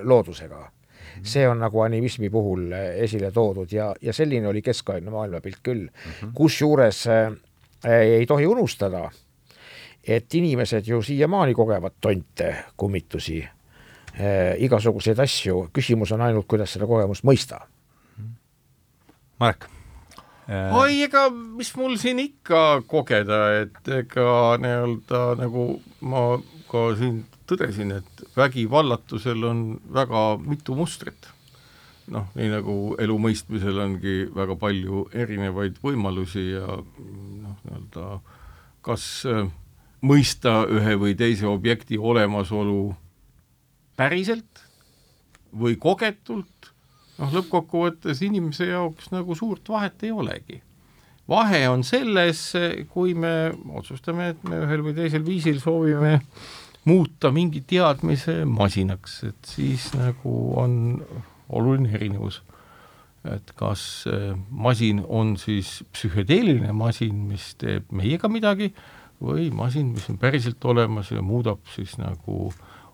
loodusega 0.03 0.67
see 1.23 1.47
on 1.47 1.59
nagu 1.59 1.81
animismi 1.81 2.29
puhul 2.29 2.71
äh, 2.71 2.89
esile 3.05 3.31
toodud 3.31 3.71
ja, 3.71 3.93
ja 4.01 4.13
selline 4.13 4.47
oli 4.47 4.61
keskaegne 4.61 5.11
maailmapilt 5.11 5.59
küll. 5.63 5.87
Mm 5.87 6.11
-hmm.. 6.11 6.31
kusjuures 6.33 7.07
äh, 7.07 7.31
ei 7.85 8.25
tohi 8.25 8.47
unustada, 8.47 9.09
et 10.07 10.33
inimesed 10.33 10.87
ju 10.87 11.01
siiamaani 11.01 11.53
kogevad 11.53 11.93
tonte, 12.01 12.55
kummitusi 12.77 13.43
äh,, 13.43 14.55
igasuguseid 14.57 15.19
asju, 15.19 15.69
küsimus 15.73 16.11
on 16.11 16.21
ainult, 16.21 16.47
kuidas 16.47 16.73
seda 16.73 16.87
kogemust 16.87 17.23
mõista. 17.23 17.61
Marek? 19.39 19.67
Oi, 20.47 21.01
ega 21.03 21.29
mis 21.29 21.73
mul 21.75 21.97
siin 21.99 22.19
ikka 22.23 22.81
kogeda, 22.87 23.39
et 23.61 23.89
ega 23.91 24.55
nii-öelda 24.63 25.23
nagu 25.41 25.81
ma 25.99 26.21
ka 26.71 26.95
siin 26.95 27.25
tõdesin, 27.47 27.95
et 27.99 28.23
vägivallatusel 28.37 29.43
on 29.47 29.65
väga 29.93 30.27
mitu 30.43 30.75
mustrit. 30.75 31.29
noh, 32.07 32.29
nii 32.39 32.47
nagu 32.47 32.73
elu 33.03 33.15
mõistmisel 33.19 33.79
ongi 33.83 34.29
väga 34.31 34.55
palju 34.55 35.09
erinevaid 35.11 35.75
võimalusi 35.83 36.53
ja 36.53 36.77
noh, 36.77 37.57
nii-öelda 37.65 38.05
kas 38.87 39.03
äh, 39.27 39.49
mõista 40.07 40.61
ühe 40.71 40.95
või 40.99 41.17
teise 41.19 41.47
objekti 41.49 41.97
olemasolu 41.97 42.95
päriselt 43.99 44.63
või 45.57 45.75
kogetult, 45.81 46.71
noh 47.17 47.33
lõppkokkuvõttes 47.33 48.21
inimese 48.23 48.69
jaoks 48.69 49.11
nagu 49.11 49.35
suurt 49.35 49.67
vahet 49.69 50.03
ei 50.03 50.11
olegi. 50.11 50.61
vahe 51.27 51.67
on 51.67 51.83
selles, 51.83 52.53
kui 52.93 53.13
me 53.13 53.51
otsustame, 53.75 54.29
et 54.29 54.43
me 54.47 54.61
ühel 54.63 54.83
või 54.85 54.95
teisel 54.95 55.25
viisil 55.25 55.59
soovime 55.59 56.21
muuta 56.87 57.31
mingi 57.35 57.61
teadmise 57.67 58.45
masinaks, 58.47 59.21
et 59.27 59.49
siis 59.55 59.89
nagu 59.97 60.35
on 60.59 60.77
oluline 61.49 61.91
erinevus. 61.95 62.43
et 63.27 63.51
kas 63.59 64.05
masin 64.49 65.01
on 65.03 65.33
siis 65.37 65.83
psühhedeeliline 65.91 66.71
masin, 66.71 67.25
mis 67.27 67.49
teeb 67.59 67.89
meiega 67.91 68.29
midagi, 68.31 68.69
või 69.23 69.49
masin, 69.53 69.91
mis 69.95 70.05
on 70.11 70.19
päriselt 70.21 70.63
olemas 70.65 71.09
ja 71.11 71.23
muudab 71.25 71.63
siis 71.73 71.97
nagu 71.99 72.51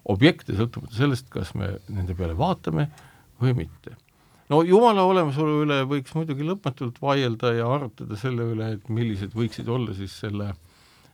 objekte, 0.10 0.56
sõltumata 0.56 0.96
sellest, 0.96 1.30
kas 1.32 1.54
me 1.56 1.76
nende 1.92 2.16
peale 2.16 2.36
vaatame 2.38 2.88
või 3.42 3.56
mitte. 3.64 3.98
no 4.50 4.62
jumala 4.68 5.04
olemasolu 5.08 5.64
üle 5.64 5.82
võiks 5.90 6.16
muidugi 6.16 6.46
lõpmatult 6.48 7.00
vaielda 7.02 7.54
ja 7.58 7.68
arutada 7.68 8.18
selle 8.20 8.48
üle, 8.56 8.74
et 8.78 8.90
millised 8.90 9.36
võiksid 9.36 9.70
olla 9.70 9.96
siis 9.96 10.16
selle, 10.20 10.54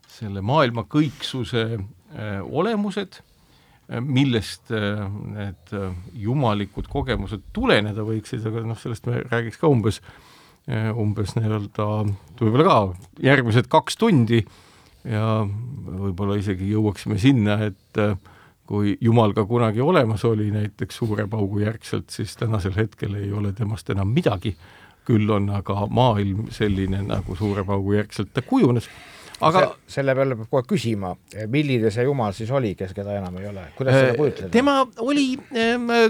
selle 0.10 0.42
maailma 0.42 0.84
kõiksuse 0.90 1.80
Äh, 2.18 2.42
olemused, 2.42 3.20
äh, 3.90 4.02
millest 4.02 4.72
äh, 4.72 5.04
need 5.30 5.74
jumalikud 6.18 6.88
kogemused 6.90 7.44
tuleneda 7.54 8.02
võiksid, 8.02 8.42
aga 8.50 8.64
noh, 8.66 8.80
sellest 8.82 9.06
me 9.06 9.20
räägiks 9.28 9.62
ka 9.62 9.70
umbes, 9.70 10.02
umbes 10.70 11.36
nii-öelda 11.38 11.86
võib-olla 12.38 12.66
ka 12.66 12.80
järgmised 13.26 13.70
kaks 13.74 13.96
tundi 13.98 14.42
ja 15.06 15.42
võib-olla 15.46 16.36
isegi 16.38 16.68
jõuaksime 16.70 17.18
sinna, 17.22 17.56
et 17.70 18.02
kui 18.70 18.94
Jumal 19.02 19.34
ka 19.34 19.48
kunagi 19.50 19.82
olemas 19.82 20.26
oli, 20.30 20.52
näiteks 20.54 21.02
suure 21.02 21.26
paugu 21.30 21.64
järgselt, 21.64 22.12
siis 22.14 22.36
tänasel 22.38 22.76
hetkel 22.78 23.18
ei 23.18 23.32
ole 23.34 23.54
temast 23.58 23.90
enam 23.90 24.14
midagi, 24.14 24.54
küll 25.10 25.30
on 25.34 25.50
aga 25.58 25.88
maailm 25.90 26.52
selline, 26.54 27.02
nagu 27.08 27.38
suure 27.38 27.66
paugu 27.66 27.98
järgselt 27.98 28.30
ta 28.34 28.46
kujunes 28.46 28.90
aga 29.46 29.62
se 29.88 29.96
selle 29.96 30.14
peale 30.18 30.36
peab 30.40 30.50
kohe 30.52 30.64
küsima, 30.68 31.10
milline 31.52 31.92
see 31.94 32.06
jumal 32.08 32.34
siis 32.36 32.52
oli, 32.56 32.72
kes 32.80 32.92
keda 32.98 33.12
enam 33.20 33.38
ei 33.42 33.48
ole, 33.50 33.64
kuidas 33.78 33.96
seda 33.96 34.14
äh, 34.14 34.18
kujutleda? 34.18 34.52
tema 34.54 34.76
oli, 35.06 35.28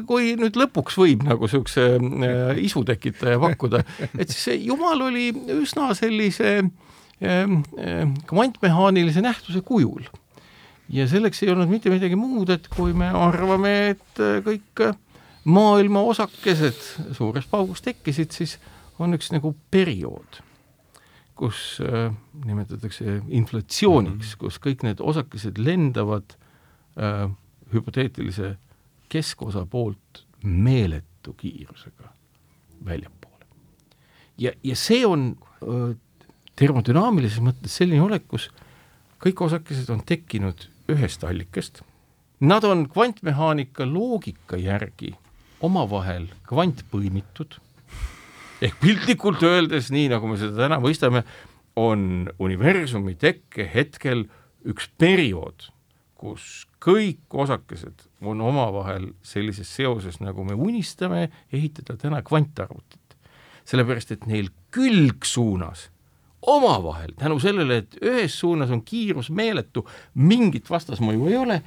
kui 0.09 0.23
nüüd 0.39 0.55
lõpuks 0.59 0.95
võib 0.99 1.19
nagu 1.27 1.41
niisuguse 1.45 1.83
äh, 1.97 2.61
isu 2.65 2.83
tekitaja 2.87 3.37
pakkuda, 3.41 3.79
et 4.21 4.27
siis 4.31 4.43
see 4.49 4.57
jumal 4.65 4.99
oli 5.09 5.25
üsna 5.59 5.85
sellise 5.97 6.49
kvantmehaanilise 7.19 9.19
nähtuse 9.19 9.59
kujul. 9.67 10.03
ja 10.89 11.03
selleks 11.07 11.43
ei 11.43 11.51
olnud 11.51 11.69
mitte 11.69 11.91
midagi 11.91 12.15
muud, 12.15 12.49
et 12.55 12.67
kui 12.71 12.93
me 12.97 13.07
arvame, 13.11 13.73
et 13.93 14.21
äh, 14.23 14.39
kõik 14.45 14.73
maailma 15.49 16.01
osakesed 16.07 16.79
suures 17.17 17.47
paugus 17.49 17.81
tekkisid, 17.85 18.31
siis 18.35 18.57
on 18.99 19.15
üks 19.15 19.31
nagu 19.35 19.53
periood 19.71 20.41
kus 21.39 21.79
äh, 21.81 22.11
nimetatakse 22.45 23.21
inflatsiooniks 23.27 24.15
mm, 24.15 24.33
-hmm. 24.33 24.39
kus 24.39 24.59
kõik 24.59 24.83
need 24.83 24.99
osakesed 24.99 25.57
lendavad 25.57 26.35
äh, 26.99 27.29
hüpoteetilise 27.73 28.57
keskosa 29.09 29.65
poolt 29.65 30.25
meeletu 30.43 31.33
kiirusega 31.37 32.11
väljapoole. 32.85 33.45
ja, 34.37 34.51
ja 34.63 34.75
see 34.75 35.05
on 35.07 35.35
äh, 35.63 35.95
termodünaamilises 36.59 37.39
mõttes 37.39 37.77
selline 37.79 38.03
olek, 38.03 38.27
kus 38.27 38.49
kõik 39.23 39.45
osakesed 39.45 39.89
on 39.93 40.03
tekkinud 40.05 40.67
ühest 40.91 41.23
allikast, 41.23 41.81
nad 42.39 42.63
on 42.63 42.87
kvantmehaanika 42.89 43.87
loogika 43.87 44.57
järgi 44.57 45.13
omavahel 45.61 46.27
kvantpõimitud 46.47 47.59
ehk 48.61 48.79
piltlikult 48.81 49.43
öeldes, 49.43 49.89
nii 49.93 50.09
nagu 50.11 50.29
me 50.29 50.37
seda 50.39 50.65
täna 50.65 50.79
mõistame, 50.83 51.23
on 51.79 52.29
universumi 52.41 53.15
tekke 53.19 53.67
hetkel 53.73 54.25
üks 54.67 54.89
periood, 54.99 55.69
kus 56.19 56.65
kõik 56.83 57.31
osakesed 57.31 58.07
on 58.25 58.41
omavahel 58.43 59.13
sellises 59.23 59.69
seoses, 59.71 60.19
nagu 60.19 60.43
me 60.43 60.57
unistame 60.57 61.29
ehitada 61.51 61.95
täna 61.99 62.23
kvantarvutit. 62.25 62.99
sellepärast, 63.69 64.11
et 64.11 64.25
neil 64.25 64.47
külgsuunas 64.73 65.91
omavahel, 66.41 67.11
tänu 67.19 67.35
sellele, 67.39 67.83
et 67.83 67.97
ühes 68.01 68.33
suunas 68.39 68.71
on 68.73 68.81
kiirus 68.81 69.29
meeletu, 69.29 69.83
mingit 70.15 70.69
vastasmõju 70.69 71.27
ei 71.29 71.37
ole, 71.37 71.57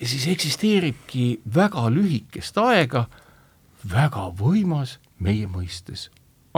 ja 0.00 0.08
siis 0.08 0.26
eksisteeribki 0.28 1.40
väga 1.54 1.86
lühikest 1.94 2.58
aega 2.60 3.06
väga 3.88 4.28
võimas 4.36 4.98
meie 5.22 5.48
mõistes 5.50 6.08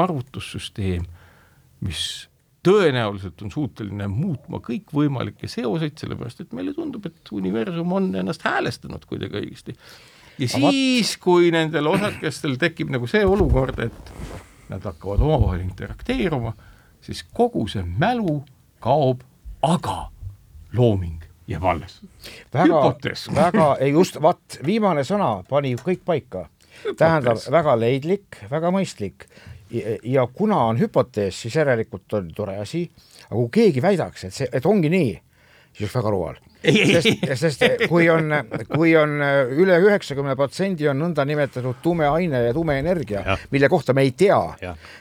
arvutussüsteem, 0.00 1.04
mis 1.84 2.04
tõenäoliselt 2.64 3.42
on 3.44 3.52
suuteline 3.52 4.08
muutma 4.08 4.60
kõikvõimalikke 4.64 5.48
seoseid, 5.50 5.98
sellepärast 6.00 6.40
et 6.44 6.54
meile 6.56 6.72
tundub, 6.74 7.06
et 7.06 7.32
universum 7.36 7.92
on 7.92 8.08
ennast 8.22 8.44
häälestanud 8.46 9.04
kuidagi 9.08 9.42
õigesti. 9.42 9.76
ja 10.38 10.48
siis, 10.48 11.16
kui 11.20 11.50
nendel 11.54 11.86
osakestel 11.92 12.56
tekib 12.60 12.90
nagu 12.94 13.06
see 13.10 13.24
olukord, 13.26 13.78
et 13.84 14.14
nad 14.72 14.82
hakkavad 14.82 15.20
omavahel 15.20 15.60
interakteeruma, 15.66 16.54
siis 17.04 17.22
kogu 17.36 17.66
see 17.68 17.84
mälu 17.84 18.40
kaob, 18.84 19.22
aga 19.62 20.08
looming 20.72 21.22
jääb 21.46 21.64
alles. 21.64 22.00
väga, 22.54 22.80
väga, 23.34 23.68
just, 23.92 24.16
vaat 24.22 24.58
viimane 24.64 25.04
sõna 25.04 25.42
pani 25.48 25.74
kõik 25.76 26.04
paika. 26.04 26.48
Tähendab, 26.98 27.40
väga 27.52 27.76
leidlik, 27.80 28.40
väga 28.50 28.72
mõistlik. 28.74 29.28
Ja 30.06 30.26
kuna 30.30 30.60
on 30.70 30.78
hüpotees, 30.78 31.40
siis 31.44 31.56
järelikult 31.56 32.12
on 32.14 32.28
tore 32.36 32.58
asi, 32.62 32.84
aga 33.26 33.36
kui 33.36 33.52
keegi 33.58 33.82
väidaks, 33.82 34.28
et 34.28 34.36
see, 34.36 34.50
et 34.52 34.66
ongi 34.70 34.90
nii, 34.92 35.14
siis 35.74 35.88
oleks 35.88 35.96
väga 35.98 36.12
rumal. 36.14 36.42
sest, 36.64 37.24
sest 37.36 37.64
kui 37.90 38.06
on, 38.08 38.30
kui 38.70 38.94
on 38.96 39.18
üle 39.52 39.76
üheksakümne 39.84 40.36
protsendi 40.38 40.86
on 40.88 40.96
nõndanimetatud 41.02 41.82
tume 41.84 42.06
aine 42.08 42.40
ja 42.46 42.54
tume 42.56 42.78
energia, 42.80 43.24
mille 43.52 43.68
kohta 43.72 43.92
me 43.96 44.06
ei 44.06 44.14
tea, 44.16 44.38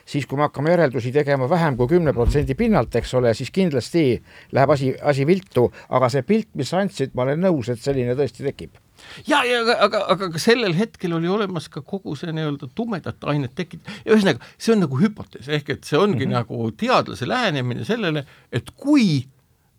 siis 0.06 0.28
kui 0.28 0.40
me 0.40 0.48
hakkame 0.50 0.74
järeldusi 0.74 1.14
tegema 1.16 1.48
vähem 1.50 1.78
kui 1.80 1.92
kümne 1.96 2.16
protsendi 2.16 2.58
pinnalt, 2.60 2.96
eks 3.00 3.14
ole, 3.20 3.32
siis 3.38 3.54
kindlasti 3.56 4.08
läheb 4.52 4.76
asi, 4.76 4.92
asi 5.02 5.28
viltu, 5.30 5.70
aga 5.90 6.12
see 6.12 6.26
pilt, 6.28 6.52
mis 6.60 6.74
sa 6.74 6.84
andsid, 6.84 7.16
ma 7.16 7.28
olen 7.28 7.46
nõus, 7.48 7.72
et 7.72 7.84
selline 7.84 8.18
tõesti 8.20 8.44
tekib 8.50 8.83
ja, 9.28 9.44
ja 9.48 9.62
aga, 9.86 10.04
aga, 10.14 10.30
ka 10.34 10.42
sellel 10.42 10.76
hetkel 10.78 11.14
oli 11.18 11.30
olemas 11.32 11.70
ka 11.72 11.82
kogu 11.82 12.16
see 12.20 12.34
nii-öelda 12.36 12.70
tumedat 12.76 13.24
ainet 13.34 13.56
tekit-, 13.58 13.90
ühesõnaga, 14.06 14.44
see 14.58 14.76
on 14.76 14.84
nagu 14.86 15.00
hüpotees, 15.00 15.50
ehk 15.50 15.76
et 15.76 15.84
see 15.90 16.00
ongi 16.00 16.26
mm 16.26 16.32
-hmm. 16.32 16.38
nagu 16.40 16.72
teadlase 16.78 17.28
lähenemine 17.28 17.86
sellele, 17.86 18.26
et 18.52 18.72
kui 18.76 19.26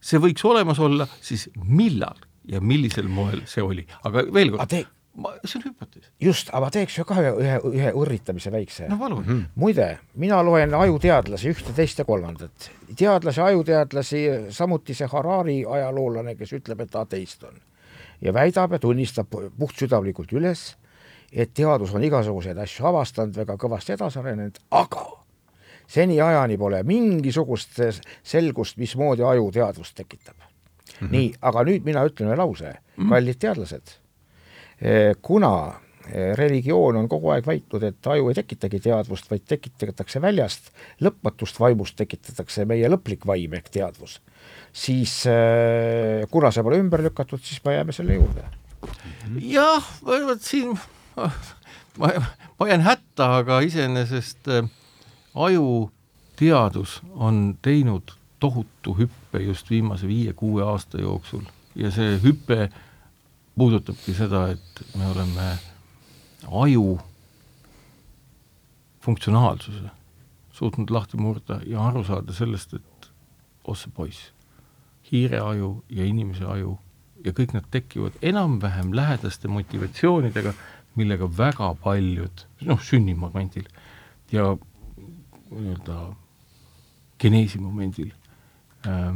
see 0.04 0.20
võiks 0.20 0.44
olemas 0.44 0.80
olla, 0.82 1.08
siis 1.20 1.48
millal 1.64 2.18
ja 2.48 2.60
millisel 2.60 3.08
moel 3.08 3.42
see 3.48 3.64
oli, 3.64 3.86
aga 4.04 4.26
veel 4.34 4.52
kord 4.54 4.68
te... 4.68 4.84
ma, 5.16 5.32
see 5.44 5.60
on 5.60 5.66
hüpotees. 5.70 6.08
just, 6.20 6.50
aga 6.52 6.70
teeks 6.70 6.98
ju 6.98 7.04
ka 7.08 7.16
ühe, 7.22 7.32
ühe, 7.40 7.58
ühe 7.72 7.92
õrritamise 8.02 8.52
väikse. 8.52 8.88
no 8.88 8.98
palun 9.00 9.22
mm. 9.22 9.28
-hmm. 9.28 9.44
muide, 9.54 9.98
mina 10.14 10.42
loen 10.44 10.74
ajuteadlasi 10.74 11.52
ühte, 11.54 11.72
teist 11.76 11.98
ja 11.98 12.04
kolmandat. 12.04 12.70
teadlasi, 12.96 13.40
ajuteadlasi, 13.40 14.24
samuti 14.50 14.94
see 14.94 15.08
Harari 15.10 15.64
ajaloolane, 15.64 16.34
kes 16.34 16.52
ütleb, 16.60 16.80
et 16.80 16.96
ateist 16.96 17.44
on 17.44 17.60
ja 18.24 18.32
väidab 18.32 18.72
ja 18.72 18.80
tunnistab 18.80 19.34
puhtsüdamlikult 19.58 20.32
üles, 20.32 20.72
et 21.32 21.52
teadus 21.54 21.92
on 21.94 22.04
igasuguseid 22.04 22.58
asju 22.62 22.86
avastanud, 22.88 23.36
väga 23.36 23.56
kõvasti 23.60 23.94
edasi 23.96 24.20
arenenud, 24.20 24.58
aga 24.70 25.04
seniajani 25.90 26.56
pole 26.58 26.80
mingisugust 26.88 27.80
selgust, 28.24 28.78
mismoodi 28.80 29.24
aju 29.26 29.50
teadvust 29.52 29.96
tekitab 29.96 30.36
mm. 30.38 31.06
-hmm. 31.06 31.10
nii, 31.10 31.32
aga 31.42 31.64
nüüd 31.68 31.84
mina 31.84 32.04
ütlen 32.06 32.30
ühe 32.30 32.36
lause 32.36 32.72
mm, 32.72 33.04
-hmm. 33.04 33.08
kallid 33.10 33.38
teadlased, 33.38 33.96
e, 34.80 35.14
kuna 35.22 35.80
religioon 36.12 36.96
on 37.00 37.08
kogu 37.08 37.30
aeg 37.32 37.46
väitnud, 37.48 37.82
et 37.88 38.06
aju 38.12 38.28
ei 38.28 38.36
tekitagi 38.36 38.80
teadvust, 38.84 39.30
vaid 39.30 39.46
tekitatakse 39.48 40.20
väljast, 40.22 40.70
lõpmatust 41.04 41.60
vaimust 41.60 41.96
tekitatakse 41.96 42.66
meie 42.68 42.90
lõplik 42.92 43.24
vaim 43.26 43.56
ehk 43.56 43.70
teadvus. 43.72 44.18
Siis 44.74 45.22
äh, 45.30 46.26
kuna 46.30 46.52
see 46.52 46.64
pole 46.66 46.82
ümber 46.82 47.04
lükatud, 47.04 47.42
siis 47.44 47.62
me 47.64 47.78
jääme 47.78 47.96
selle 47.96 48.18
juurde. 48.18 48.44
jah, 49.40 49.92
vot 50.04 50.42
siin 50.44 50.74
ma, 51.98 52.10
ma 52.58 52.68
jään 52.68 52.84
hätta, 52.84 53.36
aga 53.36 53.60
iseenesest 53.64 54.48
äh, 54.48 54.68
ajuteadus 55.34 57.00
on 57.14 57.58
teinud 57.62 58.16
tohutu 58.40 58.96
hüppe 58.98 59.40
just 59.40 59.70
viimase 59.70 60.08
viie-kuue 60.08 60.62
aasta 60.62 61.00
jooksul. 61.00 61.46
Ja 61.74 61.90
see 61.90 62.18
hüpe 62.22 62.68
puudutabki 63.56 64.14
seda, 64.14 64.48
et 64.52 64.82
me 64.98 65.06
oleme 65.06 65.54
aju 66.50 66.98
funktsionaalsuse 69.04 69.90
suutnud 70.54 70.90
lahti 70.90 71.18
murda 71.18 71.60
ja 71.66 71.82
aru 71.88 72.04
saada 72.04 72.32
sellest, 72.32 72.74
et 72.78 73.10
oh 73.64 73.76
see 73.76 73.92
poiss, 73.94 74.30
hiireaju 75.10 75.70
ja 75.90 76.06
inimese 76.06 76.46
aju 76.48 76.76
ja 77.24 77.32
kõik 77.32 77.54
nad 77.56 77.66
tekivad 77.72 78.16
enam-vähem 78.22 78.92
lähedaste 78.94 79.48
motivatsioonidega, 79.48 80.52
millega 80.94 81.26
väga 81.38 81.72
paljud, 81.82 82.44
noh, 82.68 82.82
sünnimomendil 82.82 83.66
ja 84.32 84.52
nii-öelda 85.50 85.98
geneesi 87.18 87.58
momendil 87.58 88.12
äh,, 88.86 89.14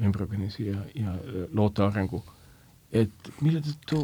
embrüogeneesi 0.00 0.66
ja, 0.70 0.80
ja 0.96 1.14
loote 1.52 1.84
arengu, 1.84 2.22
et 2.92 3.32
mille 3.40 3.60
tõttu 3.64 4.02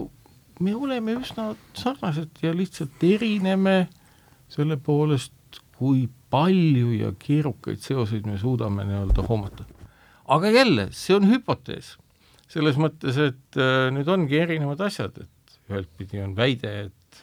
me 0.61 0.75
oleme 0.77 1.17
üsna 1.21 1.53
sarnased 1.75 2.43
ja 2.43 2.55
lihtsalt 2.57 3.03
erineme 3.03 3.89
selle 4.49 4.77
poolest, 4.77 5.33
kui 5.79 6.09
palju 6.31 6.93
ja 6.97 7.13
keerukaid 7.19 7.81
seoseid 7.81 8.27
me 8.27 8.39
suudame 8.39 8.85
nii-öelda 8.85 9.25
hoomata 9.29 9.65
aga 10.29 10.51
jälle, 10.51 10.89
see 10.93 11.17
on 11.17 11.27
hüpotees. 11.31 11.97
selles 12.49 12.79
mõttes, 12.81 13.19
et 13.21 13.59
äh, 13.61 13.91
nüüd 13.93 14.09
ongi 14.09 14.39
erinevad 14.41 14.81
asjad, 14.81 15.19
et 15.21 15.59
ühelt 15.69 15.91
pidi 16.01 16.23
on 16.25 16.33
väide, 16.37 16.71
et 16.87 17.19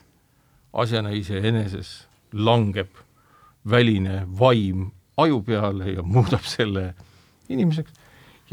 asjana 0.77 1.09
iseeneses 1.17 2.05
langeb 2.29 2.91
väline 3.65 4.19
vaim 4.39 4.91
aju 5.17 5.39
peale 5.47 5.95
ja 5.95 6.03
muudab 6.05 6.45
selle 6.45 6.91
inimeseks, 7.49 7.89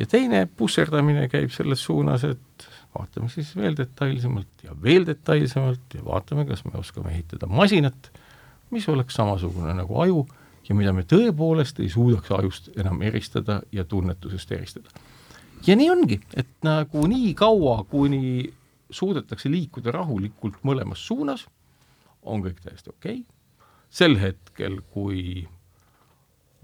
ja 0.00 0.08
teine 0.08 0.46
pusserdamine 0.46 1.26
käib 1.28 1.52
selles 1.52 1.84
suunas, 1.84 2.24
et 2.24 2.40
vaatame 2.98 3.28
siis 3.32 3.54
veel 3.56 3.76
detailsemalt 3.76 4.64
ja 4.66 4.76
veel 4.82 5.06
detailsemalt 5.06 5.96
ja 5.96 6.04
vaatame, 6.04 6.44
kas 6.48 6.64
me 6.64 6.76
oskame 6.78 7.12
ehitada 7.14 7.48
masinat, 7.48 8.10
mis 8.70 8.88
oleks 8.88 9.16
samasugune 9.16 9.74
nagu 9.76 10.00
aju 10.00 10.26
ja 10.68 10.76
mida 10.76 10.92
me 10.94 11.04
tõepoolest 11.08 11.80
ei 11.82 11.90
suudaks 11.92 12.30
ajust 12.32 12.70
enam 12.78 13.02
eristada 13.02 13.60
ja 13.72 13.84
tunnetusest 13.84 14.52
eristada. 14.52 14.90
ja 15.66 15.76
nii 15.76 15.90
ongi, 15.90 16.20
et 16.36 16.52
nagu 16.66 17.06
nii 17.06 17.34
kaua, 17.38 17.84
kuni 17.84 18.52
suudetakse 18.90 19.50
liikuda 19.50 19.92
rahulikult 19.94 20.60
mõlemas 20.62 21.06
suunas, 21.06 21.46
on 22.22 22.42
kõik 22.44 22.60
täiesti 22.62 22.90
okei 22.90 23.22
okay., 23.22 23.68
sel 23.92 24.16
hetkel, 24.20 24.80
kui 24.92 25.46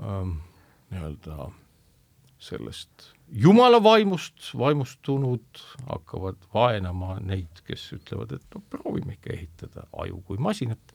ähm, 0.01 0.39
nii-öelda 0.91 1.51
sellest 2.39 3.13
jumala 3.33 3.83
vaimust 3.83 4.51
vaimustunud 4.59 5.63
hakkavad 5.89 6.41
vaenama 6.55 7.19
neid, 7.21 7.63
kes 7.67 7.91
ütlevad, 7.99 8.37
et 8.39 8.55
no 8.55 8.63
proovime 8.71 9.19
ikka 9.19 9.35
ehitada 9.35 9.87
aju 10.05 10.23
kui 10.27 10.41
masinat, 10.43 10.95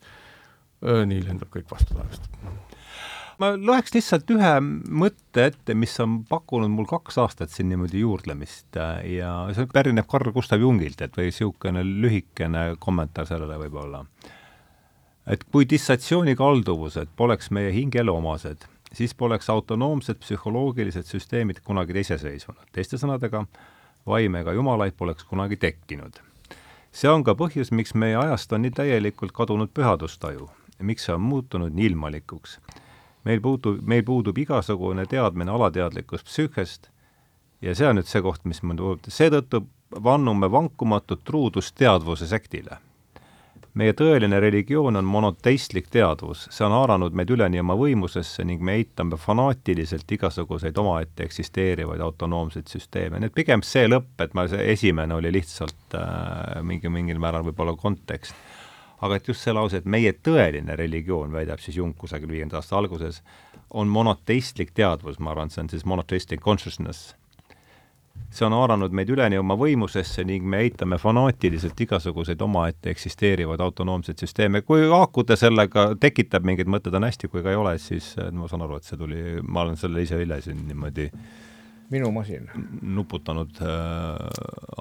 nii 0.84 1.22
lendab 1.24 1.52
kõik 1.54 1.70
vastu 1.70 1.96
taevast 1.96 2.30
ma 3.42 3.50
loeks 3.58 3.94
lihtsalt 3.94 4.30
ühe 4.34 4.52
mõtte 4.62 5.48
ette, 5.50 5.74
mis 5.78 5.94
on 6.02 6.20
pakkunud 6.28 6.70
mul 6.72 6.86
kaks 6.90 7.18
aastat 7.22 7.52
siin 7.52 7.70
niimoodi 7.72 8.04
juurdlemist 8.04 8.78
äh, 8.80 9.00
ja 9.16 9.32
see 9.56 9.68
pärineb 9.72 10.08
Carl 10.10 10.32
Gustav 10.34 10.62
Jungilt, 10.62 11.02
et 11.02 11.16
või 11.18 11.30
niisugune 11.30 11.84
lühikene 11.84 12.66
kommentaar 12.82 13.28
sellele 13.30 13.58
võib-olla. 13.64 14.04
et 15.26 15.44
kui 15.50 15.64
dissatsiooni 15.68 16.36
kalduvused 16.36 17.14
poleks 17.16 17.50
meie 17.50 17.72
hingele 17.72 18.12
omased, 18.12 18.66
siis 18.94 19.14
poleks 19.14 19.50
autonoomsed 19.50 20.20
psühholoogilised 20.22 21.08
süsteemid 21.10 21.60
kunagi 21.64 22.00
iseseisvunud. 22.00 22.70
teiste 22.72 22.96
sõnadega, 22.96 23.44
vaim 24.06 24.34
ega 24.34 24.52
jumalaid 24.52 24.94
poleks 24.96 25.24
kunagi 25.24 25.56
tekkinud. 25.56 26.20
see 26.92 27.10
on 27.10 27.24
ka 27.24 27.34
põhjus, 27.34 27.72
miks 27.72 27.94
meie 27.94 28.16
ajast 28.16 28.52
on 28.52 28.62
nii 28.62 28.70
täielikult 28.70 29.32
kadunud 29.32 29.70
pühadustaju, 29.74 30.50
miks 30.80 31.04
see 31.04 31.14
on 31.14 31.20
muutunud 31.20 31.72
nii 31.74 31.86
ilmalikuks 31.92 32.58
meil 33.24 33.40
puudub, 33.40 33.80
meil 33.86 34.02
puudub 34.04 34.38
igasugune 34.38 35.06
teadmine 35.06 35.50
alateadlikust 35.50 36.28
psüühest 36.28 36.90
ja 37.64 37.74
see 37.74 37.88
on 37.88 37.98
nüüd 37.98 38.08
see 38.10 38.22
koht, 38.24 38.44
mis 38.44 38.62
mind 38.62 38.82
puudutab, 38.82 39.14
seetõttu 39.14 39.64
vannume 40.04 40.50
vankumatut 40.50 41.24
truudust 41.24 41.74
teadvuse 41.78 42.26
sektile. 42.28 42.78
Meie 43.78 43.94
tõeline 43.98 44.38
religioon 44.40 44.96
on 45.00 45.06
monoteistlik 45.08 45.88
teadvus, 45.92 46.46
see 46.54 46.64
on 46.66 46.74
haaranud 46.76 47.14
meid 47.16 47.30
üleni 47.34 47.60
oma 47.62 47.76
võimusesse 47.78 48.44
ning 48.46 48.62
me 48.62 48.76
eitame 48.78 49.18
fanaatiliselt 49.20 50.10
igasuguseid 50.16 50.78
omaette 50.78 51.26
eksisteerivaid 51.26 52.02
autonoomseid 52.04 52.70
süsteeme, 52.70 53.18
nii 53.18 53.32
et 53.32 53.34
pigem 53.34 53.64
see 53.66 53.88
lõpp, 53.90 54.14
et 54.22 54.36
ma, 54.38 54.46
see 54.50 54.62
esimene 54.74 55.18
oli 55.18 55.32
lihtsalt 55.34 55.98
äh, 55.98 56.60
mingi, 56.62 56.92
mingil 56.92 57.18
määral 57.22 57.46
võib-olla 57.48 57.74
kontekst. 57.78 58.36
aga 59.04 59.18
et 59.18 59.26
just 59.28 59.42
see 59.44 59.52
lause, 59.52 59.76
et 59.76 59.90
meie 59.90 60.14
tõeline 60.14 60.76
religioon, 60.78 61.32
väidab 61.32 61.60
siis 61.60 61.76
Jung 61.76 61.96
kusagil 61.98 62.30
viienda 62.30 62.56
aasta 62.56 62.78
alguses, 62.78 63.20
on 63.70 63.90
monoteistlik 63.90 64.70
teadvus, 64.72 65.18
ma 65.18 65.34
arvan, 65.34 65.50
see 65.50 65.60
on 65.60 65.68
siis 65.68 65.84
monoteistlik 65.84 66.40
consciousness 66.40 67.12
see 68.34 68.46
on 68.46 68.54
haaranud 68.56 68.94
meid 68.94 69.10
üleni 69.14 69.38
oma 69.38 69.54
võimusesse 69.58 70.24
ning 70.26 70.46
me 70.46 70.64
eitame 70.66 70.98
fanaatiliselt 70.98 71.80
igasuguseid 71.86 72.40
omaette 72.42 72.90
eksisteerivaid 72.90 73.62
autonoomseid 73.62 74.18
süsteeme. 74.18 74.62
kui 74.62 74.88
haakuda 74.90 75.36
sellega, 75.38 75.92
tekitab 76.00 76.46
mingeid 76.46 76.70
mõtteid, 76.70 76.96
on 76.98 77.06
hästi, 77.06 77.30
kui 77.30 77.42
ka 77.42 77.54
ei 77.54 77.60
ole, 77.60 77.78
siis 77.78 78.14
ma 78.32 78.50
saan 78.50 78.66
aru, 78.66 78.80
et 78.80 78.90
see 78.90 78.98
tuli, 78.98 79.24
ma 79.42 79.62
olen 79.62 79.78
selle 79.78 80.02
ise 80.02 80.18
eile 80.18 80.40
siin 80.42 80.66
niimoodi 80.66 81.10
minu 81.90 82.10
masin. 82.10 82.48
nuputanud 82.82 83.60
äh, 83.62 83.68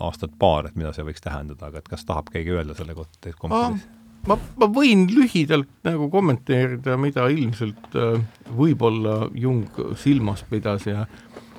aastat 0.02 0.32
paar, 0.40 0.70
et 0.70 0.80
mida 0.80 0.94
see 0.96 1.06
võiks 1.06 1.24
tähendada, 1.24 1.70
aga 1.70 1.82
et 1.82 1.92
kas 1.92 2.06
tahab 2.08 2.32
keegi 2.34 2.56
öelda 2.56 2.78
selle 2.78 2.96
kohta 2.98 3.20
teist 3.22 3.40
kompaniis? 3.42 3.86
ma, 4.28 4.38
ma 4.60 4.70
võin 4.72 5.06
lühidalt 5.12 5.70
nagu 5.86 6.10
kommenteerida, 6.14 6.98
mida 6.98 7.28
ilmselt 7.30 7.98
äh, 8.00 8.18
võib-olla 8.58 9.28
Jung 9.36 9.68
silmas 10.00 10.46
pidas 10.50 10.88
ja 10.88 11.06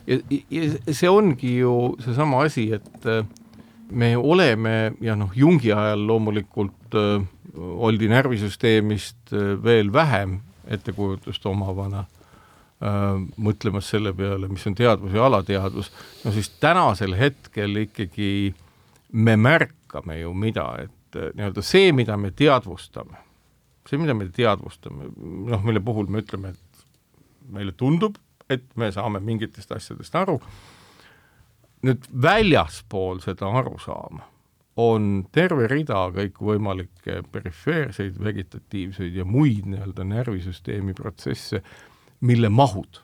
ja, 0.06 0.18
ja 0.50 0.94
see 0.94 1.10
ongi 1.10 1.56
ju 1.58 1.74
seesama 2.04 2.44
asi, 2.44 2.68
et 2.76 3.06
äh, 3.08 3.24
me 3.90 4.14
oleme 4.16 4.94
ja 5.04 5.16
noh, 5.18 5.32
Jungi 5.36 5.72
ajal 5.72 6.06
loomulikult 6.08 6.96
äh, 6.98 7.24
oldi 7.54 8.08
närvisüsteemist 8.10 9.32
äh, 9.32 9.54
veel 9.64 9.92
vähem 9.92 10.40
ettekujutust 10.64 11.46
omavana 11.46 12.06
mõtlemas 13.40 13.86
selle 13.88 14.10
peale, 14.12 14.48
mis 14.50 14.64
on 14.68 14.74
teadvus 14.76 15.14
ja 15.14 15.22
alateadvus, 15.24 15.86
no 16.20 16.32
siis 16.34 16.50
tänasel 16.60 17.14
hetkel 17.16 17.78
ikkagi 17.80 18.50
me 19.16 19.36
märkame 19.40 20.18
ju 20.18 20.34
mida, 20.36 20.66
et 20.82 21.16
nii-öelda 21.38 21.64
see, 21.64 21.94
mida 21.96 22.18
me 22.20 22.32
teadvustame, 22.36 23.22
see, 23.88 23.96
mida 24.02 24.12
me 24.18 24.26
teadvustame, 24.34 25.08
noh, 25.48 25.64
mille 25.64 25.80
puhul 25.86 26.10
me 26.12 26.20
ütleme, 26.26 26.52
et 26.52 26.84
meile 27.54 27.72
tundub, 27.78 28.18
et 28.50 28.64
me 28.76 28.90
saame 28.92 29.20
mingitest 29.20 29.72
asjadest 29.72 30.14
aru. 30.14 30.40
nüüd 31.84 32.06
väljaspool 32.22 33.18
seda 33.20 33.50
arusaama 33.58 34.24
on 34.76 35.26
terve 35.32 35.68
rida 35.70 36.06
kõikvõimalikke 36.14 37.20
perifeerseid, 37.32 38.16
vegetatiivseid 38.24 39.14
ja 39.14 39.24
muid 39.24 39.68
nii-öelda 39.70 40.06
närvisüsteemi 40.08 40.94
protsesse, 40.98 41.62
mille 42.20 42.48
mahud, 42.48 43.00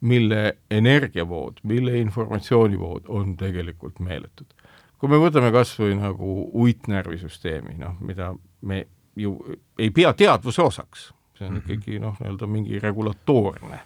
mille 0.00 0.58
energiavood, 0.70 1.62
mille 1.64 1.98
informatsioonivood 2.02 3.08
on 3.08 3.36
tegelikult 3.36 4.00
meeletud. 4.00 4.46
kui 4.98 5.10
me 5.12 5.18
võtame 5.20 5.50
kas 5.52 5.74
või 5.76 5.92
nagu 5.98 6.50
uitnärvisüsteemi, 6.56 7.74
noh, 7.78 7.98
mida 8.00 8.30
me 8.62 8.86
ju 9.16 9.34
ei 9.78 9.90
pea 9.90 10.12
teadvuse 10.16 10.62
osaks, 10.62 11.10
see 11.36 11.48
on 11.48 11.60
ikkagi 11.60 12.00
noh, 12.02 12.16
nii-öelda 12.20 12.48
mingi 12.50 12.80
regulatoorne. 12.82 13.80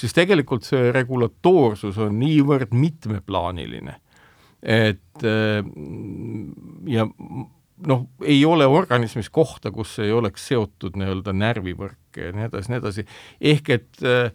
Siis 0.00 0.14
tegelikult 0.16 0.66
see 0.66 0.90
regulatoorsus 0.94 1.98
on 2.00 2.18
niivõrd 2.20 2.74
mitmeplaaniline, 2.76 3.96
et 4.60 5.24
äh, 5.24 5.60
ja 6.90 7.06
noh, 7.86 8.06
ei 8.24 8.44
ole 8.44 8.66
organismis 8.68 9.30
kohta, 9.32 9.72
kus 9.72 9.98
ei 10.04 10.12
oleks 10.12 10.46
seotud 10.50 10.98
nii-öelda 11.00 11.34
närvivõrke 11.36 12.28
ja 12.28 12.36
nii 12.36 12.48
edasi, 12.48 12.72
nii 12.72 12.80
edasi, 12.82 13.06
ehk 13.52 13.72
et 13.76 14.04
äh, 14.04 14.32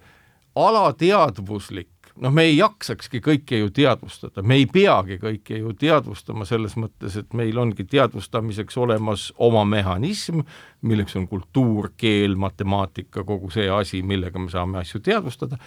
alateadvuslik 0.55 1.94
noh, 2.21 2.33
me 2.33 2.45
ei 2.47 2.57
jaksakski 2.57 3.19
kõike 3.23 3.59
ju 3.59 3.71
teadvustada, 3.75 4.43
me 4.43 4.59
ei 4.59 4.67
peagi 4.71 5.17
kõike 5.21 5.59
ju 5.59 5.73
teadvustama 5.79 6.47
selles 6.47 6.77
mõttes, 6.79 7.17
et 7.19 7.33
meil 7.37 7.57
ongi 7.59 7.85
teadvustamiseks 7.89 8.77
olemas 8.81 9.27
oma 9.43 9.65
mehhanism, 9.67 10.43
milleks 10.85 11.17
on 11.19 11.27
kultuur, 11.31 11.91
keel, 11.97 12.37
matemaatika, 12.39 13.25
kogu 13.27 13.51
see 13.53 13.67
asi, 13.71 14.03
millega 14.05 14.39
me 14.39 14.51
saame 14.53 14.79
asju 14.83 15.01
teadvustada, 15.05 15.59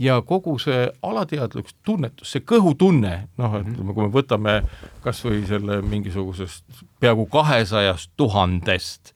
ja 0.00 0.20
kogu 0.26 0.56
see 0.62 0.86
alateadlik 1.06 1.72
tunnetus, 1.86 2.34
see 2.34 2.44
kõhutunne, 2.46 3.14
noh, 3.40 3.56
ütleme, 3.62 3.96
kui 3.96 4.06
me 4.06 4.12
võtame 4.14 4.60
kas 5.04 5.24
või 5.26 5.42
selle 5.48 5.80
mingisugusest 5.82 6.84
peaaegu 7.02 7.26
kahesajast 7.32 8.14
tuhandest 8.20 9.14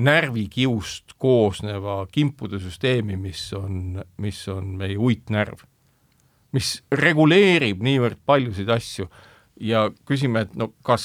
närvikiust 0.00 1.16
koosneva 1.20 2.04
kimpude 2.12 2.60
süsteemi, 2.62 3.18
mis 3.18 3.42
on, 3.58 3.98
mis 4.22 4.38
on 4.48 4.76
meie 4.78 4.96
uitnärv 4.96 5.66
mis 6.56 6.80
reguleerib 6.92 7.82
niivõrd 7.84 8.20
paljusid 8.26 8.70
asju. 8.70 9.08
Ja 9.60 9.88
küsime, 10.08 10.46
et 10.46 10.54
no 10.56 10.70
kas 10.86 11.04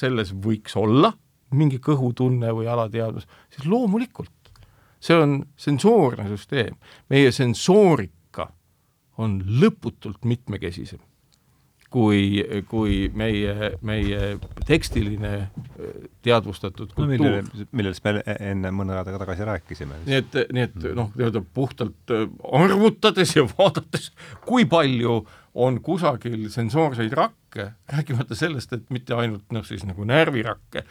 selles 0.00 0.32
võiks 0.34 0.74
olla 0.76 1.12
mingi 1.54 1.78
kõhutunne 1.78 2.50
või 2.56 2.66
alateadvus, 2.66 3.28
siis 3.54 3.68
loomulikult. 3.70 4.30
see 5.04 5.16
on 5.20 5.42
sensoorne 5.60 6.24
süsteem, 6.30 6.78
meie 7.12 7.32
sensoorika 7.32 8.48
on 9.20 9.42
lõputult 9.60 10.24
mitmekesisem 10.24 10.98
kui, 11.94 12.42
kui 12.66 12.96
meie, 13.14 13.70
meie 13.86 14.20
tekstiline 14.66 15.32
äh, 15.44 15.94
teadvustatud 16.26 16.90
kultuur 16.90 17.06
no,. 17.06 17.30
millele, 17.44 17.68
millest 17.76 18.04
me 18.06 18.16
enne 18.34 18.72
mõne 18.74 18.96
aega 18.98 19.20
tagasi 19.22 19.46
rääkisime. 19.46 20.00
nii 20.08 20.18
et, 20.18 20.38
nii 20.56 20.66
et 20.66 20.76
noh, 20.98 21.12
nii-öelda 21.14 21.44
puhtalt 21.54 22.14
äh, 22.14 22.26
arvutades 22.58 23.36
ja 23.36 23.46
vaadates, 23.46 24.10
kui 24.46 24.66
palju 24.70 25.20
on 25.54 25.78
kusagil 25.86 26.48
sensoorseid 26.50 27.14
rakke, 27.14 27.70
rääkimata 27.92 28.34
sellest, 28.38 28.74
et 28.74 28.88
mitte 28.94 29.14
ainult 29.14 29.54
noh, 29.54 29.62
siis 29.66 29.84
nagu 29.86 30.06
närvirakke, 30.08 30.82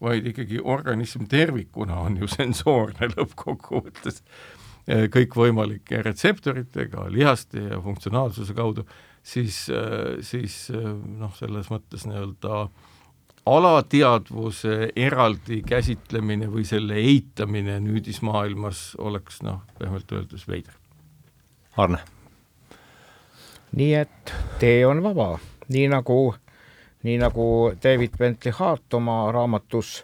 vaid 0.00 0.28
ikkagi 0.32 0.62
organism 0.64 1.28
tervikuna 1.28 2.00
on 2.06 2.16
ju 2.22 2.30
sensoorne 2.38 3.10
lõppkokkuvõttes 3.12 4.22
äh, 4.22 5.04
kõikvõimalike 5.12 6.00
retseptoritega, 6.06 7.10
lihaste 7.12 7.68
ja 7.74 7.82
funktsionaalsuse 7.84 8.56
kaudu 8.56 8.86
siis, 9.26 9.66
siis 10.22 10.56
noh, 10.72 11.32
selles 11.38 11.70
mõttes 11.72 12.06
nii-öelda 12.06 12.66
alateadvuse 13.46 14.90
eraldi 14.98 15.60
käsitlemine 15.66 16.48
või 16.50 16.64
selle 16.66 16.98
eitamine 16.98 17.78
nüüdismaailmas 17.82 18.96
oleks 18.98 19.42
noh, 19.46 19.62
pehmelt 19.78 20.12
öeldes 20.12 20.46
veider. 20.48 20.74
Arne? 21.76 22.02
nii 23.76 23.94
et 23.98 24.32
tee 24.60 24.86
on 24.88 25.02
vaba, 25.04 25.34
nii 25.68 25.88
nagu, 25.92 26.20
nii 27.04 27.16
nagu 27.20 27.46
David 27.82 28.14
Bentley 28.18 28.54
Hart 28.56 28.94
oma 28.94 29.26
raamatus 29.34 29.98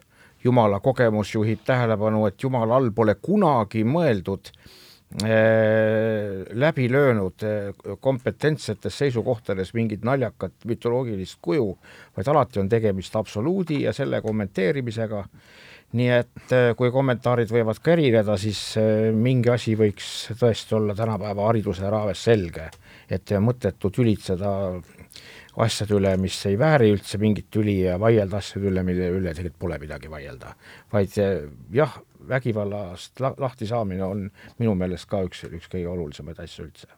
Jumala 0.44 0.80
kogemus 0.82 1.30
juhib 1.34 1.62
tähelepanu, 1.64 2.26
et 2.26 2.42
Jumala 2.42 2.76
all 2.76 2.90
pole 2.90 3.14
kunagi 3.22 3.84
mõeldud 3.86 4.50
Äh, 4.52 4.81
läbi 5.20 6.88
löönud 6.88 7.42
äh, 7.42 7.96
kompetentsetes 8.00 8.98
seisukohtades 8.98 9.74
mingit 9.74 10.04
naljakat 10.04 10.64
mütoloogilist 10.64 11.36
kuju, 11.44 11.74
vaid 12.16 12.28
alati 12.32 12.62
on 12.62 12.70
tegemist 12.72 13.16
absoluudi 13.16 13.82
ja 13.82 13.92
selle 13.92 14.22
kommenteerimisega. 14.22 15.24
nii 15.92 16.08
et 16.08 16.52
äh, 16.56 16.70
kui 16.76 16.88
kommentaarid 16.88 17.50
võivad 17.52 17.76
ka 17.84 17.92
erineda, 17.92 18.38
siis 18.40 18.78
mingi 19.12 19.50
asi 19.52 19.74
võiks 19.76 20.06
tõesti 20.40 20.78
olla 20.78 20.94
tänapäeva 20.96 21.50
hariduse 21.50 21.90
raames 21.90 22.22
selge, 22.24 22.70
et 23.10 23.34
mõttetu 23.36 23.90
tülitseda 23.92 24.54
asjade 25.60 25.92
üle, 25.98 26.14
mis 26.16 26.38
ei 26.48 26.56
vääri 26.56 26.88
üldse 26.94 27.20
mingit 27.20 27.50
tüli 27.52 27.82
ja 27.82 27.98
vaielda 28.00 28.40
asjade 28.40 28.70
üle, 28.72 28.86
mille 28.88 29.10
üle 29.12 29.34
tegelikult 29.36 29.60
pole 29.60 29.78
midagi 29.84 30.08
vaielda. 30.08 30.54
vaid 30.92 31.20
jah, 31.76 32.00
vägivallast 32.28 33.20
lahti 33.20 33.66
saamine 33.66 34.04
on 34.04 34.26
minu 34.58 34.74
meelest 34.78 35.08
ka 35.10 35.22
üks, 35.26 35.44
üks 35.50 35.70
kõige 35.72 35.88
olulisemaid 35.92 36.42
asju 36.42 36.66
üldse. 36.66 36.90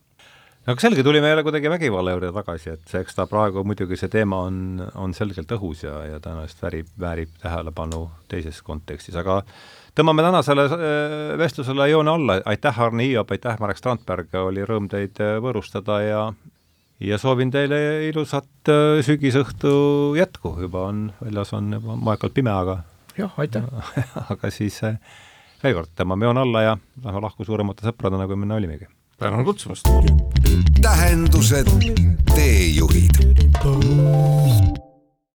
No 0.64 0.72
aga 0.72 0.80
selge, 0.80 1.02
tulime 1.04 1.28
jälle 1.28 1.42
kuidagi 1.44 1.68
vägivalla 1.68 2.14
juurde 2.14 2.30
tagasi, 2.32 2.70
et 2.72 2.92
eks 2.96 3.18
ta 3.18 3.26
praegu 3.28 3.60
muidugi 3.68 3.98
see 4.00 4.08
teema 4.08 4.38
on, 4.46 4.80
on 4.96 5.12
selgelt 5.12 5.50
õhus 5.58 5.82
ja, 5.84 5.98
ja 6.08 6.20
tõenäoliselt 6.24 6.62
väärib, 6.64 6.86
väärib 7.00 7.34
tähelepanu 7.42 8.06
teises 8.32 8.62
kontekstis, 8.64 9.18
aga 9.20 9.42
tõmbame 9.92 10.24
tänasele 10.24 10.64
äh, 10.70 11.34
vestlusele 11.36 11.90
joone 11.90 12.14
alla, 12.14 12.38
aitäh, 12.48 12.80
Arne 12.80 13.04
Hiiop, 13.04 13.36
aitäh, 13.36 13.60
Marek 13.60 13.82
Strandberg, 13.82 14.32
oli 14.40 14.64
rõõm 14.64 14.88
teid 14.88 15.20
äh, 15.20 15.36
võõrustada 15.44 16.00
ja 16.00 16.24
ja 17.04 17.20
soovin 17.20 17.52
teile 17.52 18.08
ilusat 18.08 18.72
äh, 18.72 19.04
sügisõhtu 19.04 19.76
jätku, 20.16 20.56
juba 20.64 20.88
on, 20.88 21.10
väljas 21.20 21.52
on 21.52 21.72
juba 21.76 22.00
moekalt 22.08 22.32
pime, 22.40 22.56
aga 22.56 22.80
jah, 23.18 23.38
aitäh 23.38 23.64
aga 24.32 24.50
siis 24.54 24.80
äh, 24.86 24.98
veel 25.62 25.78
kord 25.78 25.92
tõmbame 25.98 26.28
joone 26.28 26.44
alla 26.44 26.64
ja 26.64 26.76
lähme 27.04 27.24
lahku 27.24 27.46
suuremate 27.46 27.86
sõpradena, 27.88 28.28
kui 28.28 28.36
me 28.38 28.48
enne 28.48 28.58
olimegi. 28.60 28.90
tänan 29.18 29.44
kutsumast! 29.46 29.88
tähendused, 30.82 31.70
teejuhid 32.34 33.22